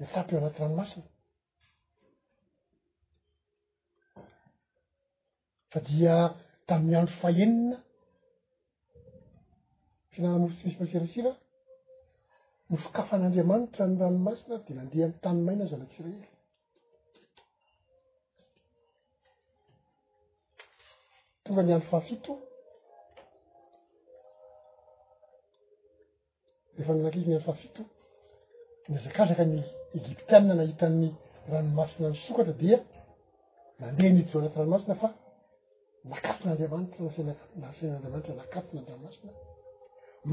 iatapy 0.00 0.32
eo 0.34 0.38
anati 0.40 0.60
ranomasina 0.64 1.08
fa 5.70 5.78
dia 5.86 6.14
tami'yandro 6.68 7.14
faenina 7.20 7.76
fihinaha 10.10 10.36
mofo 10.40 10.54
tsy 10.56 10.64
misy 10.66 10.76
fasirasira 10.80 11.32
ny 12.70 12.76
fikafan'andriamanitra 12.84 13.82
ny 13.88 13.96
ranomasina 14.02 14.56
di 14.66 14.72
nandeha 14.76 15.04
am'y 15.06 15.18
tanymaina 15.24 15.64
zao 15.68 15.76
anak'israely 15.78 16.22
tonga 21.44 21.62
ny 21.64 21.70
ano 21.74 21.84
fahafito 21.90 22.32
rehefa 26.76 26.92
nnakiky 26.94 27.28
ny 27.30 27.36
ano 27.36 27.46
fahafito 27.48 27.82
ny 28.90 28.94
azakazaka 29.00 29.44
ny 29.52 29.58
egiptianna 30.00 30.52
nahitany 30.58 31.08
ranomasina 31.52 32.06
ny 32.12 32.18
sokatra 32.26 32.54
dia 32.62 32.78
nandeha 33.80 34.08
nyhidy 34.12 34.30
zao 34.30 34.38
anatiy 34.40 34.58
ranomasina 34.60 34.94
fa 35.02 35.08
nakaton'andriamanitra 36.12 36.98
nasanaasainn'andriamanitra 37.06 38.32
nakatona 38.42 38.78
any 38.80 38.88
ranomasina 38.90 39.32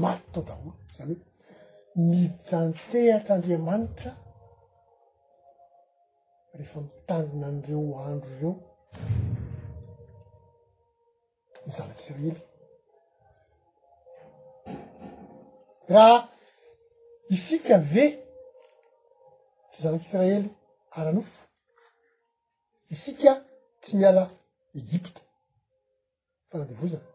maty 0.02 0.22
tao 0.32 0.42
daholo 0.48 0.72
zany 0.96 1.14
hoe 1.20 1.34
nitantehatr'aandriamanitra 2.04 4.10
rehefa 6.56 6.78
mitanona 6.86 7.46
an'ireo 7.50 7.80
andro 8.08 8.28
zeo 8.38 8.50
ny 11.66 11.70
zavak'israely 11.76 12.40
raha 15.94 16.18
isika 17.36 17.74
ve 17.92 18.04
tsy 19.72 19.78
zavak'israely 19.84 20.48
aranofo 20.98 21.40
isika 22.94 23.32
tsy 23.82 23.90
miala 24.00 24.22
egypta 24.80 25.20
fanandeovozana 26.48 27.08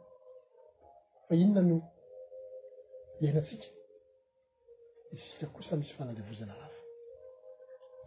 fa 1.26 1.32
inona 1.44 1.62
no 1.70 1.78
ehinatsika 3.24 3.68
i 5.14 5.18
sika 5.18 5.48
kosa 5.54 5.76
misy 5.78 5.94
fanandevozana 5.98 6.54
lafa 6.62 6.74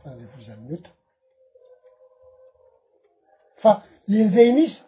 fanandevozany 0.02 0.62
mota 0.68 0.90
fa 3.62 3.70
en'izayn' 4.12 4.60
izy 4.64 4.78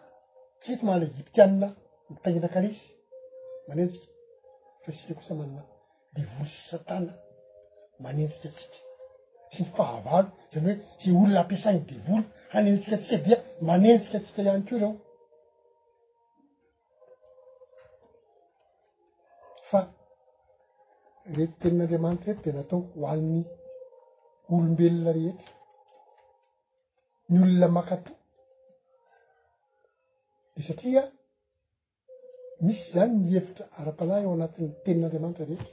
tsy 0.63 0.71
e 0.75 0.79
ty 0.79 0.83
malaegiptianna 0.91 1.67
mitaina 2.15 2.49
karisy 2.55 2.81
manentrika 3.69 4.07
fa 4.85 4.89
i 4.93 4.97
sika 5.01 5.15
kosa 5.19 5.33
manana 5.41 5.63
devolo 6.17 6.45
sy 6.53 6.59
satana 6.71 7.13
manentrika 8.05 8.47
atsika 8.51 8.77
sy 9.55 9.61
ny 9.63 9.75
fahavalo 9.79 10.29
zany 10.53 10.67
hoe 10.67 10.75
ze 11.03 11.11
olona 11.19 11.41
ampiasany 11.43 11.79
devolo 11.91 12.23
hanentrikatsika 12.53 13.17
dia 13.25 13.37
manentrikatsika 13.71 14.41
iany 14.47 14.63
keo 14.69 14.79
reo 14.83 14.93
rety 21.35 21.55
tenin'andriamanitra 21.62 22.31
rehetry 22.33 22.53
di 22.53 22.57
natao 22.59 22.79
hoanin'ny 23.01 23.43
olombelona 24.55 25.11
rehetra 25.19 25.51
ny 27.31 27.39
olona 27.45 27.69
makato 27.79 28.12
de 30.55 30.61
satria 30.69 31.03
misy 32.67 32.83
zany 32.95 33.12
mihevitra 33.25 33.65
ara-palay 33.81 34.21
eo 34.25 34.33
anatin'ny 34.37 34.71
tenin'andriamanitra 34.85 35.45
rehetra 35.51 35.73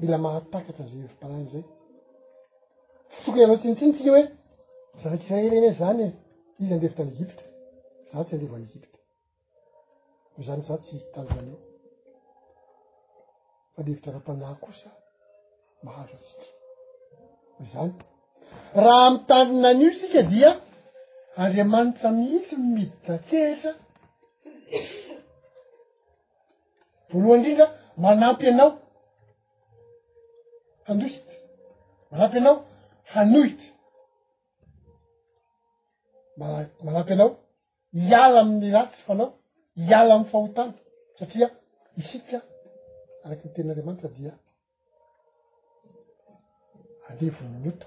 mila 0.00 0.16
mahatakahatran'izay 0.24 1.06
ara-palayin'izay 1.08 1.64
tsy 3.10 3.20
toko 3.24 3.38
avao 3.44 3.58
tsinitsinitsika 3.60 4.10
hoe 4.14 4.24
zanakiraerne 5.02 5.70
zany 5.80 6.00
e 6.06 6.08
izy 6.62 6.72
andevitra 6.74 7.02
any 7.04 7.12
egypta 7.16 7.44
za 8.12 8.18
tsy 8.26 8.34
andevany 8.36 8.64
egypta 8.70 8.98
ko 10.32 10.38
zany 10.48 10.62
za 10.68 10.74
tsy 10.82 10.96
tanyzany 11.16 11.50
eo 11.52 11.58
fa 13.74 13.82
de 13.84 13.92
vitrara-panahy 13.94 14.54
kosa 14.64 14.88
maharo 15.86 16.16
sika 16.28 16.46
izany 17.64 17.92
raha 18.84 19.04
amtanina 19.10 19.66
an'io 19.72 19.88
isika 19.94 20.20
dia 20.32 20.50
andriamanitsa 21.40 22.06
mihity 22.18 22.54
mymiditakeritra 22.60 23.72
voalohany 27.10 27.38
ndrindra 27.42 27.66
manampy 28.04 28.44
anao 28.52 28.70
handoisity 30.86 31.34
manampy 32.10 32.36
anao 32.40 32.56
hanohity 33.14 33.68
mbaa 36.36 36.58
manampy 36.86 37.12
anao 37.14 37.30
hiala 38.08 38.38
ami'ny 38.42 38.68
ratsy 38.76 38.98
fanao 39.06 39.28
hiala 39.88 40.10
amy 40.16 40.26
fahotany 40.32 40.72
satria 41.18 41.48
isika 42.00 42.38
araky 43.26 43.44
ny 43.48 43.52
tenin'andriamanitra 43.56 44.08
dia 44.18 44.32
anlivony 47.08 47.50
minota 47.64 47.86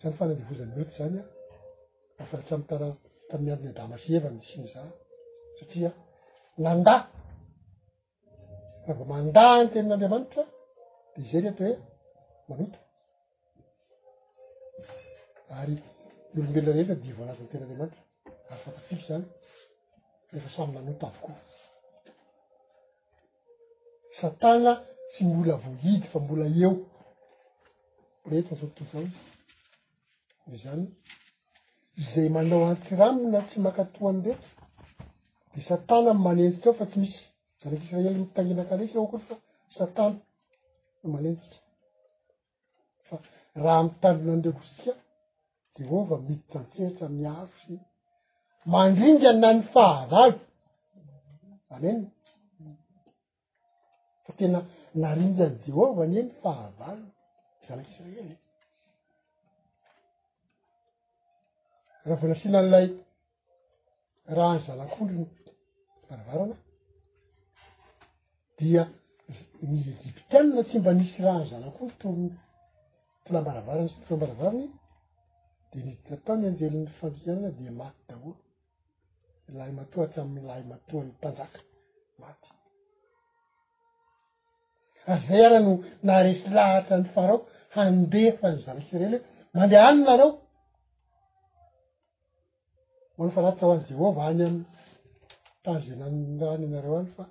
zany 0.00 0.14
fanandivozany 0.18 0.70
minota 0.74 0.92
zany 0.98 1.14
an 1.20 1.24
ahafaatramtana 2.20 2.88
tami'y 3.30 3.52
aniny 3.54 3.68
adamasyevany 3.74 4.38
siny 4.50 4.66
za 4.74 4.82
satria 5.58 5.90
nanda 6.64 6.94
avao 8.90 9.06
manda 9.14 9.44
ny 9.60 9.66
tenin'andriamanitra 9.74 10.42
di 11.12 11.18
izay 11.24 11.40
rehetra 11.44 11.66
hoe 11.76 12.48
manota 12.50 12.78
ary 15.60 15.74
ny 16.32 16.36
olombelona 16.42 16.74
rehetra 16.76 16.94
di 17.02 17.08
voalazany 17.18 17.48
tenandriamanitra 17.52 18.02
ary 18.50 18.56
fantafiky 18.64 18.96
zany 19.10 19.26
refa 20.34 20.50
samina 20.56 20.80
no 20.86 20.92
tavikoa 21.02 21.36
satana 24.20 24.72
tsy 25.10 25.20
mbola 25.32 25.54
voidy 25.62 26.04
fa 26.12 26.18
mbola 26.24 26.46
eo 26.62 26.72
bola 28.22 28.34
eto 28.40 28.50
msaotosao 28.56 29.02
izy 30.46 30.56
zany 30.64 30.84
zay 32.08 32.28
manao 32.34 32.62
antsiramina 32.70 33.40
tsy 33.48 33.58
makato 33.66 33.98
any 34.10 34.20
reky 34.28 34.48
de 35.52 35.60
satana 35.70 36.10
m 36.16 36.20
manentsika 36.26 36.66
ao 36.70 36.76
fa 36.80 36.86
tsy 36.90 36.98
misy 37.02 37.20
zanak' 37.60 37.82
israely 37.84 38.18
mitanina 38.22 38.62
kalisy 38.70 38.96
okoly 39.04 39.24
fa 39.28 39.34
satana 39.78 40.16
no 41.00 41.06
manentsika 41.14 41.56
fa 43.06 43.16
rahha 43.64 43.82
mitanina 43.88 44.30
anre 44.34 44.50
kosika 44.58 44.92
jehovah 45.76 46.20
mititrantsehitra 46.28 47.06
miarosy 47.18 47.74
mandringan 48.72 49.36
na 49.42 49.50
ny 49.56 49.60
fahavavy 49.72 50.38
any 51.74 51.88
eny 51.92 52.02
fa 54.24 54.32
tena 54.38 54.58
naringany 55.02 55.54
jehova 55.64 56.02
anye 56.06 56.20
ny 56.26 56.32
fahavavy 56.42 57.04
yzalaky 57.60 57.90
israely 57.92 58.30
rah 62.08 62.16
vonasina 62.22 62.56
an'lay 62.62 62.86
rahany 64.36 64.60
zalak'ondrony 64.66 65.26
baravarana 66.08 66.56
dia 68.58 68.82
ny 69.70 69.78
egiptiana 70.04 70.60
tsy 70.68 70.76
mba 70.80 70.90
nisy 70.98 71.18
rahany 71.26 71.46
zalak'ondro 71.52 71.96
tony 72.02 72.26
tolambaravarany 73.24 73.88
syfambaravaranyiny 73.96 74.72
de 75.70 75.76
niditra 75.86 76.16
taony 76.26 76.44
anjelin'ny 76.50 76.90
famdikanana 76.98 77.48
di 77.58 77.64
maty 77.80 78.02
daholo 78.08 78.32
lahay 79.52 79.70
matoahatryamy 79.80 80.40
lahay 80.48 80.62
matoany 80.72 81.10
mpanjaka 81.16 81.58
maty 82.22 82.48
ary 85.12 85.22
zay 85.26 85.44
ana 85.46 85.58
no 85.66 85.72
naresi 86.08 86.48
lahatra 86.56 86.96
ny 86.98 87.06
farao 87.14 87.38
handeha 87.74 88.30
fa 88.40 88.46
ny 88.52 88.58
zanaki 88.64 88.94
reely 89.00 89.18
e 89.18 89.24
mandeha 89.56 89.84
any 89.90 90.02
nareo 90.08 90.30
moa 93.16 93.24
no 93.26 93.32
fanatotrao 93.36 93.72
any 93.74 93.84
jehovah 93.88 94.24
any 94.30 94.42
amy 94.48 94.64
tagenandany 95.64 96.66
nareo 96.74 96.94
any 97.00 97.10
fa 97.16 97.24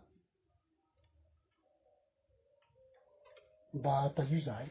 mba 3.77 3.93
ta 4.15 4.21
io 4.33 4.39
zahay 4.47 4.67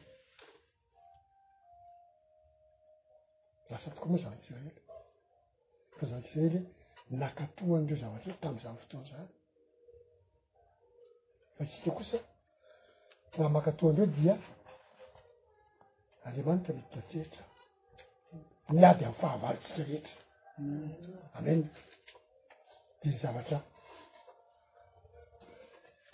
lasa 3.71 3.89
toka 3.95 4.07
moa 4.11 4.25
zanakysirely 4.25 4.73
a 6.01 6.05
zanaktsi 6.11 6.37
rely 6.45 6.63
makatoany 7.21 7.85
nreo 7.85 7.99
zavatra 8.03 8.33
tam'izany 8.43 8.77
fotoana 8.83 9.07
zany 9.11 9.29
fa 11.57 11.63
tsika 11.69 11.91
kosa 11.99 12.19
rah 13.39 13.51
makatoanydreo 13.57 14.09
dia 14.19 14.35
andriamanitra 16.27 16.73
retika 16.79 17.01
tehitra 17.11 17.45
laha 18.81 18.95
de 18.99 19.05
am'fahavarytsika 19.11 19.81
rehetra 19.89 20.13
amen 21.37 21.61
diny 23.01 23.17
zavatra 23.23 23.59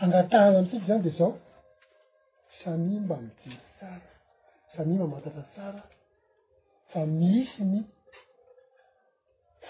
angatahna 0.02 0.58
amtika 0.60 0.84
zany 0.88 1.02
de 1.06 1.10
zao 1.18 1.30
sami 2.60 2.94
mba 3.04 3.16
mijery 3.24 3.56
tsara 3.76 4.04
sami 4.72 4.94
mba 4.96 5.06
matatra 5.14 5.42
tsara 5.52 5.82
fa 6.90 7.00
miisy 7.18 7.62
ny 7.72 7.78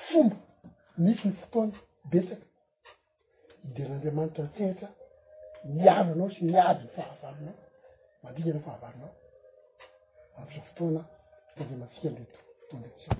fomba 0.08 0.36
misy 1.04 1.28
ny 1.28 1.34
fotoana 1.40 1.78
betsaka 2.12 2.46
ide 3.68 3.82
n'andriamanitra 3.86 4.44
tsehitra 4.54 4.88
miaro 5.76 6.10
anao 6.14 6.28
sy 6.34 6.40
miaady 6.50 6.80
ny 6.84 6.90
fahavaronao 6.96 7.56
mandinkanao 8.22 8.64
fahavarinao 8.66 9.12
am'zao 10.38 10.62
fotoana 10.70 11.02
taandrey 11.54 11.78
matsika 11.82 12.08
ndeto 12.14 12.38
fotoanretso 12.60 13.10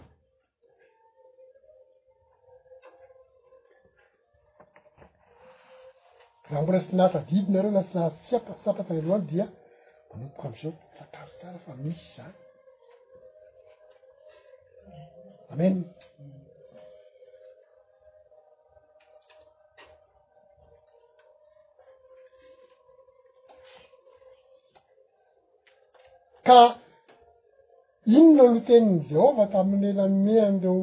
raha 6.51 6.63
mbola 6.63 6.81
sy 6.87 6.93
naha 6.97 7.13
tadidinareo 7.15 7.71
la 7.77 7.83
tsy 7.89 7.95
naha 7.97 8.11
tsy 8.19 8.35
apa 8.39 8.53
sapatany 8.65 9.01
loh 9.07 9.15
any 9.19 9.29
dia 9.31 9.47
manompoka 10.11 10.45
am'zao 10.51 10.73
fataro 10.97 11.31
tsara 11.39 11.59
fa 11.65 11.73
misy 11.85 12.07
zany 12.17 12.37
amen 15.53 15.75
ka 26.49 26.61
inonao 28.11 28.47
noteniny 28.55 28.99
jehovah 29.11 29.49
tamin'n'e 29.55 29.91
lanome 29.99 30.35
anyreo 30.49 30.77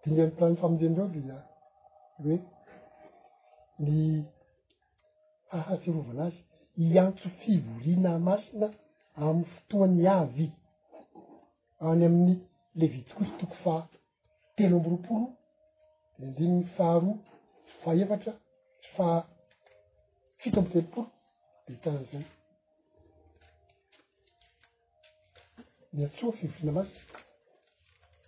dindgian'ny 0.00 0.32
plainy 0.36 0.58
faminzendreo 0.62 1.06
dia 1.14 1.36
hoe 2.22 2.36
ny 3.84 3.96
ahafirovanazy 5.56 6.40
i 6.82 6.86
antso 7.04 7.26
fivoriana 7.40 8.12
masina 8.26 8.66
amin'ny 9.24 9.46
fotoany 9.52 10.00
avy 10.20 10.46
any 11.88 12.02
amin'ny 12.08 12.34
lehvi 12.78 13.00
tokosy 13.08 13.32
toko 13.40 13.56
fa 13.64 13.74
telo 14.56 14.74
ambolopolo 14.78 15.26
de 16.18 16.22
andinyny 16.28 16.62
faharoa 16.76 17.14
yfaefatra 17.74 18.32
yfa 18.86 19.06
fito 20.40 20.56
ambotelopolo 20.58 21.06
de 21.64 21.70
hitan'izay 21.76 22.26
ni 25.92 26.04
atsoa 26.04 26.32
fivorina 26.36 26.72
masiy 26.72 27.00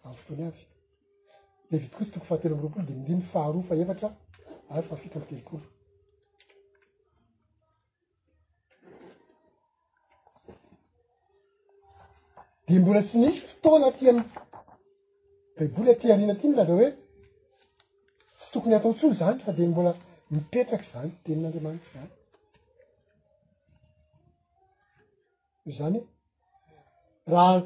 an' 0.07 0.15
fotony 0.21 0.41
avy 0.49 0.63
le 1.71 1.77
vito 1.83 1.95
koa 1.97 2.05
tsy 2.07 2.11
tokony 2.13 2.25
fahatelo 2.29 2.57
m'roampolo 2.57 2.87
de 2.87 2.93
mindi 2.95 3.15
my 3.19 3.23
faharoa 3.33 3.63
fa 3.69 3.75
efatra 3.83 4.09
ary 4.73 4.87
fafika 4.89 5.17
am 5.19 5.25
telokolo 5.29 5.65
de 12.67 12.79
mbola 12.81 13.03
tsy 13.07 13.17
nisy 13.23 13.41
fotoana 13.49 13.87
aty 13.93 14.05
amy 14.11 14.25
baiboly 15.57 15.91
atyarina 15.93 16.33
aty 16.37 16.47
milaza 16.49 16.73
hoe 16.77 16.89
tsy 18.39 18.49
tokony 18.53 18.75
atao 18.77 18.95
tso 18.99 19.07
zany 19.21 19.39
fa 19.45 19.53
de 19.59 19.63
mbola 19.71 19.93
mipetraky 20.33 20.87
zany 20.93 21.11
tenin'andriamanitky 21.25 21.89
zany 21.95 22.11
zany 25.79 26.01
raha 27.33 27.63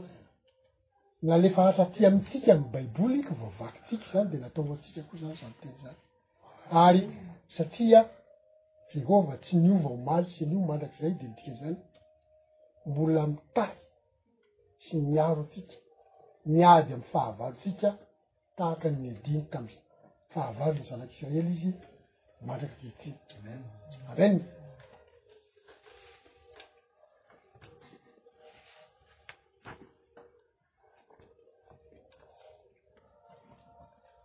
nalefa 1.28 1.60
ahatra 1.62 1.84
ty 1.94 2.06
amitsika 2.08 2.50
amy 2.54 2.64
baiboly 2.72 3.14
i 3.20 3.22
ko 3.26 3.34
vovakytsiky 3.40 4.06
zany 4.12 4.28
de 4.32 4.38
nataovatsika 4.44 5.00
koa 5.08 5.18
zany 5.22 5.36
samyteny 5.42 5.74
zany 5.82 5.96
ary 6.84 7.02
satria 7.56 8.00
jehova 8.94 9.34
tsy 9.42 9.54
niovao 9.62 9.96
mary 10.08 10.26
sy 10.38 10.42
ny 10.46 10.52
io 10.54 10.60
mandrak'izay 10.68 11.14
de 11.18 11.24
midika 11.30 11.52
zany 11.60 11.76
mbola 12.88 13.22
mitahy 13.34 13.76
sy 14.84 14.94
miaro 15.10 15.42
tsika 15.50 15.76
miady 16.54 16.90
amy 16.94 17.04
fahavarotsika 17.12 17.88
tahaky 18.56 18.88
nny 18.90 19.06
adiny 19.12 19.42
tamy 19.52 19.70
fahavary 20.32 20.78
ny 20.80 20.86
zanakyisraely 20.90 21.50
izy 21.54 21.70
mandraky 22.46 22.76
de 22.86 22.90
ty 23.00 23.10
ar 24.10 24.20
any 24.26 24.38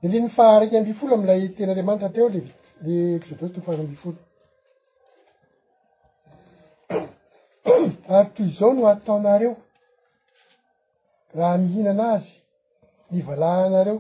de 0.04 0.10
deny 0.10 0.30
fahariky 0.36 0.76
ambifolo 0.78 1.12
amlay 1.16 1.42
teny 1.56 1.70
anriamanitra 1.72 2.10
teo 2.16 2.28
levle 2.34 2.52
exodosy 3.18 3.54
tofary 3.56 3.82
ambi 3.84 3.98
folo 4.04 4.18
ary 8.16 8.30
toyzao 8.36 8.72
no 8.76 8.82
ataonareo 8.94 9.54
raha 11.38 11.58
mihina 11.64 11.90
anazy 11.96 12.32
mivalaanareo 13.12 13.98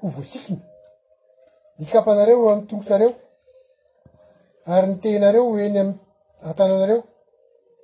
hovoasikiny 0.00 0.60
mikapanareo 1.78 2.38
amy 2.52 2.64
tongotsareo 2.68 3.10
ary 4.74 4.86
nytenareo 4.88 5.44
eny 5.66 5.76
amy 5.82 5.94
atanaanareo 6.50 7.00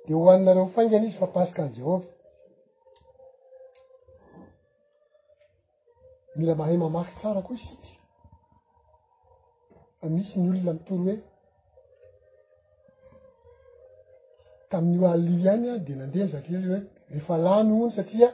de 0.05 0.11
hoaninareo 0.19 0.65
fainga 0.75 0.95
an'izy 0.97 1.17
fa 1.21 1.27
mpasiky 1.29 1.61
an 1.61 1.73
jehova 1.77 2.05
mila 6.35 6.55
mahay 6.55 6.77
mamaky 6.77 7.11
tsara 7.19 7.41
koa 7.41 7.55
isiky 7.57 7.93
fa 9.99 10.05
misy 10.13 10.35
ny 10.39 10.47
olona 10.49 10.73
mitoro 10.73 11.01
hoe 11.05 11.17
tamin'n'io 14.69 15.05
ali 15.15 15.49
any 15.53 15.67
a 15.73 15.77
de 15.85 15.93
nandeha 15.95 16.25
ny 16.25 16.31
zakerra 16.33 16.65
hoe 16.67 16.81
refa 17.15 17.33
lano 17.45 17.73
ony 17.83 17.91
satria 17.97 18.29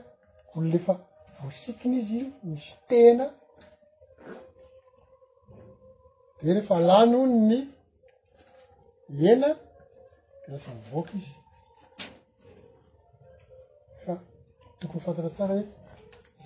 olo 0.56 0.68
lefa 0.74 0.94
vosikiny 1.42 1.96
izy 2.00 2.22
misy 2.50 2.72
tena 2.90 3.26
de 6.44 6.50
rehefa 6.56 6.76
lanoon 6.90 7.32
ny 7.50 7.58
ena 9.32 9.50
d 10.42 10.46
lasanivoaky 10.52 11.16
izy 11.22 11.34
fa 14.04 14.14
tokony 14.80 15.02
fantatra 15.06 15.36
tsara 15.36 15.54
hoe 15.58 15.66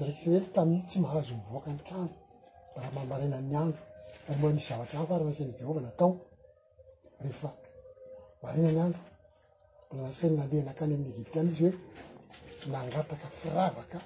rekirely 0.07 0.47
tami'ny 0.55 0.83
tsy 0.89 0.97
mahazo 1.03 1.31
mivoaka 1.37 1.69
ny 1.73 1.79
trano 1.87 2.09
da 2.73 2.81
raha 2.81 2.91
mamarainany 2.95 3.55
andro 3.61 3.81
ary 4.27 4.37
mbola 4.37 4.53
misy 4.55 4.65
zavatra 4.71 4.99
a 5.01 5.05
fa 5.07 5.13
aray 5.15 5.25
masainy 5.29 5.53
jehova 5.59 5.81
natao 5.87 6.11
rehefa 7.23 7.49
marainany 8.41 8.79
andro 8.85 9.01
mbola 9.91 10.03
nasainy 10.09 10.35
nalehnakany 10.39 10.93
amin'ny 10.95 11.13
egipty 11.13 11.35
any 11.39 11.51
izy 11.53 11.63
hoe 11.65 11.77
nangataka 12.71 13.27
firavaka 13.39 13.97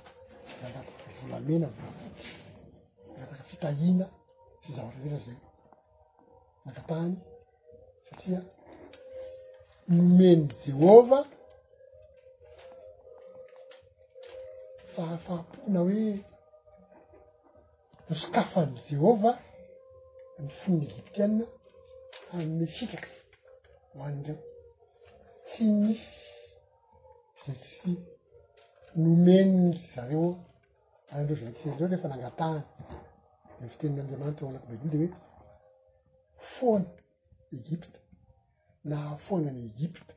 da 0.60 0.64
angataka 0.68 1.04
volamena 1.22 1.68
nyvaty 1.76 2.28
nangataka 3.14 3.44
fitahina 3.50 4.06
sy 4.64 4.70
zavatra 4.76 5.00
rehetra 5.02 5.20
zay 5.26 5.38
nakatahny 6.66 7.16
satria 8.08 8.40
nomeny 9.96 10.42
jehova 10.66 11.20
faafahapoina 14.96 15.80
hoe 15.80 16.24
osokafa 18.12 18.62
any 18.64 18.80
jehova 18.90 19.32
my 20.40 20.48
fininyegyptyanne 20.60 21.44
am'my 22.38 22.68
sikaka 22.78 23.10
hoan'ireo 23.98 24.36
tsy 25.48 25.64
misy 25.84 26.12
zay 27.42 27.58
tssy 27.64 27.92
nomeniny 29.02 29.76
zareo 29.94 30.26
andreo 31.16 31.38
zay 31.46 31.54
tyandreo 31.62 31.88
rehefa 31.90 32.08
nangatahany 32.12 32.62
de 33.60 33.66
fiteniny 33.72 34.00
amnriamanitry 34.02 34.46
oanato 34.46 34.64
mbaino 34.70 34.88
de 34.94 34.98
hoe 35.00 35.12
foana 36.54 36.90
egypta 37.60 38.00
na 38.90 38.98
foana 39.26 39.50
ny 39.56 39.62
egypta 39.72 40.14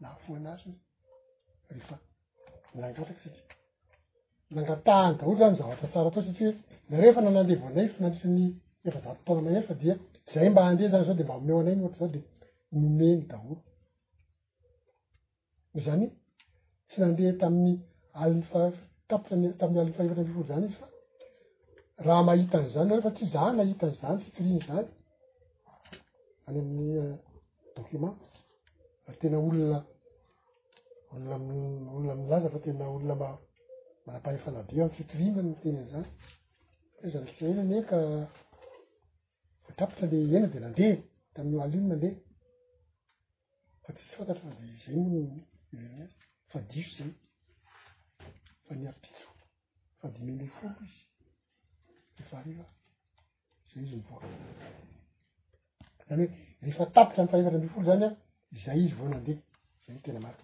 nahafoanazyzy 0.00 0.76
rehefa 1.76 1.96
laatraky 2.82 3.14
satri 3.22 3.54
nangatahny 4.56 5.14
daolo 5.20 5.34
zany 5.42 5.54
zavatra 5.60 5.88
tsara 5.92 6.08
atao 6.10 6.22
satri 6.26 6.44
hoe 6.46 6.54
a 6.92 7.00
rehefa 7.00 7.20
nanandevo 7.26 7.64
anay 7.70 7.86
fnandrisan'ny 7.94 8.44
efazatotonamaeyfa 8.88 9.74
dia 9.82 9.94
zay 10.32 10.48
mba 10.52 10.62
andeh 10.70 10.88
zanyzao 10.92 11.16
de 11.20 11.24
mba 11.26 11.36
mieo 11.46 11.58
anay 11.62 11.74
ohatry 11.80 11.96
zao 11.98 12.10
de 12.70 12.76
nomeny 12.82 13.20
daolo 13.30 13.56
zany 15.86 16.06
tsy 16.88 16.96
nandea 17.02 17.32
tamin'ny 17.42 17.72
alnfatapo 18.22 19.26
tamiy 19.60 19.78
ali'ny 19.80 19.94
fahevatra 19.98 20.28
fifory 20.28 20.48
zany 20.52 20.64
izy 20.66 20.76
fa 20.80 20.86
raha 22.06 22.22
mahitanyzany 22.28 22.88
n 22.90 22.96
refa 22.98 23.10
tsy 23.16 23.24
za 23.34 23.44
nahitan'zany 23.58 24.16
fitoriny 24.24 24.60
zany 24.68 24.88
any 26.46 26.58
amin'ny 26.62 26.90
eh, 27.04 27.12
document 27.78 28.16
tena 29.20 29.36
olona 29.46 29.78
olnaolona 31.14 32.14
milaza 32.22 32.48
fa 32.52 32.58
tena 32.64 32.84
olona 32.96 33.16
mara-pahyfanabe 34.06 34.74
mfitorinantena 34.88 35.82
zany 35.90 36.08
zarakan 37.12 37.82
ka 37.90 37.98
atapitra 39.70 40.06
le 40.12 40.18
ena 40.36 40.46
de 40.54 40.58
nandeh 40.64 40.94
tamiy 41.34 41.58
al 41.64 41.72
ino 41.76 41.86
nandreha 41.88 42.20
fa 43.82 43.88
tisy 44.00 44.08
fantatrafade 44.14 44.76
zay 44.84 44.96
n 44.96 45.42
eh, 45.72 46.08
fadiso 46.50 46.96
zay 47.00 47.12
fanapio 48.66 49.28
fadimene 50.00 50.46
folo 50.56 50.82
izy 50.84 51.02
refarzay 52.18 52.56
izyivyo 53.76 54.14
rehefa 56.18 56.84
tapitra 56.94 57.28
fahefatra 57.30 57.56
ambefolo 57.58 57.84
zany 57.88 58.04
a 58.06 58.08
zay 58.64 58.78
izy 58.84 58.94
vao 58.98 59.08
nande 59.12 59.32
zayntena 59.84 60.20
mark 60.26 60.38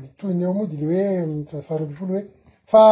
mitoyny 0.00 0.42
eo 0.46 0.52
mody 0.58 0.76
le 0.80 0.86
hoe 0.98 1.26
mfafarobo 1.38 1.90
mm, 1.92 1.96
folo 1.98 2.14
hoe 2.16 2.22
fa 2.70 2.82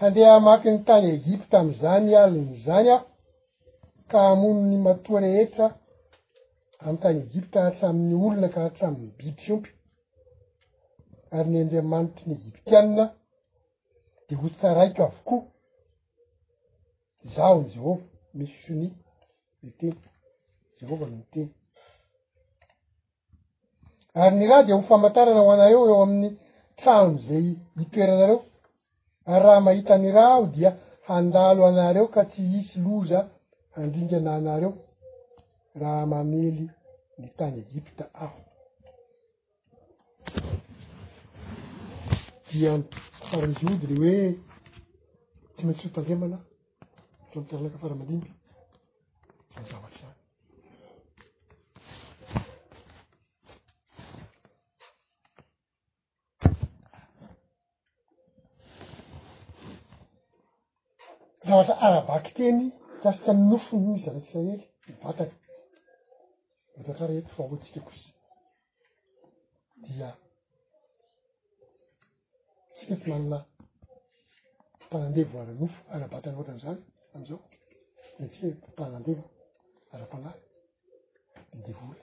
handeha 0.00 0.40
maky 0.48 0.68
ny 0.72 0.78
tany 0.88 1.06
egypta 1.18 1.56
amzay 1.62 1.98
mialiny 2.06 2.52
zany 2.64 2.88
aho 2.94 3.04
ka 4.10 4.18
amonony 4.32 4.76
matoa 4.86 5.20
rehetra 5.24 5.66
amy 6.84 6.98
tany 7.02 7.18
egipta 7.26 7.58
atraminy 7.68 8.14
olona 8.26 8.48
ka 8.54 8.60
hatraminy 8.66 9.08
biby 9.18 9.40
fiompy 9.44 9.70
ary 11.36 11.48
ny 11.50 11.56
andriamanityny 11.60 12.32
egiptianina 12.36 13.04
de 14.26 14.34
hotsaraiko 14.42 15.00
avokoa 15.08 15.42
zaho 17.34 17.54
ny 17.60 17.66
jehova 17.72 17.96
misy 18.36 18.56
soni 18.66 18.88
my 19.62 19.70
teny 19.78 19.98
jehova 20.78 21.06
mn 21.12 21.22
teny 21.32 21.50
ary 24.22 24.36
ny 24.38 24.44
raha 24.50 24.64
de 24.66 24.72
ho 24.72 24.82
famantarana 24.90 25.40
ho 25.44 25.50
anareo 25.56 25.82
eo 25.90 25.98
amin'ny 26.06 26.30
trano 26.76 27.18
zay 27.18 27.56
hitoeranareo 27.78 28.40
ary 29.26 29.42
raha 29.44 29.60
mahitany 29.66 30.10
raho 30.18 30.46
dia 30.54 30.70
handalo 31.08 31.60
anareo 31.70 32.06
ka 32.14 32.22
tsy 32.30 32.42
hisy 32.52 32.76
loza 32.86 33.18
handrindrana 33.76 34.30
anareo 34.38 34.72
raha 35.80 36.06
manely 36.12 36.64
ny 37.18 37.26
tany 37.38 37.58
egypta 37.64 38.04
aho 38.24 38.38
dia 42.50 42.72
faramisy 43.30 43.66
ody 43.74 43.86
le 43.94 43.98
hoe 44.02 44.18
tsy 45.54 45.62
maintsy 45.66 45.82
sotangemana 45.86 46.38
tomitoralaka 47.30 47.76
afaramandinika 47.78 48.30
karatra 61.44 61.74
arabaky 61.82 62.30
teny 62.36 62.58
kasika 63.02 63.32
ny 63.36 63.40
nofony 63.50 63.86
ny 63.92 63.98
zaraky 64.04 64.24
israely 64.28 64.58
ny 64.88 64.96
batany 65.04 65.32
etohatra 66.78 67.06
rehety 67.10 67.30
fa 67.36 67.42
o 67.52 67.56
tsika 67.62 67.80
kosy 67.86 68.06
dia 69.94 70.08
tsika 72.74 72.94
tsy 72.98 73.08
manana 73.10 73.38
mpanandevo 74.86 75.36
ara 75.42 75.52
nofo 75.60 75.78
arabatany 75.94 76.34
ohatrany 76.34 76.60
zany 76.64 76.80
am'izao 77.14 77.42
etsika 78.22 78.66
mpanandevo 78.72 79.24
ara-koanahy 79.94 80.40
indevoly 81.54 82.00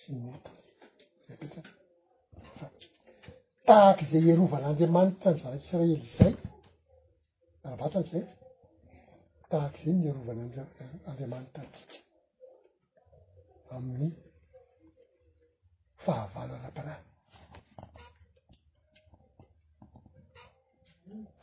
sy 0.00 0.08
nyota 0.22 0.50
zay 1.26 1.36
petray 1.40 1.66
fa 2.58 2.66
tahaky 3.66 4.02
izay 4.06 4.30
erovan'andriamanitytrany 4.32 5.38
zaraky 5.42 5.58
isiraely 5.64 5.96
zay 6.18 6.32
aravatrany 7.64 8.10
zay 8.12 8.22
tarak' 9.50 9.78
zany 9.84 9.94
niarovany 10.02 10.42
am-andriamanitra 10.62 11.64
tika 11.74 11.98
amin'ny 13.76 14.08
fahavalo 16.04 16.54
anam-panay 16.58 17.00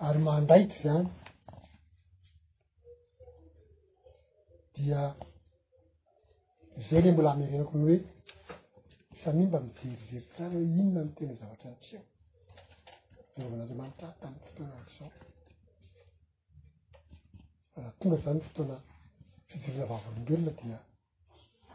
ary 0.08 0.20
mandaiky 0.28 0.78
zany 0.86 1.04
dia 4.76 5.02
izay 6.82 7.00
iley 7.02 7.14
mbola 7.14 7.30
amerenako 7.34 7.74
ny 7.78 7.84
hoe 7.90 7.98
samihny 9.22 9.46
mba 9.50 9.60
miderizerirany 9.66 10.54
hoe 10.58 10.66
mihnona 10.74 11.02
no 11.06 11.12
tena 11.18 11.34
zavatra 11.42 11.68
an 11.72 11.78
tsy 11.82 11.94
ao 11.98 12.06
miarovanyandriamanitra 13.38 14.08
y 14.12 14.16
tamin'ny 14.22 14.44
fotoanaaty 14.44 14.98
zao 14.98 15.29
raha 17.80 17.92
tonga 18.00 18.18
zany 18.24 18.40
fotoana 18.46 18.76
fijorina 19.50 19.86
vavolombelona 19.90 20.52
dia 20.66 20.80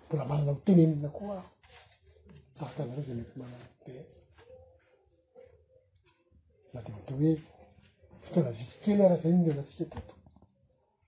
mbola 0.06 0.24
manana 0.30 0.52
mitenenina 0.56 1.08
koa 1.16 1.40
sarka 2.58 2.78
anareo 2.82 3.02
izay 3.04 3.16
mety 3.20 3.34
manana 3.40 3.66
te 3.82 3.90
la 6.72 6.80
de 6.84 6.90
vata 6.96 7.12
hoe 7.18 7.32
fotoana 8.24 8.50
visikely 8.58 9.00
araha 9.04 9.16
izay 9.20 9.32
nynatsika 9.34 9.86
toto 10.08 10.14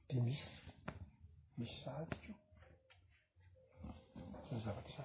di 0.07 0.15
misy 0.27 0.49
misy 1.59 1.77
zahatyko 1.85 2.33
zay 4.51 4.59
zavatra 4.65 5.05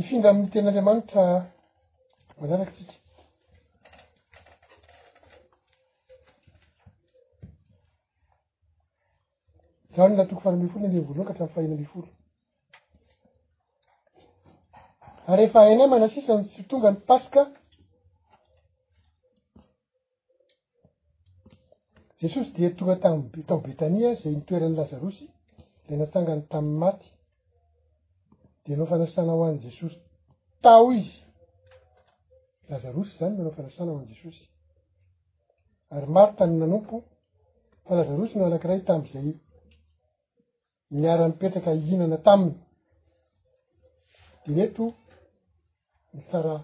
nyfinda 0.00 0.28
aminy 0.30 0.48
tena 0.52 0.68
andriamanitra 0.70 1.24
manaraka 2.40 2.70
tsikra 2.72 2.94
zaho 9.96 10.08
ny 10.08 10.16
la 10.16 10.24
toko 10.26 10.40
fay 10.42 10.52
ambilyfolo 10.52 10.82
na 10.82 10.88
ndeny 10.90 11.06
volohankatramnfahina 11.06 11.74
ambi 11.74 11.84
folo 11.92 12.08
ary 15.30 15.42
efa 15.44 15.60
hainay 15.66 15.88
manasisany 15.90 16.44
tsy 16.48 16.62
tonga 16.68 16.90
ny 16.90 17.00
paska 17.08 17.40
jesosy 22.20 22.52
di 22.52 22.74
tonga 22.74 22.96
tam- 23.02 23.30
tamo 23.46 23.60
betania 23.66 24.14
zay 24.22 24.34
nitoeran'ny 24.34 24.76
lazarosy 24.76 25.26
da 25.88 25.96
natsangany 25.96 26.42
tam'y 26.48 26.70
maty 26.82 27.06
de 28.64 28.76
no 28.76 28.86
fanasana 28.86 29.32
ho 29.32 29.44
an'n' 29.44 29.60
jesosy 29.66 29.98
tao 30.62 30.92
izy 30.92 31.26
lazarosy 32.72 33.12
zany 33.18 33.34
manao 33.38 33.52
fiarasana 33.56 33.92
ho 33.92 33.98
an' 33.98 34.08
jesosy 34.12 34.44
ary 35.94 36.06
maro 36.14 36.32
tany 36.38 36.54
nanompo 36.60 36.94
fa 37.86 37.92
lazarosy 37.98 38.34
no 38.38 38.44
alakiray 38.48 38.80
tam'izay 38.88 39.28
miara-mipetraka 40.98 41.70
ihinana 41.80 42.18
taminy 42.26 42.56
deny 44.44 44.60
eto 44.66 44.84
ny 46.14 46.20
sara 46.30 46.54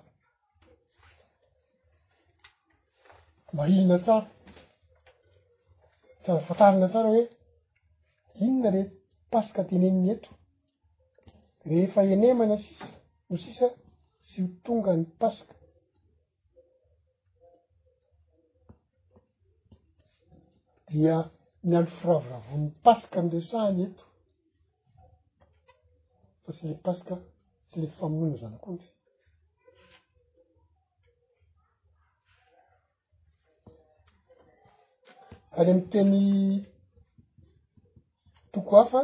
mariina 3.59 3.97
tsara 4.05 4.27
nysara 6.17 6.41
fantarina 6.47 6.87
tsara 6.93 7.09
hoe 7.15 7.25
inona 8.45 8.71
le 8.75 8.83
paska 9.33 9.61
teneni'ny 9.69 10.09
eto 10.15 10.31
rehefa 11.69 12.01
enemana 12.15 12.57
sisa 12.65 12.87
no 13.29 13.37
sisa 13.45 13.67
sy 14.29 14.37
ho 14.43 14.49
tonga 14.65 14.93
ny 14.99 15.05
paska 15.23 15.53
dia 20.91 21.31
miandro 21.63 21.93
firavoravonyny 22.01 22.71
pasika 22.85 23.19
nresahny 23.23 23.85
eto 23.87 24.03
fa 26.43 26.51
sy 26.61 26.65
le 26.71 26.75
pasika 26.85 27.15
tsy 27.69 27.77
le 27.83 27.89
famonona 27.97 28.37
zana 28.41 28.57
akony 28.59 28.81
any 35.59 35.69
amiyteny 35.71 36.17
toko 38.53 38.73
hafa 38.81 39.01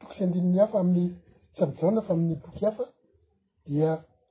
toko 0.00 0.12
sy 0.14 0.22
andininy 0.24 0.58
hafa 0.62 0.78
amin'ny 0.80 1.10
sy 1.56 1.60
avijaona 1.64 2.06
fa 2.06 2.12
amin'ny 2.14 2.36
boky 2.44 2.62
hafa 2.68 2.84
dia 3.66 3.90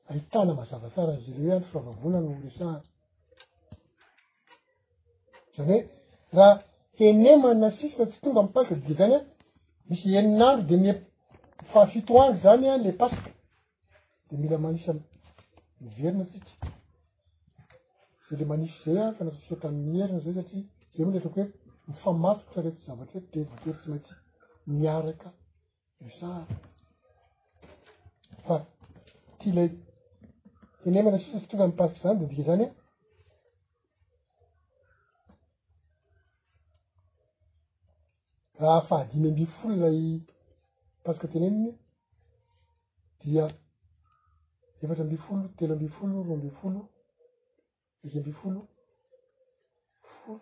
ahitana 0.10 0.52
mazavatsara 0.60 1.14
zy 1.24 1.30
iley 1.32 1.44
hoe 1.46 1.56
andro 1.58 1.70
firavoravonana 1.72 2.28
n 2.36 2.44
resahany 2.48 2.84
zany 5.56 5.74
hoe 5.82 5.99
raha 6.38 6.64
henemana 6.98 7.72
sisia 7.78 8.06
tsy 8.06 8.18
tonga 8.22 8.40
ampasika 8.42 8.76
diky 8.76 8.94
zany 9.00 9.16
an 9.20 9.26
misy 9.90 10.06
eninandro 10.18 10.64
de 10.70 10.76
mie 10.84 10.94
mifahafito 11.60 12.12
andro 12.22 12.42
zany 12.44 12.68
a 12.72 12.78
le 12.78 12.92
pasika 13.00 13.32
de 14.30 14.36
mila 14.42 14.58
manisy 14.66 14.92
miverina 15.82 16.26
titry 16.32 16.56
zay 18.30 18.38
le 18.40 18.46
manisy 18.52 18.78
zay 18.86 18.98
a 19.04 19.14
fanasasikata 19.18 19.68
ammiherina 19.70 20.20
zay 20.24 20.34
satria 20.38 20.64
zay 20.94 21.06
oa 21.06 21.12
dre 21.14 21.20
atako 21.20 21.40
hoe 21.42 21.46
mifamatokotra 21.88 22.62
rey 22.66 22.76
zavatra 22.86 23.18
ety 23.20 23.30
de 23.34 23.40
votery 23.50 23.74
tsy 23.76 23.90
mahnty 23.92 24.12
miaraka 24.78 25.30
de 26.02 26.10
sa 26.18 26.28
fa 28.46 28.56
ty 29.40 29.46
ilay 29.52 29.70
henemana 30.84 31.18
sisa 31.24 31.38
tsy 31.40 31.48
tonga 31.50 31.64
ampasika 31.70 32.02
zany 32.06 32.18
de 32.20 32.26
diky 32.30 32.44
zany 32.50 32.64
a 32.70 32.79
raha 38.60 38.82
fahadimy 38.82 39.28
amby 39.30 39.46
folo 39.58 39.76
ray 39.86 40.22
pasiue 41.04 41.28
tene 41.34 41.46
eniny 41.52 41.76
dia 43.22 43.46
efatra 44.84 45.04
ambyfolo 45.06 45.42
telo 45.58 45.74
amby 45.74 45.90
folo 45.98 46.24
roa 46.28 46.36
ambi 46.38 46.52
folo 46.60 46.80
iky 48.06 48.18
amby 48.22 48.32
folo 48.42 48.60
folo 50.18 50.42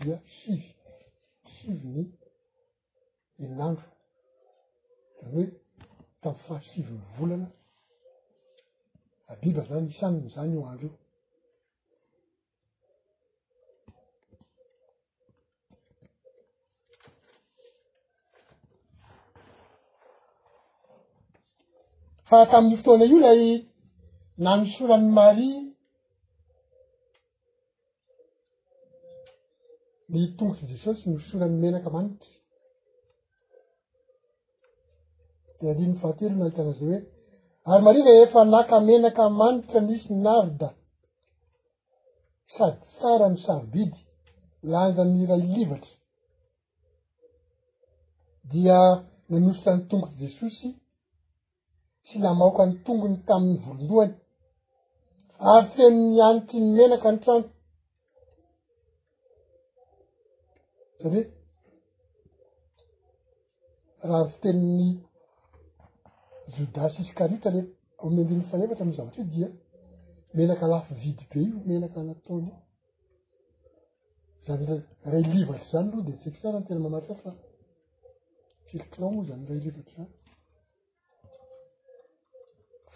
dia 0.00 0.16
sivy 0.36 0.70
sivyny 1.56 2.04
enandro 3.44 3.86
zany 5.20 5.32
hoe 5.34 5.46
tamny 6.22 6.38
fahasivy 6.46 6.92
ny 6.96 7.04
volana 7.16 7.48
a 9.30 9.32
biba 9.40 9.62
zany 9.68 9.86
isaniny 9.92 10.28
zany 10.34 10.52
io 10.54 10.62
andro 10.70 10.88
eo 10.88 10.98
fa 22.30 22.38
tamin'ny 22.50 22.76
fotoana 22.78 23.04
io 23.12 23.18
lay 23.26 23.42
na 24.44 24.50
misoran'ny 24.60 25.08
mari 25.18 25.50
ny 30.12 30.22
tongotry 30.36 30.64
jesosy 30.72 31.04
nysorany 31.12 31.56
menaka 31.62 31.88
manitra 31.94 32.32
de 35.58 35.64
adinyny 35.72 35.96
fahatelo 36.00 36.32
i 36.34 36.40
nahitana 36.40 36.72
zay 36.78 36.86
hoe 36.90 36.98
ary 37.70 37.82
maria 37.86 38.04
reefa 38.08 38.40
naka 38.54 38.76
menaka 38.88 39.24
manitra 39.40 39.78
misy 39.88 40.06
narda 40.24 40.68
sady 42.54 42.82
sara 42.98 43.26
ny 43.32 43.38
saro 43.44 43.66
bidy 43.74 43.98
lanjany 44.72 45.20
ray 45.30 45.42
livatra 45.54 45.94
dia 48.50 48.78
nanositra 49.30 49.70
ny 49.74 49.82
tongotry 49.90 50.18
jesosy 50.24 50.68
tsy 52.08 52.18
namaoka 52.24 52.62
ny 52.66 52.74
tongony 52.84 53.16
tamin'ny 53.28 53.58
volondohany 53.66 54.14
afenynianiti 55.56 56.56
ny 56.62 56.70
menaka 56.78 57.06
any 57.08 57.18
trano 57.24 57.42
sany 60.98 61.12
hoe 61.14 61.22
raha 64.08 64.22
fitenin'ny 64.32 64.88
jodasyisquarita 66.56 67.48
ly 67.54 67.60
aomindiny 68.02 68.44
fahevatra 68.50 68.82
amiy 68.84 68.96
zavatra 68.98 69.20
io 69.22 69.30
dia 69.34 69.48
menaka 70.38 70.64
lafy 70.72 70.92
vidy 71.02 71.24
be 71.30 71.36
io 71.46 71.58
menaka 71.70 71.98
nataonai 72.08 72.56
zany 74.46 74.64
ray 75.12 75.24
livatry 75.34 75.66
zany 75.72 75.86
loa 75.92 76.02
de 76.06 76.12
siko 76.22 76.38
sara 76.42 76.58
ny 76.60 76.66
tena 76.66 76.80
mamarotafa 76.84 77.30
filitlao 78.68 79.10
moa 79.14 79.24
zany 79.30 79.42
ray 79.50 79.60
livatra 79.66 79.94
zany 79.98 80.10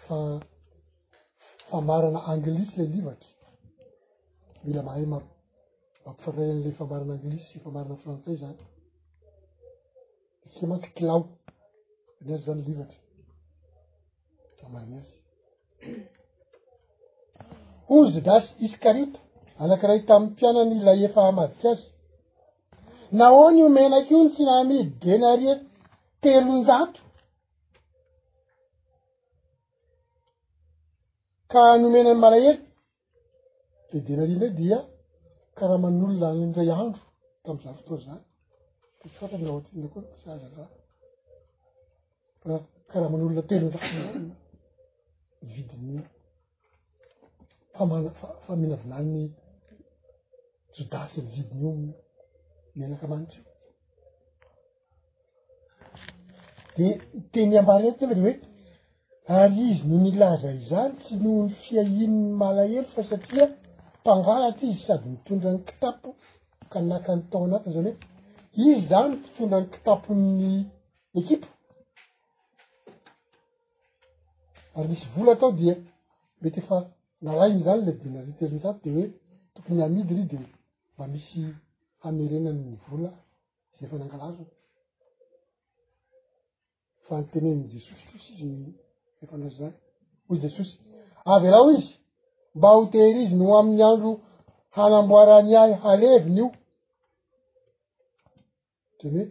fa 0.07 0.17
famarana 1.69 2.19
anglisy 2.31 2.73
le 2.79 2.85
livatry 2.95 3.31
mila 4.65 4.81
mahay 4.87 5.05
maro 5.13 5.27
mampifrayn'le 6.05 6.69
famarana 6.79 7.13
anglisy 7.17 7.45
sy 7.51 7.57
famarana 7.65 7.95
frantsay 8.03 8.35
zany 8.43 8.59
dsi 10.53 10.63
mantsy 10.69 10.89
kilao 10.97 11.21
aneazy 12.21 12.43
zany 12.47 12.61
livatry 12.69 12.99
amaniasy 14.67 15.15
ozy 17.97 18.19
dasy 18.27 18.49
iskuarita 18.65 19.19
anakiray 19.63 20.01
tamiy 20.09 20.27
mpiainany 20.31 20.71
ila 20.79 20.91
efahmadiky 21.07 21.65
azy 21.73 21.85
nao 23.19 23.43
ny 23.53 23.57
ihomenak'io 23.61 24.17
ny 24.23 24.29
tsinamidy 24.33 24.89
denarie 25.03 25.53
telondato 26.23 27.02
ka 31.53 31.63
nomenany 31.81 32.15
malahely 32.23 32.55
de 33.91 33.97
de 34.05 34.13
narina 34.19 34.47
dia 34.59 34.77
karaha 35.57 35.77
manolona 35.83 36.27
ndray 36.49 36.69
andro 36.81 37.01
tami'zany 37.45 37.75
fotona 37.79 38.01
zany 38.13 38.17
da 38.17 38.27
tsy 38.99 39.07
fantra 39.19 39.37
mira 39.41 39.51
oatinna 39.55 39.87
koa 39.93 40.03
o 40.03 40.07
tsy 40.19 40.25
azanra 40.33 40.63
a 42.53 42.55
karaha 42.91 43.11
manolona 43.13 43.43
telo 43.49 43.67
daanin 43.75 44.27
vidin'ny 45.53 45.95
famafafamihina 47.75 48.75
vinanny 48.83 49.21
jodasy 50.75 51.15
any 51.21 51.31
vidinyio 51.35 51.71
menaka 52.79 53.05
manitsy 53.11 53.39
di 56.75 56.85
nteny 57.21 57.53
ambaryeky 57.61 58.03
ava 58.05 58.17
de 58.17 58.23
oe 58.27 58.33
ary 59.27 59.59
izy 59.71 59.83
ny 59.87 59.95
milaza 60.03 60.47
izany 60.59 60.93
tsy 61.01 61.13
noho 61.21 61.41
ny 61.47 61.51
fiainyny 61.63 62.15
malahelo 62.41 62.87
fa 62.95 63.01
satria 63.09 63.45
mpangahaty 64.01 64.63
izy 64.67 64.81
sady 64.85 65.05
mitondra 65.13 65.49
n'ny 65.51 65.63
kitapo 65.67 66.09
ka 66.71 66.79
nakany 66.89 67.21
tao 67.31 67.43
anatiny 67.47 67.73
zany 67.75 67.91
hoe 68.55 68.63
izy 68.71 68.87
zany 68.89 69.09
mpitondran'ny 69.17 69.69
kitaponny 69.73 70.51
ekipo 71.19 71.47
ary 74.75 74.87
misy 74.91 75.05
vola 75.15 75.31
atao 75.35 75.51
dia 75.59 75.75
mety 76.41 76.59
efa 76.61 76.77
ngalainy 77.23 77.59
zany 77.65 77.81
la 77.85 77.91
dinariteriny 78.01 78.61
sato 78.63 78.79
de 78.83 78.89
hoe 78.95 79.05
tokony 79.55 79.79
amidy 79.87 80.13
ry 80.17 80.23
de 80.31 80.37
mba 80.93 81.05
misy 81.13 81.41
amerenanny 82.07 82.73
vola 82.87 83.09
sy 83.73 83.79
efanangalazo 83.85 84.43
fa 87.05 87.13
nyteneniny 87.21 87.65
jesosy 87.73 88.03
tosy 88.11 88.29
izyny 88.33 88.82
efa 89.23 89.37
nazo 89.39 89.55
zany 89.59 89.75
hoe 90.25 90.37
jesosy 90.43 90.75
avy 91.31 91.45
ealaho 91.47 91.69
izy 91.77 91.91
mba 92.55 92.67
ho 92.75 92.79
tehryizy 92.93 93.33
noo 93.37 93.53
aminy 93.59 93.83
andro 93.89 94.11
hanamboarany 94.75 95.53
ay 95.61 95.71
haleviny 95.83 96.37
io 96.39 96.47
drany 99.01 99.17
hoe 99.17 99.23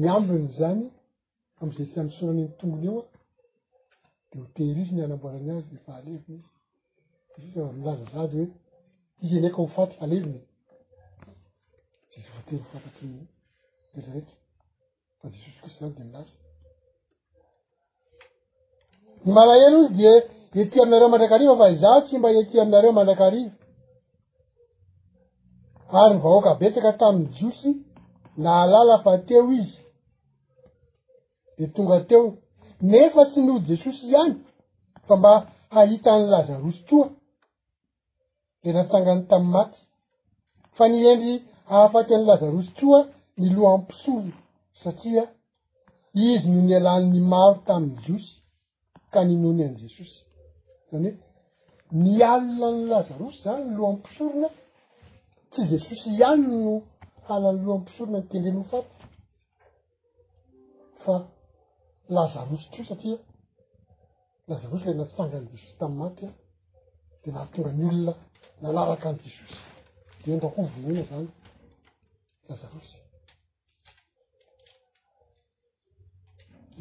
miandrony 0.00 0.48
zany 0.58 0.80
amizay 1.60 1.86
tsy 1.90 2.00
misoranyny 2.06 2.48
tongony 2.58 2.84
io 2.88 2.92
a 3.00 3.06
de 4.30 4.34
ho 4.40 4.46
tehry 4.56 4.80
izyny 4.82 5.00
hanamboarany 5.04 5.48
ah 5.52 5.58
izy 5.62 5.72
efa 5.78 5.92
aleviny 6.00 6.40
izy 7.36 7.48
jesy 7.54 7.72
milaza 7.78 8.04
zazy 8.14 8.36
hoe 8.40 8.48
izy 9.22 9.34
ndraky 9.38 9.58
hofaty 9.62 9.94
haleviny 10.02 10.40
teryfataty 12.48 13.06
retraretra 13.94 14.36
fa 15.18 15.24
jesosy 15.32 15.58
kosy 15.62 15.76
zany 15.80 15.94
de 15.98 16.04
milaza 16.08 16.36
ny 19.26 19.32
malaelo 19.32 19.78
izy 19.84 20.02
de 20.02 20.14
ety 20.62 20.76
aminareo 20.82 21.08
mandraka 21.12 21.34
ariva 21.38 21.54
fa 21.60 21.66
izaho 21.74 22.00
tsy 22.04 22.14
mba 22.18 22.28
ety 22.40 22.56
aminareo 22.62 22.92
mandraikariva 22.96 23.50
ary 26.02 26.10
ny 26.14 26.20
vahoaka 26.22 26.50
betsaka 26.60 26.90
tamiy 27.00 27.28
josy 27.38 27.70
na 28.42 28.50
alala 28.62 28.94
fa 29.04 29.12
teo 29.28 29.42
izy 29.58 29.74
de 31.56 31.64
tonga 31.74 31.98
teo 32.08 32.22
nefa 32.90 33.22
tsy 33.30 33.40
no 33.46 33.54
jesosy 33.68 34.02
ihany 34.12 34.34
fa 35.06 35.14
mba 35.18 35.32
hahitany 35.74 36.24
lazarosy 36.32 36.80
tsoa 36.88 37.06
de 38.62 38.70
natsangany 38.74 39.22
tamy 39.30 39.48
maty 39.54 39.78
fa 40.76 40.84
nyendry 40.90 41.34
hahafaty 41.70 42.10
any 42.16 42.24
lazarosy 42.28 42.70
tsoa 42.78 43.00
mi 43.38 43.46
loa 43.54 43.68
ampisovo 43.76 44.30
satria 44.82 45.24
izy 46.30 46.46
nyony 46.54 46.72
alanny 46.80 47.20
maro 47.32 47.54
tamy 47.68 47.90
josy 48.06 48.34
kaninony 49.14 49.62
an' 49.66 49.76
jesosy 49.82 50.24
zany 50.90 51.10
hoe 51.90 51.96
mialinany 52.06 52.82
lazarosy 52.92 53.38
zany 53.44 53.64
lohampisorona 53.78 54.48
tsy 55.50 55.60
jesosy 55.72 56.08
ihany 56.20 56.46
no 56.64 56.72
halan'ny 57.28 57.60
lohamympisorona 57.66 58.18
nytendrenyho 58.22 58.64
faty 58.70 58.90
fa 61.04 61.14
lazarosy 62.16 62.66
teo 62.74 62.84
satria 62.90 63.18
lazarosy 64.48 64.84
la 64.88 64.94
nasangany 65.00 65.46
jesosy 65.52 65.76
tam'y 65.80 65.96
maty 66.02 66.26
a 66.30 66.30
de 67.22 67.28
nahatonga 67.34 67.70
ny 67.78 67.82
olona 67.90 68.12
nalaraka 68.62 69.06
an' 69.12 69.18
jesosy 69.24 69.58
de 70.22 70.28
endahovonina 70.34 71.02
zany 71.10 71.28
lazarosy 72.48 72.98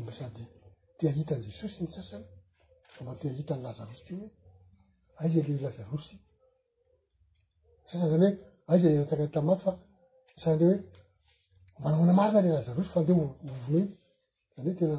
ba 0.07 0.11
sady 0.19 0.43
ahitan' 1.07 1.41
jesosy 1.47 1.83
ny 1.83 1.89
sasany 1.91 2.25
fa 2.95 3.03
mate 3.05 3.25
hitany 3.39 3.61
lazarosy 3.65 4.03
keo 4.07 4.17
hoe 4.21 4.31
aizy 5.21 5.39
le 5.47 5.53
lazarosy 5.65 6.15
sasany 7.89 8.09
zany 8.13 8.27
hoe 8.31 8.71
aizy 8.73 8.87
nantsaka 8.97 9.23
y 9.27 9.31
tammato 9.35 9.61
fa 9.65 9.71
sanre 10.43 10.67
hoe 10.75 10.79
manomona 11.83 12.13
maro 12.19 12.39
na 12.41 12.47
la 12.47 12.55
lazarosy 12.57 12.89
fa 12.93 12.99
andeh 13.01 13.17
movonny 13.19 13.83
zany 14.55 14.67
hoe 14.69 14.77
tena 14.79 14.97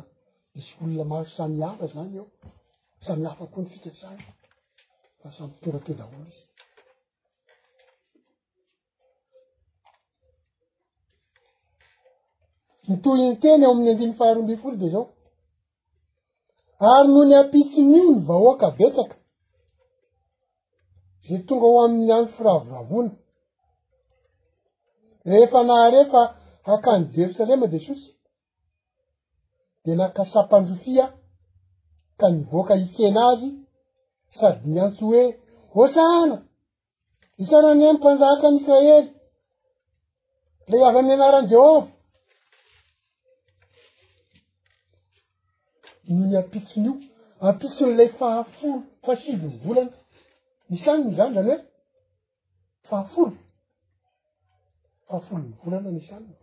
misy 0.55 0.73
olona 0.83 1.05
maro 1.13 1.29
samyafa 1.37 1.87
zany 1.95 2.13
ao 2.21 2.29
samy 3.07 3.25
hafa 3.29 3.45
koa 3.53 3.63
ny 3.63 3.69
fikasany 3.73 4.19
fa 5.21 5.27
samy 5.37 5.51
pitora 5.53 5.79
to 5.87 5.93
daholy 6.01 6.27
izy 6.31 6.43
mitoy 12.89 13.17
ny 13.21 13.27
teny 13.43 13.61
eo 13.65 13.71
amin'ny 13.73 13.91
ambiny 13.93 14.13
faharoambiy 14.19 14.59
folo 14.65 14.77
de 14.85 14.91
zao 14.95 15.07
ary 16.93 17.07
noho 17.09 17.25
ny 17.31 17.35
ampitsy 17.41 17.81
mio 17.91 18.03
ny 18.09 18.15
vahoaka 18.29 18.67
betsaka 18.79 19.17
za 21.27 21.37
tonga 21.47 21.67
ho 21.73 21.77
aminny 21.85 22.13
any 22.15 22.29
firavoravona 22.37 23.11
rehefa 25.31 25.61
naharehefa 25.69 26.21
akany 26.73 27.05
jerosalema 27.15 27.67
desosy 27.75 28.09
de 29.85 29.93
nakasampandrofia 30.01 31.05
ka 32.21 32.27
nivoaka 32.37 32.75
isena 32.85 33.21
azy 33.33 33.49
sady 34.39 34.61
miantsy 34.75 35.03
hoe 35.07 35.23
voasahana 35.75 36.37
isarany 37.43 37.83
any 37.89 37.97
mpanjaaka 37.99 38.45
anyisraely 38.49 39.07
la 40.69 40.77
iavy 40.83 40.99
any 41.03 41.13
anarany 41.17 41.47
jehova 41.53 41.87
nohony 46.09 46.37
ampitson'io 46.39 46.95
ampitsonyilay 47.49 48.09
fahafolo 48.19 48.77
fasivyny 49.05 49.45
volana 49.65 49.93
misaniny 50.71 51.11
zany 51.17 51.35
zany 51.37 51.49
hoe 51.51 51.59
fahafolo 52.89 53.33
fahafolo 55.07 55.39
ny 55.45 55.53
volana 55.63 55.91
nisaniny 55.97 56.37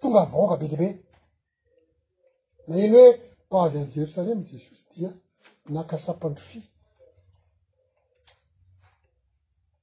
tonga 0.00 0.20
avoka 0.24 0.54
be 0.60 0.66
debe 0.72 0.88
na 2.68 2.74
iny 2.84 2.92
hoe 2.96 3.08
paavy 3.50 3.78
an' 3.82 3.90
jerosalema 3.94 4.42
jesosy 4.50 4.84
dia 4.94 5.10
naka 5.74 5.96
sampandro 6.06 6.44
fi 6.50 6.58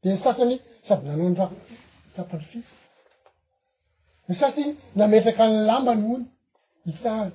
de 0.02 0.10
sasany 0.24 0.56
sady 0.88 1.04
nanao 1.08 1.30
nra 1.34 1.46
sampandro 2.16 2.48
fi 2.52 2.60
nysati 4.30 4.64
namesaky 5.00 5.44
ny 5.48 5.56
lamba 5.70 5.92
ny 5.96 6.04
hono 6.08 6.26
itany 6.92 7.32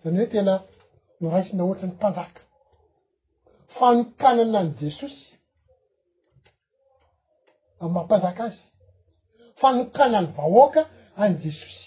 zany 0.00 0.16
hoe 0.20 0.28
tena 0.32 0.54
noraisina 1.20 1.62
ohatra 1.64 1.88
ny 1.88 1.94
mpanjaka 1.98 2.26
fanokanana 3.78 4.58
any 4.62 4.72
jesosy 4.80 5.22
amy 7.82 7.90
mampanjaka 7.96 8.42
azy 8.48 8.60
fanokanany 9.60 10.28
vahoaka 10.38 10.82
any 11.22 11.36
jesosy 11.44 11.84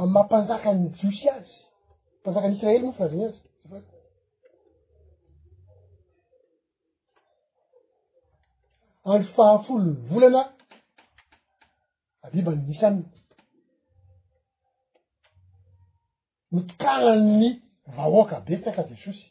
amy 0.00 0.12
mampanjaka 0.16 0.66
any 0.72 0.86
jiosy 0.98 1.24
azy 1.36 1.54
mpanjaka 2.20 2.44
anyisraely 2.48 2.82
moa 2.84 2.96
fa 2.98 3.04
zany 3.10 3.24
azya 3.28 3.42
andro 9.12 9.32
fahafolo 9.34 9.84
ny 9.84 9.92
volana 10.08 10.42
abiby 12.26 12.50
nnysanina 12.56 13.10
mikanany 16.52 17.48
vahoaka 17.96 18.36
be 18.46 18.54
faka 18.64 18.82
desosy 18.90 19.24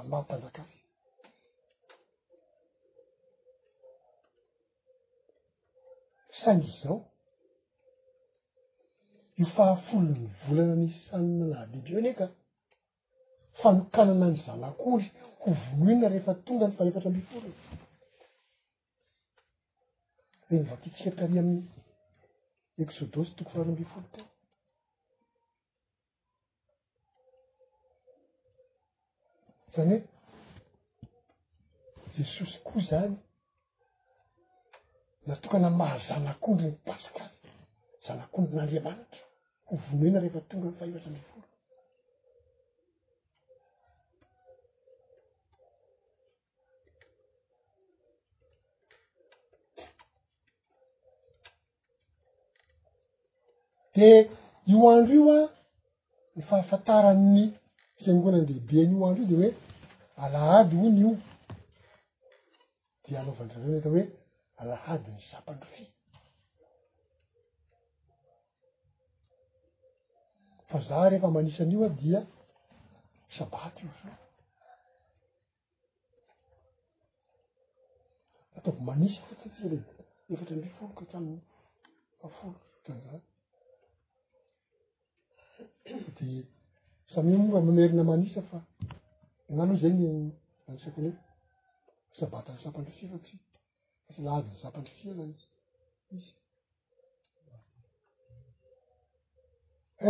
amammpanjakafy 0.00 0.78
sangyzao 6.40 6.96
io 9.38 9.46
fahafolo 9.56 10.08
ny 10.20 10.28
volana 10.42 10.74
nysanona 10.82 11.46
na 11.54 11.58
biby 11.70 11.90
o 11.94 11.98
enyeka 12.00 12.26
fanokanana 13.60 14.24
any 14.28 14.38
zalak'oly 14.46 15.06
ho 15.40 15.48
vonoina 15.62 16.06
rehefa 16.12 16.34
tonga 16.44 16.64
ny 16.68 16.74
fahefatra 16.76 17.10
mbiforona 17.12 17.56
re 20.50 20.56
nyvakitsika 20.58 21.10
tari 21.18 21.34
amin'ny 21.38 22.82
exodosy 22.84 23.30
tonka 23.36 23.50
faaroambi 23.52 23.84
folo 23.92 24.06
te 24.14 24.20
izany 29.68 29.96
hoe 31.98 32.10
jesosy 32.16 32.54
koa 32.66 32.82
zany 32.88 33.14
na 35.26 35.34
tokana 35.42 35.68
mahazanak'ondro 35.80 36.64
ny 36.70 36.76
pasikary 36.88 37.36
zanak'ondro 38.04 38.52
na 38.56 38.62
andriamanatra 38.64 39.22
ho 39.66 39.72
vomena 39.84 40.22
rehefa 40.22 40.48
tonga 40.50 40.76
fahivatra 40.78 41.08
ambi 41.10 41.24
folo 41.30 41.46
de 53.96 54.28
io 54.68 54.78
andro 54.92 55.12
io 55.14 55.30
a 55.38 55.40
ny 56.34 56.40
fahafantaranny 56.48 57.44
fiangonany 57.98 58.44
deahibe 58.46 58.80
n'io 58.90 59.02
andro 59.08 59.22
io 59.22 59.28
de 59.30 59.36
hoe 59.40 59.50
ala 60.22 60.40
ady 60.58 60.76
ony 60.86 60.98
io 61.04 61.12
di 63.04 63.10
anaovan-drareono 63.20 63.76
atao 63.80 63.92
hoe 63.96 64.04
ala 64.60 64.74
ady 64.94 65.08
ny 65.14 65.20
zampandrofy 65.30 65.84
fa 70.68 70.76
za 70.86 70.96
rehefa 71.10 71.28
manisa 71.36 71.62
an'io 71.64 71.84
a 71.86 71.90
dia 72.00 72.20
sabaty 73.36 73.78
io 73.86 73.90
fy 73.98 74.08
ataoko 78.56 78.80
manisa 78.88 79.18
fo 79.26 79.32
tsitsi 79.40 79.62
reny 79.70 79.84
efatra 80.32 80.54
andri 80.58 80.74
folokaty 80.78 81.12
ami'ny 81.18 81.42
afolotran'zay 82.26 83.20
de 86.20 86.44
sami 87.14 87.36
momba 87.36 87.60
mamerina 87.60 88.04
manisa 88.04 88.42
fa 88.50 88.58
na 89.48 89.62
aloha 89.62 89.78
zany 89.80 90.04
anisaiky 90.68 91.00
ny 91.04 91.10
hoe 91.12 91.22
asabatany 92.12 92.58
sampandry 92.62 92.92
fielatsy 92.98 93.34
asa 94.08 94.20
lahavyny 94.26 94.58
sampandro 94.62 94.92
fielany 95.00 95.34
izy 96.14 96.32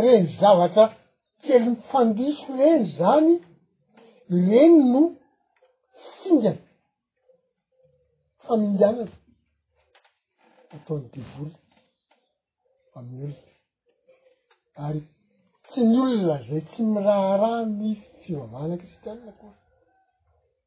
reny 0.03 0.25
zavatra 0.39 0.85
kely 1.43 1.63
mifandiso 1.69 2.47
reny 2.61 2.83
zany 2.97 3.31
reny 4.49 4.75
no 4.91 5.01
fingana 6.17 6.61
famindianana 8.43 9.13
ataony 10.75 11.07
devoly 11.13 11.55
amin'ny 12.97 13.19
olona 13.23 13.47
ary 14.85 15.01
syny 15.77 15.97
olona 16.03 16.37
zay 16.49 16.61
tsy 16.69 16.81
miraha 16.93 17.33
raa 17.41 17.61
mi 17.79 17.89
fivavana 18.23 18.75
kristiana 18.81 19.31
koa 19.41 19.55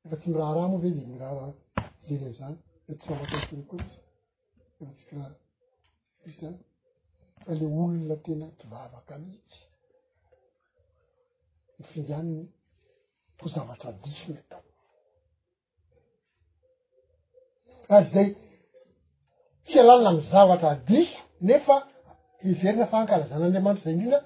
nefa 0.03 0.15
tsy 0.21 0.29
miraha 0.33 0.53
raha 0.57 0.69
moa 0.73 0.83
ve 0.85 0.91
de 0.99 1.05
miraha 1.13 1.47
eryn'zany 2.13 2.57
a 2.91 2.93
tsy 2.99 3.09
amatatena 3.15 3.65
koa 3.71 3.81
mihsy 3.85 4.83
atsy 4.89 5.03
fiaa 5.09 5.33
kristianna 6.21 6.59
fa 7.45 7.51
le 7.61 7.65
olona 7.81 8.17
tena 8.25 8.47
tivavaka 8.59 9.15
mihitsy 9.23 9.61
mifindaniny 11.77 12.47
ko 13.41 13.47
zavatra 13.55 13.91
disone 14.03 14.43
tao 14.51 14.65
ary 17.95 18.07
zay 18.15 18.29
fialanina 19.69 20.11
mizavatra 20.19 20.71
diso 20.89 21.21
nefa 21.49 21.75
hiverina 22.45 22.87
faankarazan'andriamanitra 22.93 23.91
izay 23.91 23.99
inina 24.01 24.21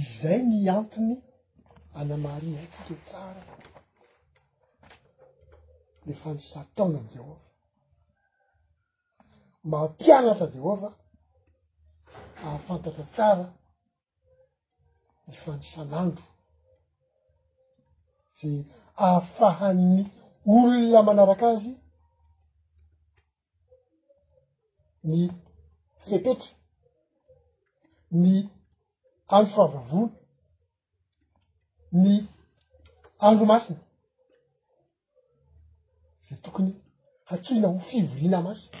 izay 0.00 0.40
ny 0.48 0.68
antony 0.78 1.16
anamarinatsika 2.00 2.94
tsara 3.08 3.42
ne 6.06 6.12
fa 6.20 6.28
nisataonany 6.36 7.08
jehovah 7.14 7.44
mampianatra 9.70 10.46
jehovah 10.54 10.94
ahafantatra 12.44 13.04
tsara 13.14 13.46
ny 15.28 15.32
fa 15.42 15.50
nisan'andro 15.60 16.26
sy 18.36 18.48
ahafahan'ny 19.04 19.98
olona 20.52 21.00
manaraka 21.08 21.46
azy 21.52 21.72
ny 25.10 25.22
iketetra 26.02 26.52
ny 28.24 28.34
andro 29.28 29.50
favavono 29.54 30.10
ny 31.92 32.14
andro 33.18 33.44
masina 33.46 33.80
zay 36.28 36.38
tokony 36.42 36.70
hatsoina 37.28 37.68
ho 37.68 37.78
fivoriana 37.88 38.38
masiy 38.46 38.72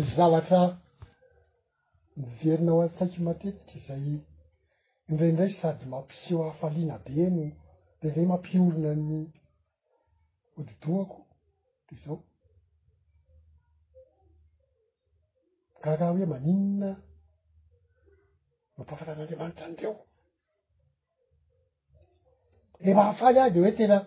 yzavatra 0.00 0.60
miverina 2.16 2.70
aho 2.72 2.80
an-tsaiky 2.84 3.18
matetika 3.26 3.78
zay 3.86 4.06
indraindray 5.10 5.52
sady 5.60 5.84
mampiseho 5.92 6.40
hafaliana 6.48 6.96
be 7.04 7.24
no 7.34 7.44
de 8.00 8.06
zay 8.14 8.26
mampiolona 8.30 8.92
ny 9.08 9.18
hodidoako 10.58 11.22
de 11.90 11.96
zao 12.04 12.16
karaha 15.84 16.08
hoe 16.16 16.26
maninona 16.32 16.88
mampafatan'andriamanitra 18.76 19.64
andreo 19.68 19.92
re 22.84 22.92
mahafaly 22.98 23.38
aho 23.40 23.50
de 23.54 23.58
hoe 23.62 23.72
tena 23.78 23.98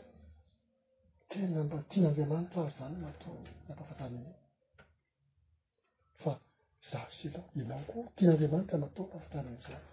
tena 1.31 1.59
mba 1.67 1.77
tianaandriamanitra 1.89 2.57
aho 2.61 2.71
zany 2.77 2.95
mato 3.05 3.29
nampafatanin'iny 3.67 4.37
fa 6.21 6.31
zavosy 6.89 7.27
lao 7.33 7.45
inao 7.61 7.83
koa 7.89 8.11
tiana 8.15 8.31
andriamanitra 8.35 8.83
mataona 8.83 9.11
pafatanio 9.13 9.55
zanylo 9.63 9.83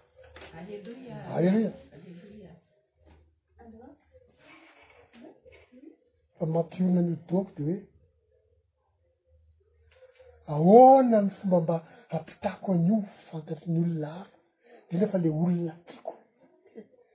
allelouial 1.35 1.75
fa 6.39 6.45
mampiorina 6.45 6.99
an'io 7.01 7.17
doko 7.27 7.51
de 7.57 7.63
hoe 7.63 7.77
ahona 10.53 11.17
ny 11.25 11.29
fomba 11.37 11.57
mba 11.65 11.75
hampitako 12.11 12.69
an'io 12.75 12.95
fantatry 13.27 13.67
ny 13.71 13.79
olona 13.83 14.09
hafa 14.19 14.37
dendra 14.89 15.07
fa 15.11 15.17
ilay 15.19 15.31
olona 15.43 15.73
tiako 15.87 16.13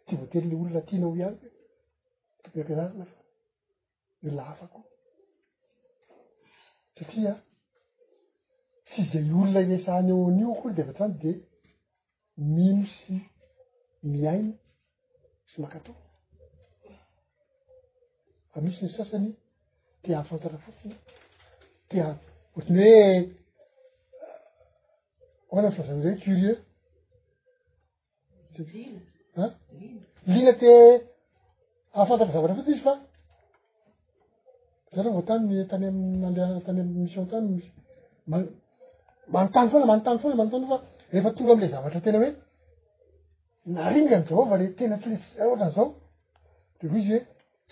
tsy 0.04 0.12
voately 0.18 0.46
ilay 0.48 0.56
olona 0.62 0.78
atiana 0.82 1.06
ho 1.06 1.14
ianye 1.20 1.36
mitopiampianarina 2.42 3.04
fa 3.12 3.20
olona 4.24 4.42
hafa 4.48 4.66
koa 4.72 4.84
satria 6.96 7.32
tsy 8.86 8.98
izay 9.04 9.26
olona 9.40 9.58
iresaany 9.64 10.08
ao 10.12 10.24
an'io 10.30 10.48
akoa 10.54 10.74
de 10.76 10.82
ava-trany 10.82 11.14
de 11.22 11.30
mimo 12.54 12.84
sy 12.96 13.12
miaina 14.12 14.52
sy 15.50 15.56
mankatoko 15.62 16.03
fa 18.54 18.60
misy 18.62 18.84
n 18.86 18.90
sasany 18.94 19.26
te 20.06 20.14
ahafantatra 20.14 20.58
fotsy 20.62 20.92
tia 21.90 22.06
ohatiny 22.54 22.80
hoe 22.84 23.08
eh, 23.16 23.24
oana 25.50 25.70
m 25.72 25.74
fazanrao 25.76 26.14
curieur 26.22 26.56
lina 30.30 30.52
te 30.62 30.70
ahafantatra 31.94 32.32
zavata 32.32 32.54
foitsy 32.54 32.70
izy 32.76 32.82
fa 32.86 32.94
zara 34.94 35.10
vao 35.10 35.24
tany 35.26 35.66
tany 35.70 35.86
am 35.90 35.98
ande 36.30 36.40
tany 36.66 36.78
amy 36.84 36.94
mission 37.02 37.26
tanymm 37.26 37.58
manontany 39.34 39.68
foana 39.72 39.86
manontany 39.90 40.18
foana 40.22 40.36
manotany 40.38 40.66
fa 40.70 40.78
rehefa 41.10 41.34
tonga 41.36 41.52
amla 41.54 41.68
zavatra 41.74 42.00
tena 42.06 42.18
hoe 42.22 42.30
naringa 43.76 44.16
amzaova 44.18 44.54
le 44.62 44.66
tena 44.78 45.02
tyletsyonanzao 45.02 45.86
de 46.78 46.86
hoizy 46.94 47.10
hoe 47.14 47.24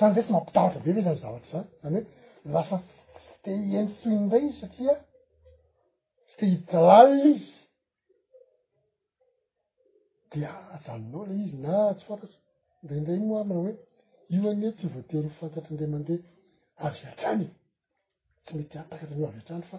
any 0.05 0.15
zay 0.15 0.23
tsy 0.23 0.33
mampitahatra 0.33 0.81
be 0.85 0.91
ve 0.97 1.03
zany 1.07 1.17
zaoatry 1.23 1.49
zany 1.53 1.69
zany 1.83 2.07
hoe 2.43 2.53
lasa 2.55 2.77
tsy 2.85 3.33
teeni 3.45 3.93
soin 4.01 4.21
ndray 4.27 4.45
izy 4.47 4.57
satria 4.61 4.95
tsy 6.27 6.35
te 6.39 6.45
hitlalina 6.53 7.29
izy 7.33 7.51
de 10.31 10.39
zanonao 10.87 11.23
la 11.29 11.35
izy 11.45 11.57
na 11.67 11.75
tsy 11.97 12.05
fantatry 12.09 12.37
inrandray 12.89 13.21
moamina 13.29 13.61
hoe 13.65 13.75
io 14.35 14.45
ane 14.51 14.69
tsy 14.79 14.87
voatery 14.95 15.29
fantatrynra 15.41 15.87
mandeha 15.95 16.19
aviatraany 16.87 17.47
tsy 18.45 18.53
mety 18.57 18.77
atakaraavtrao 18.83 19.65
fa 19.71 19.79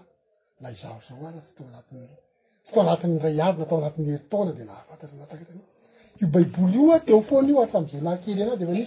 na 0.61 0.67
izaozao 0.76 1.24
a 1.28 1.30
ts 1.45 1.51
to 1.57 2.80
anati'ray 2.84 3.38
anaatao 3.47 3.80
anatyeitna 3.82 4.51
d 4.57 4.59
afantantatr 4.71 5.49
io 6.21 6.28
baiboly 6.34 6.76
io 6.80 6.84
a 6.95 6.97
teofoanyio 7.07 7.55
aatra 7.61 7.80
mzay 7.84 8.01
nahakely 8.05 8.41
enadefani 8.45 8.84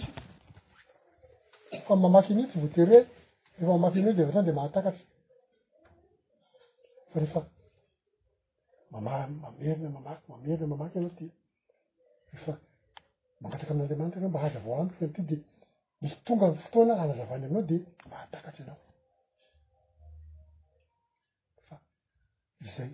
fa 1.87 1.95
mamaky 2.05 2.31
ani 2.33 2.43
tsy 2.49 2.57
voaterye 2.63 2.99
rehefa 3.57 3.71
mamaky 3.85 3.99
an 3.99 4.13
de 4.17 4.21
avatrany 4.23 4.45
de 4.47 4.51
mahatakatry 4.59 5.03
fa 7.11 7.17
rehefa 7.21 7.41
mama 8.93 9.13
mamerina 9.41 9.89
mamaky 9.97 10.23
mamerina 10.31 10.65
mamaky 10.73 10.95
anao 10.97 11.13
di 11.19 11.27
reefa 12.31 12.53
mangataky 13.41 13.71
amin'andeamantra 13.71 14.19
nao 14.21 14.29
mba 14.31 14.39
ahaza 14.41 14.57
avao 14.61 14.79
amiko 14.81 15.03
nity 15.05 15.21
de 15.29 15.35
misy 16.01 16.15
tonga 16.25 16.47
fotoana 16.61 16.93
alazavany 17.01 17.45
aminao 17.45 17.63
de 17.71 17.77
mahatakatry 18.11 18.61
anao 18.63 18.79
fa 21.67 21.75
izay 22.65 22.89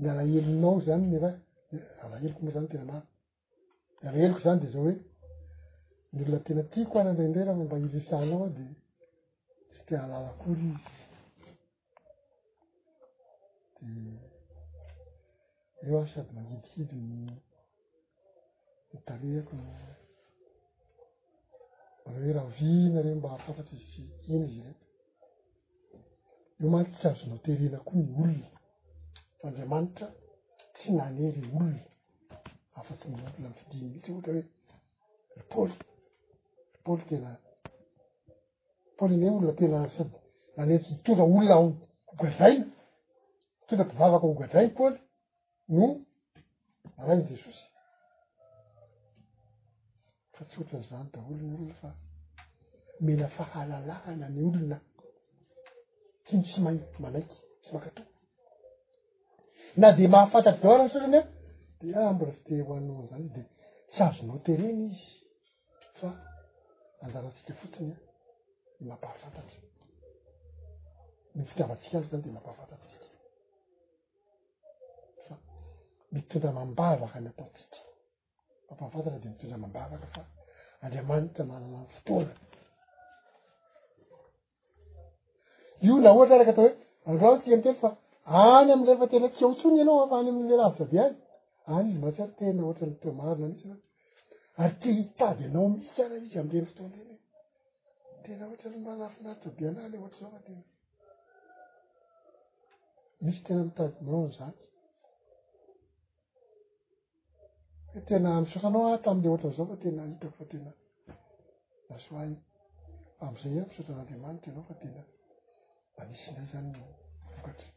mialaelinao 0.00 0.76
zany 0.86 1.04
ny 1.10 1.16
ra 1.24 1.30
alaeloko 2.02 2.40
moa 2.44 2.54
zany 2.56 2.68
tena 2.72 2.84
maro 2.90 3.06
mialaeloko 4.00 4.40
zany 4.46 4.60
de 4.64 4.68
zao 4.72 4.82
hoe 4.86 4.94
ny 6.12 6.20
olona 6.22 6.44
tena 6.46 6.62
tiako 6.72 6.94
ana 7.00 7.10
indraindray 7.10 7.44
raha 7.46 7.58
mamba 7.60 7.76
hirisana 7.82 8.32
aoo 8.36 8.50
dia 8.56 8.70
tsy 9.70 9.80
ti 9.86 9.92
alala 10.02 10.30
kory 10.42 10.66
izy 10.70 10.78
di 13.80 13.98
eo 15.86 15.96
aho 15.96 16.06
sady 16.12 16.30
mangidikidy 16.36 16.96
ny 17.10 17.14
mitarehako 18.90 19.52
mana 19.62 19.88
hoe 22.14 22.30
rahaviina 22.36 22.98
reny 23.04 23.18
mba 23.18 23.28
hahafantatry 23.32 23.78
sy 23.90 24.02
iny 24.32 24.42
izy 24.48 24.60
rehetra 24.64 24.88
io 26.60 26.68
maliky 26.72 26.94
tsy 26.98 27.06
azonao 27.08 27.42
terena 27.44 27.78
koa 27.86 27.98
ny 28.02 28.08
olona 28.20 28.46
faandriamanitra 29.42 30.06
tsy 30.74 30.88
nane 30.98 31.24
re 31.34 31.42
olona 31.54 31.80
afa 32.78 32.92
tsy 32.98 33.06
nyolona 33.10 33.38
mi 33.52 33.58
fidiny 33.58 33.92
ysy 33.98 34.08
ohatra 34.12 34.30
hoe 34.34 34.44
ripaoly 35.40 35.74
poly 36.88 37.04
tena 37.10 37.30
paoly 38.96 39.16
ny 39.20 39.24
y 39.26 39.30
olona 39.30 39.52
tena 39.60 39.78
sad 39.96 40.10
anetsy 40.60 40.90
mitondra 40.96 41.24
olona 41.34 41.56
hogadrainy 42.10 42.64
mitonra 43.60 43.84
mpivavaka 43.86 44.26
hogadrainy 44.30 44.72
paoly 44.78 44.96
no 45.78 45.84
arainy 47.00 47.24
jesosy 47.30 47.64
fa 50.34 50.42
tsy 50.46 50.54
ohatra 50.58 50.76
am'izany 50.78 51.08
daholo 51.14 51.36
oln 51.56 51.72
fa 51.80 51.90
mena 53.04 53.26
fahalalahana 53.36 54.26
ny 54.36 54.40
olona 54.48 54.78
timo 56.26 56.42
tsy 56.48 56.58
mainy 56.64 56.80
manaiky 57.02 57.36
tsy 57.62 57.70
mankato 57.74 58.02
na 59.80 59.88
de 59.96 60.04
mahafantatry 60.12 60.62
zao 60.62 60.74
rany 60.78 60.90
sotrany 60.92 61.18
e 61.20 61.22
de 61.80 61.86
ah 62.02 62.10
mbora 62.14 62.32
tsy 62.34 62.42
te 62.46 62.52
hoaninao 62.68 63.04
zany 63.10 63.24
y 63.28 63.30
de 63.36 63.42
sy 63.94 63.98
azonao 64.06 64.38
tereny 64.46 64.80
izy 64.92 65.06
fa 66.00 66.08
anjaratsika 67.04 67.52
fotsiny 67.60 67.92
a 68.80 68.84
mampahafantatra 68.90 69.60
mifitiavatsika 71.38 71.98
an 71.98 72.04
zany 72.10 72.22
de 72.26 72.30
mampahafantattsika 72.36 73.06
fa 75.28 75.34
mitondra 76.14 76.50
mambavaka 76.58 77.14
amyataotsika 77.18 77.76
mampahafantatra 78.80 79.18
de 79.22 79.28
mitondra 79.32 79.58
mambavaka 79.64 80.06
fa 80.14 80.22
andriamanitra 80.82 81.42
manamany 81.52 81.88
fotoana 81.96 82.34
io 85.86 85.94
la 86.04 86.10
ohatra 86.14 86.34
araka 86.36 86.52
atao 86.54 86.64
hoe 87.06 87.16
ara 87.18 87.28
otsika 87.34 87.54
mteny 87.58 87.76
fa 87.82 87.88
any 88.50 88.68
amyrefa 88.74 89.06
tena 89.12 89.28
kiaontsoiny 89.36 89.78
enao 89.82 90.06
fa 90.10 90.14
any 90.20 90.28
amyle 90.32 90.54
lavitra 90.60 90.84
be 90.90 90.98
any 91.06 91.16
any 91.76 91.88
izy 91.90 91.98
mahatsary 92.00 92.32
tena 92.40 92.60
ohatra 92.66 92.84
nyte 92.90 93.08
marina 93.18 93.46
mhitsy 93.50 93.70
ary 94.64 94.74
te 94.82 94.88
hitady 94.98 95.44
anao 95.44 95.68
misy 95.74 95.98
ara 96.04 96.16
izy 96.24 96.38
amle 96.40 96.56
ny 96.60 96.66
fotoanreny 96.68 97.16
he 98.22 98.24
tena 98.26 98.44
ohatra 98.46 98.68
mmanafinaitra 98.76 99.50
be 99.56 99.64
anahy 99.70 99.88
la 99.90 99.98
ohatra 100.00 100.18
zao 100.22 100.30
fa 100.34 100.40
tena 100.48 100.64
misy 103.24 103.40
tena 103.46 103.62
mitady 103.66 103.98
mnao 104.06 104.24
nyzaky 104.30 104.62
he 107.92 107.98
tena 108.08 108.30
misotranao 108.44 108.82
ah 108.94 108.98
tamile 109.04 109.28
ohatra 109.32 109.46
izao 109.52 109.64
fa 109.70 109.76
tena 109.82 110.02
hitako 110.10 110.36
fa 110.38 110.44
tena 110.52 110.70
lasoa 111.90 112.22
i 112.30 112.34
amizay 113.24 113.56
ao 113.62 113.68
misotra 113.70 113.92
an'andreamanitry 113.94 114.50
anao 114.52 114.66
fa 114.70 114.74
tena 114.82 115.02
da 115.96 116.02
misy 116.10 116.28
nay 116.34 116.46
zany 116.52 116.68
vokatry 117.34 117.68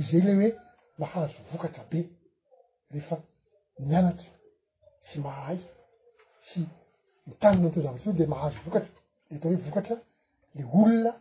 izy 0.00 0.12
ay 0.16 0.22
ley 0.26 0.36
hoe 0.40 0.48
mahazo 1.00 1.38
vokatra 1.52 1.82
be 1.90 2.00
rehefa 2.92 3.16
mianatra 3.88 4.30
tsy 5.04 5.18
mahay 5.28 5.60
tsy 6.46 6.60
mitanona 7.26 7.68
to 7.70 7.82
zavatry 7.82 8.06
roy 8.10 8.18
de 8.18 8.26
mahazo 8.32 8.58
vokatra 8.64 8.96
le 9.28 9.34
atao 9.36 9.46
hoe 9.50 9.62
vokatra 9.66 9.96
lay 10.54 10.66
olona 10.80 11.12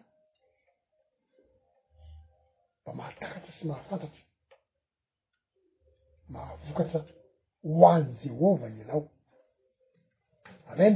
mba 2.82 2.92
mahatakatra 3.00 3.52
sy 3.58 3.64
mahafantatra 3.70 4.24
mahavokatra 6.34 7.00
hoany 7.78 8.06
jehova 8.24 8.66
ianao 8.80 9.04
amen 10.72 10.96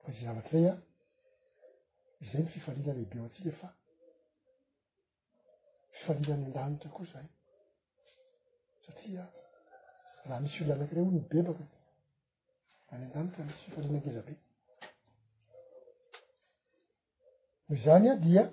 fa 0.00 0.06
zay 0.14 0.24
zavatra 0.26 0.52
zay 0.56 0.68
an 0.72 0.78
izay 2.22 2.42
ny 2.42 2.48
fifalina 2.54 2.92
lehibe 2.94 3.14
eo 3.16 3.26
antsika 3.26 3.52
fa 3.60 3.68
fifalinany 5.94 6.44
an-lanitra 6.44 6.90
koa 6.96 7.10
zay 7.12 7.26
eh? 7.26 7.30
satria 8.84 9.22
raha 10.28 10.42
misy 10.42 10.58
olona 10.62 10.74
anakireooo 10.76 11.12
ny 11.16 11.22
bebaka 11.32 11.64
any 12.92 13.04
an-danika 13.04 13.40
misy 13.46 13.62
fifalinangeza 13.64 14.20
be 14.26 14.34
no 17.66 17.74
zany 17.82 18.06
a 18.12 18.16
dia 18.24 18.44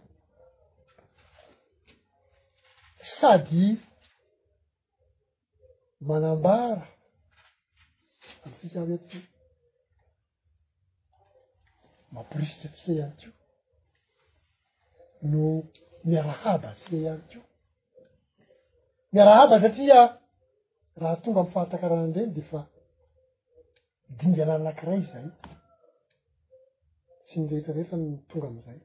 sady 3.16 3.66
manambara 6.08 6.86
am 8.44 8.52
tsisa 8.58 8.80
avy 8.84 8.94
atiy 8.98 9.24
mamporisitra 12.14 12.70
tsisa 12.74 12.92
ihany 12.94 13.16
keo 13.20 13.34
no 15.32 15.44
miarahaba 16.10 16.70
sia 16.84 16.98
ihany 17.16 17.24
ko 17.32 17.40
miarahaba 19.14 19.56
satria 19.64 20.00
raha 21.02 21.22
tonga 21.22 21.40
am 21.44 21.50
fatakaraa 21.56 22.02
anidreny 22.06 22.32
defa 22.38 22.60
dingana 24.20 24.53
anankirayiyzay 24.60 25.26
tsy 27.26 27.36
nirehetrarehetra 27.39 27.97
tonga 28.30 28.47
am'izay 28.51 28.78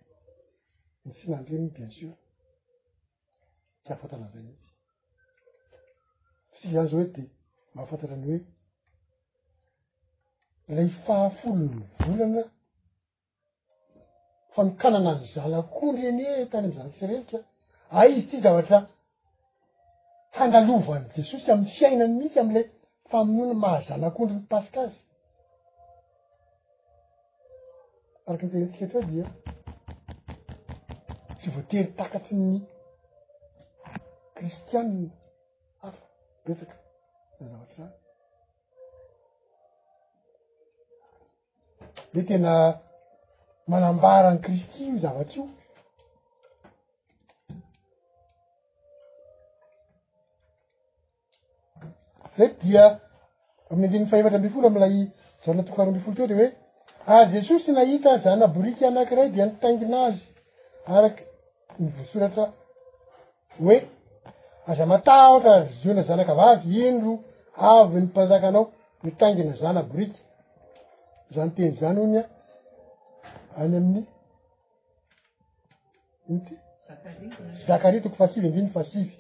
ny 1.05 1.11
sinandrenyn 1.19 1.69
biensure 1.77 2.17
tsy 3.83 3.89
hahafantaran'izay 3.91 4.43
mihitsy 4.47 4.69
si 6.57 6.65
zany 6.77 6.89
zao 6.93 6.97
hoe 7.03 7.07
di 7.15 7.23
mahafantarany 7.75 8.25
hoe 8.31 8.39
ilay 10.71 10.89
fahafolo 11.07 11.65
ny 11.71 11.77
volana 12.03 12.43
fa 14.53 14.61
mikanana 14.69 15.13
ny 15.21 15.25
zalakondry 15.35 16.03
enye 16.11 16.27
tany 16.51 16.67
am'zanakrerita 16.71 17.39
a 17.99 18.09
izy 18.11 18.21
ity 18.25 18.37
zavatra 18.45 18.79
hangalova 20.39 20.93
any 20.99 21.09
jesosy 21.17 21.49
am'y 21.55 21.69
fiainany 21.77 22.13
mihitsy 22.19 22.39
am'ilay 22.45 22.67
famonoana 23.11 23.55
mahazanak'ondry 23.65 24.35
ny 24.41 24.45
pasik' 24.55 24.81
azy 24.87 25.01
arakanizay 28.33 28.67
tsiahatra 28.73 29.03
dia 29.11 29.25
tsy 31.39 31.49
voatery 31.55 31.89
takatry 31.99 32.37
ny 32.37 32.59
kristianna 34.37 35.09
hafa 35.83 36.03
betsaka 36.45 36.75
za 37.39 37.45
zavatra 37.51 37.77
zany 37.77 37.93
de 42.13 42.23
tena 42.25 42.53
manambarany 43.71 44.39
khristie 44.45 44.85
io 44.87 44.99
zavatra 45.05 45.43
io 45.43 45.49
zay 52.37 52.53
dia 52.63 52.85
amin'ny 52.87 53.87
amdininny 53.87 54.11
fahevatra 54.11 54.37
ambefolo 54.39 54.67
am'lay 54.69 54.95
zana 55.45 55.63
toko 55.65 55.79
aro 55.81 55.91
ambefolo 55.91 56.17
teo 56.17 56.27
re 56.27 56.37
hoe 56.41 56.62
ary 57.07 57.23
ah, 57.23 57.27
jesosy 57.41 57.73
nahita 57.73 58.19
zanaboriky 58.19 58.85
anakiray 58.87 59.31
di 59.33 59.43
nitainginaazy 59.43 60.23
araky 60.87 61.25
nivosoratra 61.79 62.45
hoe 63.59 63.77
aza 64.71 64.85
mata 64.93 65.15
ohatra 65.29 65.53
aryzona 65.57 66.03
zanakavavy 66.09 66.77
indro 66.89 67.13
avyny 67.71 68.07
mpanzaka 68.07 68.47
anao 68.49 68.65
nitaingina 69.03 69.53
zanaboriky 69.63 70.21
zany 71.35 71.51
teny 71.57 71.75
zany 71.81 71.99
ony 72.05 72.19
a 72.19 72.25
any 73.61 73.77
amin'ny 73.79 74.03
inyt 76.29 76.47
zakaria 77.67 78.01
toko 78.05 78.17
fahasivy 78.17 78.47
indriny 78.49 78.71
fasivy 78.77 79.15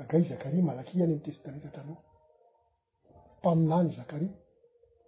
agay 0.00 0.22
zakaria 0.32 0.62
malaki 0.68 0.94
any 1.04 1.14
nytestamentahtra 1.14 1.82
nao 1.88 1.98
mpamilany 3.42 3.88
zakaria 3.98 4.28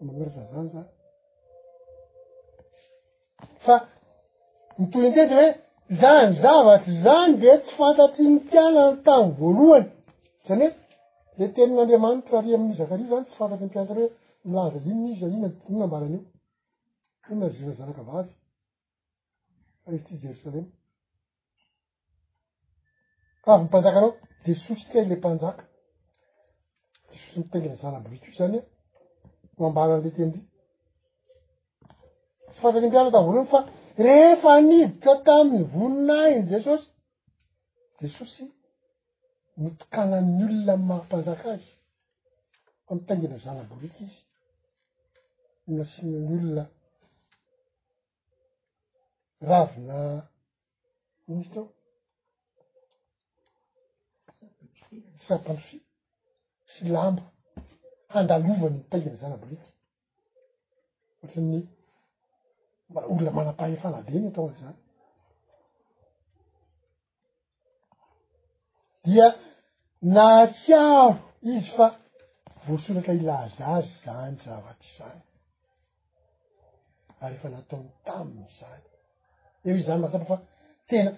manorasa 0.07 0.43
zany 0.53 0.69
zany 0.75 0.87
fa 3.65 3.75
nitoyntenta 4.79 5.35
hoe 5.41 5.49
zany 6.03 6.31
zavatry 6.43 6.93
zany 7.07 7.31
de 7.43 7.51
tsy 7.63 7.73
fantatry 7.79 8.23
ny 8.27 8.33
mpianany 8.39 8.93
tany 9.07 9.27
voalohany 9.39 9.89
zany 10.47 10.65
hoe 10.73 10.81
de 11.39 11.45
tenin'andriamanitra 11.57 12.35
ary 12.39 12.51
amin'y 12.57 12.75
zakaria 12.81 13.07
zany 13.13 13.25
tsy 13.27 13.37
fantatry 13.41 13.65
ny 13.67 13.71
mpianatany 13.71 14.01
hoe 14.05 14.11
milaza 14.49 14.79
inon 14.87 15.07
izy 15.13 15.25
a 15.25 15.29
iny 15.37 15.47
ntnina 15.51 15.85
ambalanyio 15.87 16.21
inonazina 17.31 17.73
zanaka 17.81 18.03
vavy 18.09 18.31
aizy 19.87 20.05
ty 20.07 20.13
jerosalema 20.23 20.71
avy 23.51 23.61
nympanjaka 23.63 23.99
anao 23.99 24.13
desosityay 24.47 25.07
la 25.11 25.17
mpanjaka 25.21 25.63
jesosy 27.13 27.39
mitangina 27.39 27.77
zanaboriky 27.83 28.29
i 28.31 28.37
zany 28.39 28.57
e 28.59 28.63
noambaranyletendri 29.59 30.41
tsy 32.51 32.61
fantanympiana 32.63 33.11
ta 33.15 33.21
voaloiny 33.27 33.49
fa 33.53 33.61
rehefa 34.07 34.51
nidika 34.71 35.13
taminy 35.27 35.65
vonina 35.75 36.17
iny 36.33 36.47
jesosy 36.53 36.89
jesosy 38.03 38.43
mitokana'ny 39.63 40.41
olona 40.47 40.75
y 40.79 40.81
mahampanjakaizy 40.89 41.73
fa 42.87 42.91
mitaingina 42.99 43.37
zanaboriky 43.45 44.05
izy 44.07 44.21
minasinanny 45.67 46.33
olona 46.39 46.65
ravina 49.49 49.97
imisy 51.31 51.51
taop 51.57 51.69
sapanofi 55.27 55.77
ylambo 56.89 57.23
handalovany 58.15 58.73
mitaigina 58.79 59.17
zany 59.23 59.37
boriky 59.43 59.69
ohatranny- 61.23 61.61
olona 63.13 63.31
manampahhy 63.39 63.77
fanadeny 63.83 64.25
ataoy 64.31 64.53
zany 64.63 64.77
dia 69.05 69.27
na 70.17 70.29
tsiaro 70.61 71.09
izy 71.53 71.71
fa 71.77 71.87
voasoratra 72.67 73.13
ilaza 73.21 73.63
azy 73.77 73.93
zany 74.05 74.35
zavaty 74.45 74.89
zany 74.97 75.21
ary 77.23 77.35
efa 77.39 77.49
nataony 77.57 77.91
taminy 78.07 78.49
zany 78.61 78.83
eo 79.67 79.75
iz 79.79 79.87
zany 79.89 80.01
masaba 80.05 80.25
fa 80.33 80.37
tena 80.91 81.11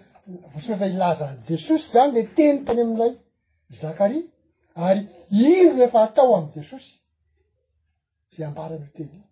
voasoratra 0.53 0.87
ilaza 0.95 1.25
any 1.31 1.41
jesosy 1.51 1.87
zany 1.95 2.11
le 2.17 2.23
teny 2.39 2.57
teny 2.67 2.81
ami'ilay 2.85 3.13
zakarya 3.83 4.23
ary 4.77 5.09
iry 5.31 5.71
rehefa 5.71 6.03
atao 6.05 6.35
am' 6.37 6.51
jesosy 6.55 6.95
zay 8.37 8.47
ambarany 8.47 8.87
hoteliy 8.87 9.23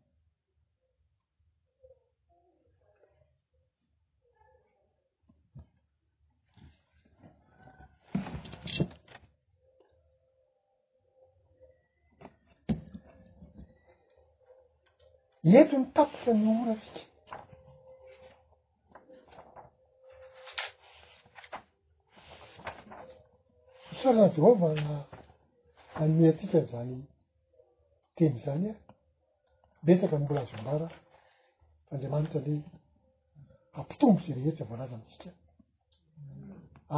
eto 15.62 15.78
mitapoka 15.78 16.30
niora 16.32 16.74
fika 16.74 17.02
isorana 23.92 24.26
veova 24.34 24.70
na 24.82 25.21
anme 26.00 26.26
antsika 26.28 26.58
n'izay 26.58 26.90
teny 28.16 28.36
zany 28.44 28.64
e 28.72 28.76
metsaka 29.84 30.16
nmbola 30.18 30.40
azombara 30.42 30.88
fandriamanitra 31.86 32.38
ale 32.40 32.60
hampitombosy 33.76 34.32
reheitra 34.36 34.64
voalaza 34.68 34.96
nitsika 34.98 35.28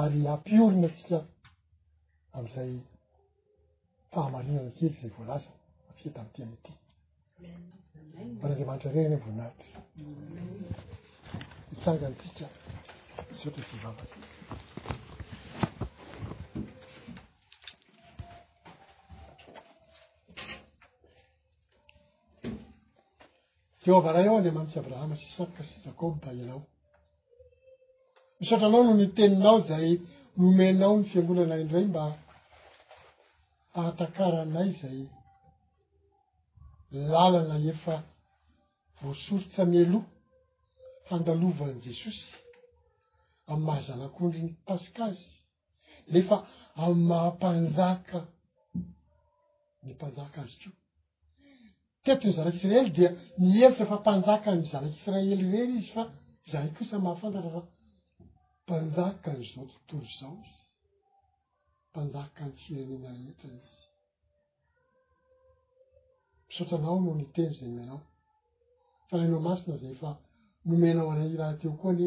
ary 0.01 0.19
hampiorona 0.33 0.87
atsika 0.91 1.19
am'izay 2.37 2.73
fahamarinana 4.13 4.71
kely 4.77 4.95
zay 5.01 5.11
voalaza 5.19 5.51
atsika 5.91 6.09
tami'ity 6.35 6.43
ammity 6.75 8.41
fanyandriamanitra 8.41 8.89
renyny 8.97 9.15
voinahitry 9.25 9.71
mitsanganytsika 11.71 12.47
isohatra 13.33 13.63
zy 13.71 13.77
vavaky 13.85 14.19
zeo 23.85 23.97
ava 23.99 24.13
ray 24.15 24.29
ao 24.29 24.37
andreamanitsy 24.39 24.79
abrahama 24.79 25.17
sy 25.17 25.27
isaka 25.31 25.63
sy 25.69 25.75
jakobo 25.85 26.17
a 26.29 26.33
ianao 26.41 26.63
misaotra 28.39 28.67
anao 28.69 28.83
noho 28.87 28.95
ny 29.01 29.07
teninao 29.17 29.59
zay 29.69 29.89
nomenao 30.41 30.95
ny 30.99 31.05
fiangonana 31.11 31.57
indray 31.63 31.87
mba 31.91 32.03
ahatakara 33.79 34.39
anay 34.47 34.71
zay 34.81 34.99
lalana 37.11 37.57
efa 37.73 37.95
voasorotsy 39.03 39.59
amyeloha 39.65 40.09
fandalovan' 41.09 41.79
jesosy 41.87 42.29
amy 43.51 43.63
mahazanak'ondriny 43.67 44.53
pasikaazy 44.67 45.29
nefa 46.13 46.37
amy 46.85 47.01
mahampanjaka 47.11 48.19
ny 49.85 49.91
mpanjaka 49.97 50.39
azy 50.45 50.57
keo 50.63 50.73
teto 52.05 52.29
ny 52.29 52.33
zanak'isiraely 52.37 52.91
dia 52.97 53.11
nihevitra 53.45 53.87
fa 53.89 53.97
mpanjaka 54.03 54.51
ny 54.55 54.63
zanak'israely 54.73 55.35
reny 55.53 55.75
izy 55.81 55.93
fa 55.97 56.03
zay 56.51 56.67
kosan 56.77 57.01
mahafantatra 57.05 57.51
fa 57.57 57.61
mpanjaka 58.67 59.29
an'izao 59.33 59.65
tontolo 59.89 60.11
zao 60.19 60.35
izy 60.47 60.61
mpanjaka 61.91 62.41
ny 62.49 62.53
firenena 62.63 63.09
rehetra 63.19 63.49
izy 63.59 63.79
misaotranao 66.47 66.97
noho 67.05 67.15
niteny 67.21 67.53
zay 67.59 67.69
omenao 67.73 68.01
fanainao 69.09 69.41
masina 69.49 69.75
zay 69.83 69.95
fa 70.03 70.11
nomenao 70.69 71.09
anay 71.13 71.33
raha 71.41 71.55
teo 71.61 71.73
koa 71.81 71.93
ny 71.99 72.07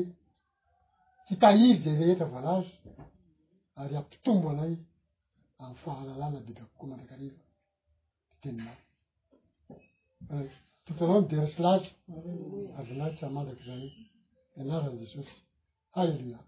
hitairy 1.27 1.67
zay 1.83 1.95
rehetra 2.01 2.25
voalazo 2.33 2.73
ary 3.81 3.93
ampitombo 4.01 4.47
anay 4.53 4.73
amy 5.63 5.75
fahalalana 5.83 6.37
beibeako 6.45 6.73
koa 6.77 6.89
mandrakareva 6.89 7.41
mteninay 8.35 8.79
totanao 10.85 11.21
no 11.21 11.27
derisy 11.29 11.61
lazy 11.65 11.87
avinatry 12.79 13.23
amandaky 13.27 13.63
zay 13.67 13.83
enaran'i 14.59 14.95
ze 15.05 15.05
sosy 15.13 15.35
hailina 15.95 16.39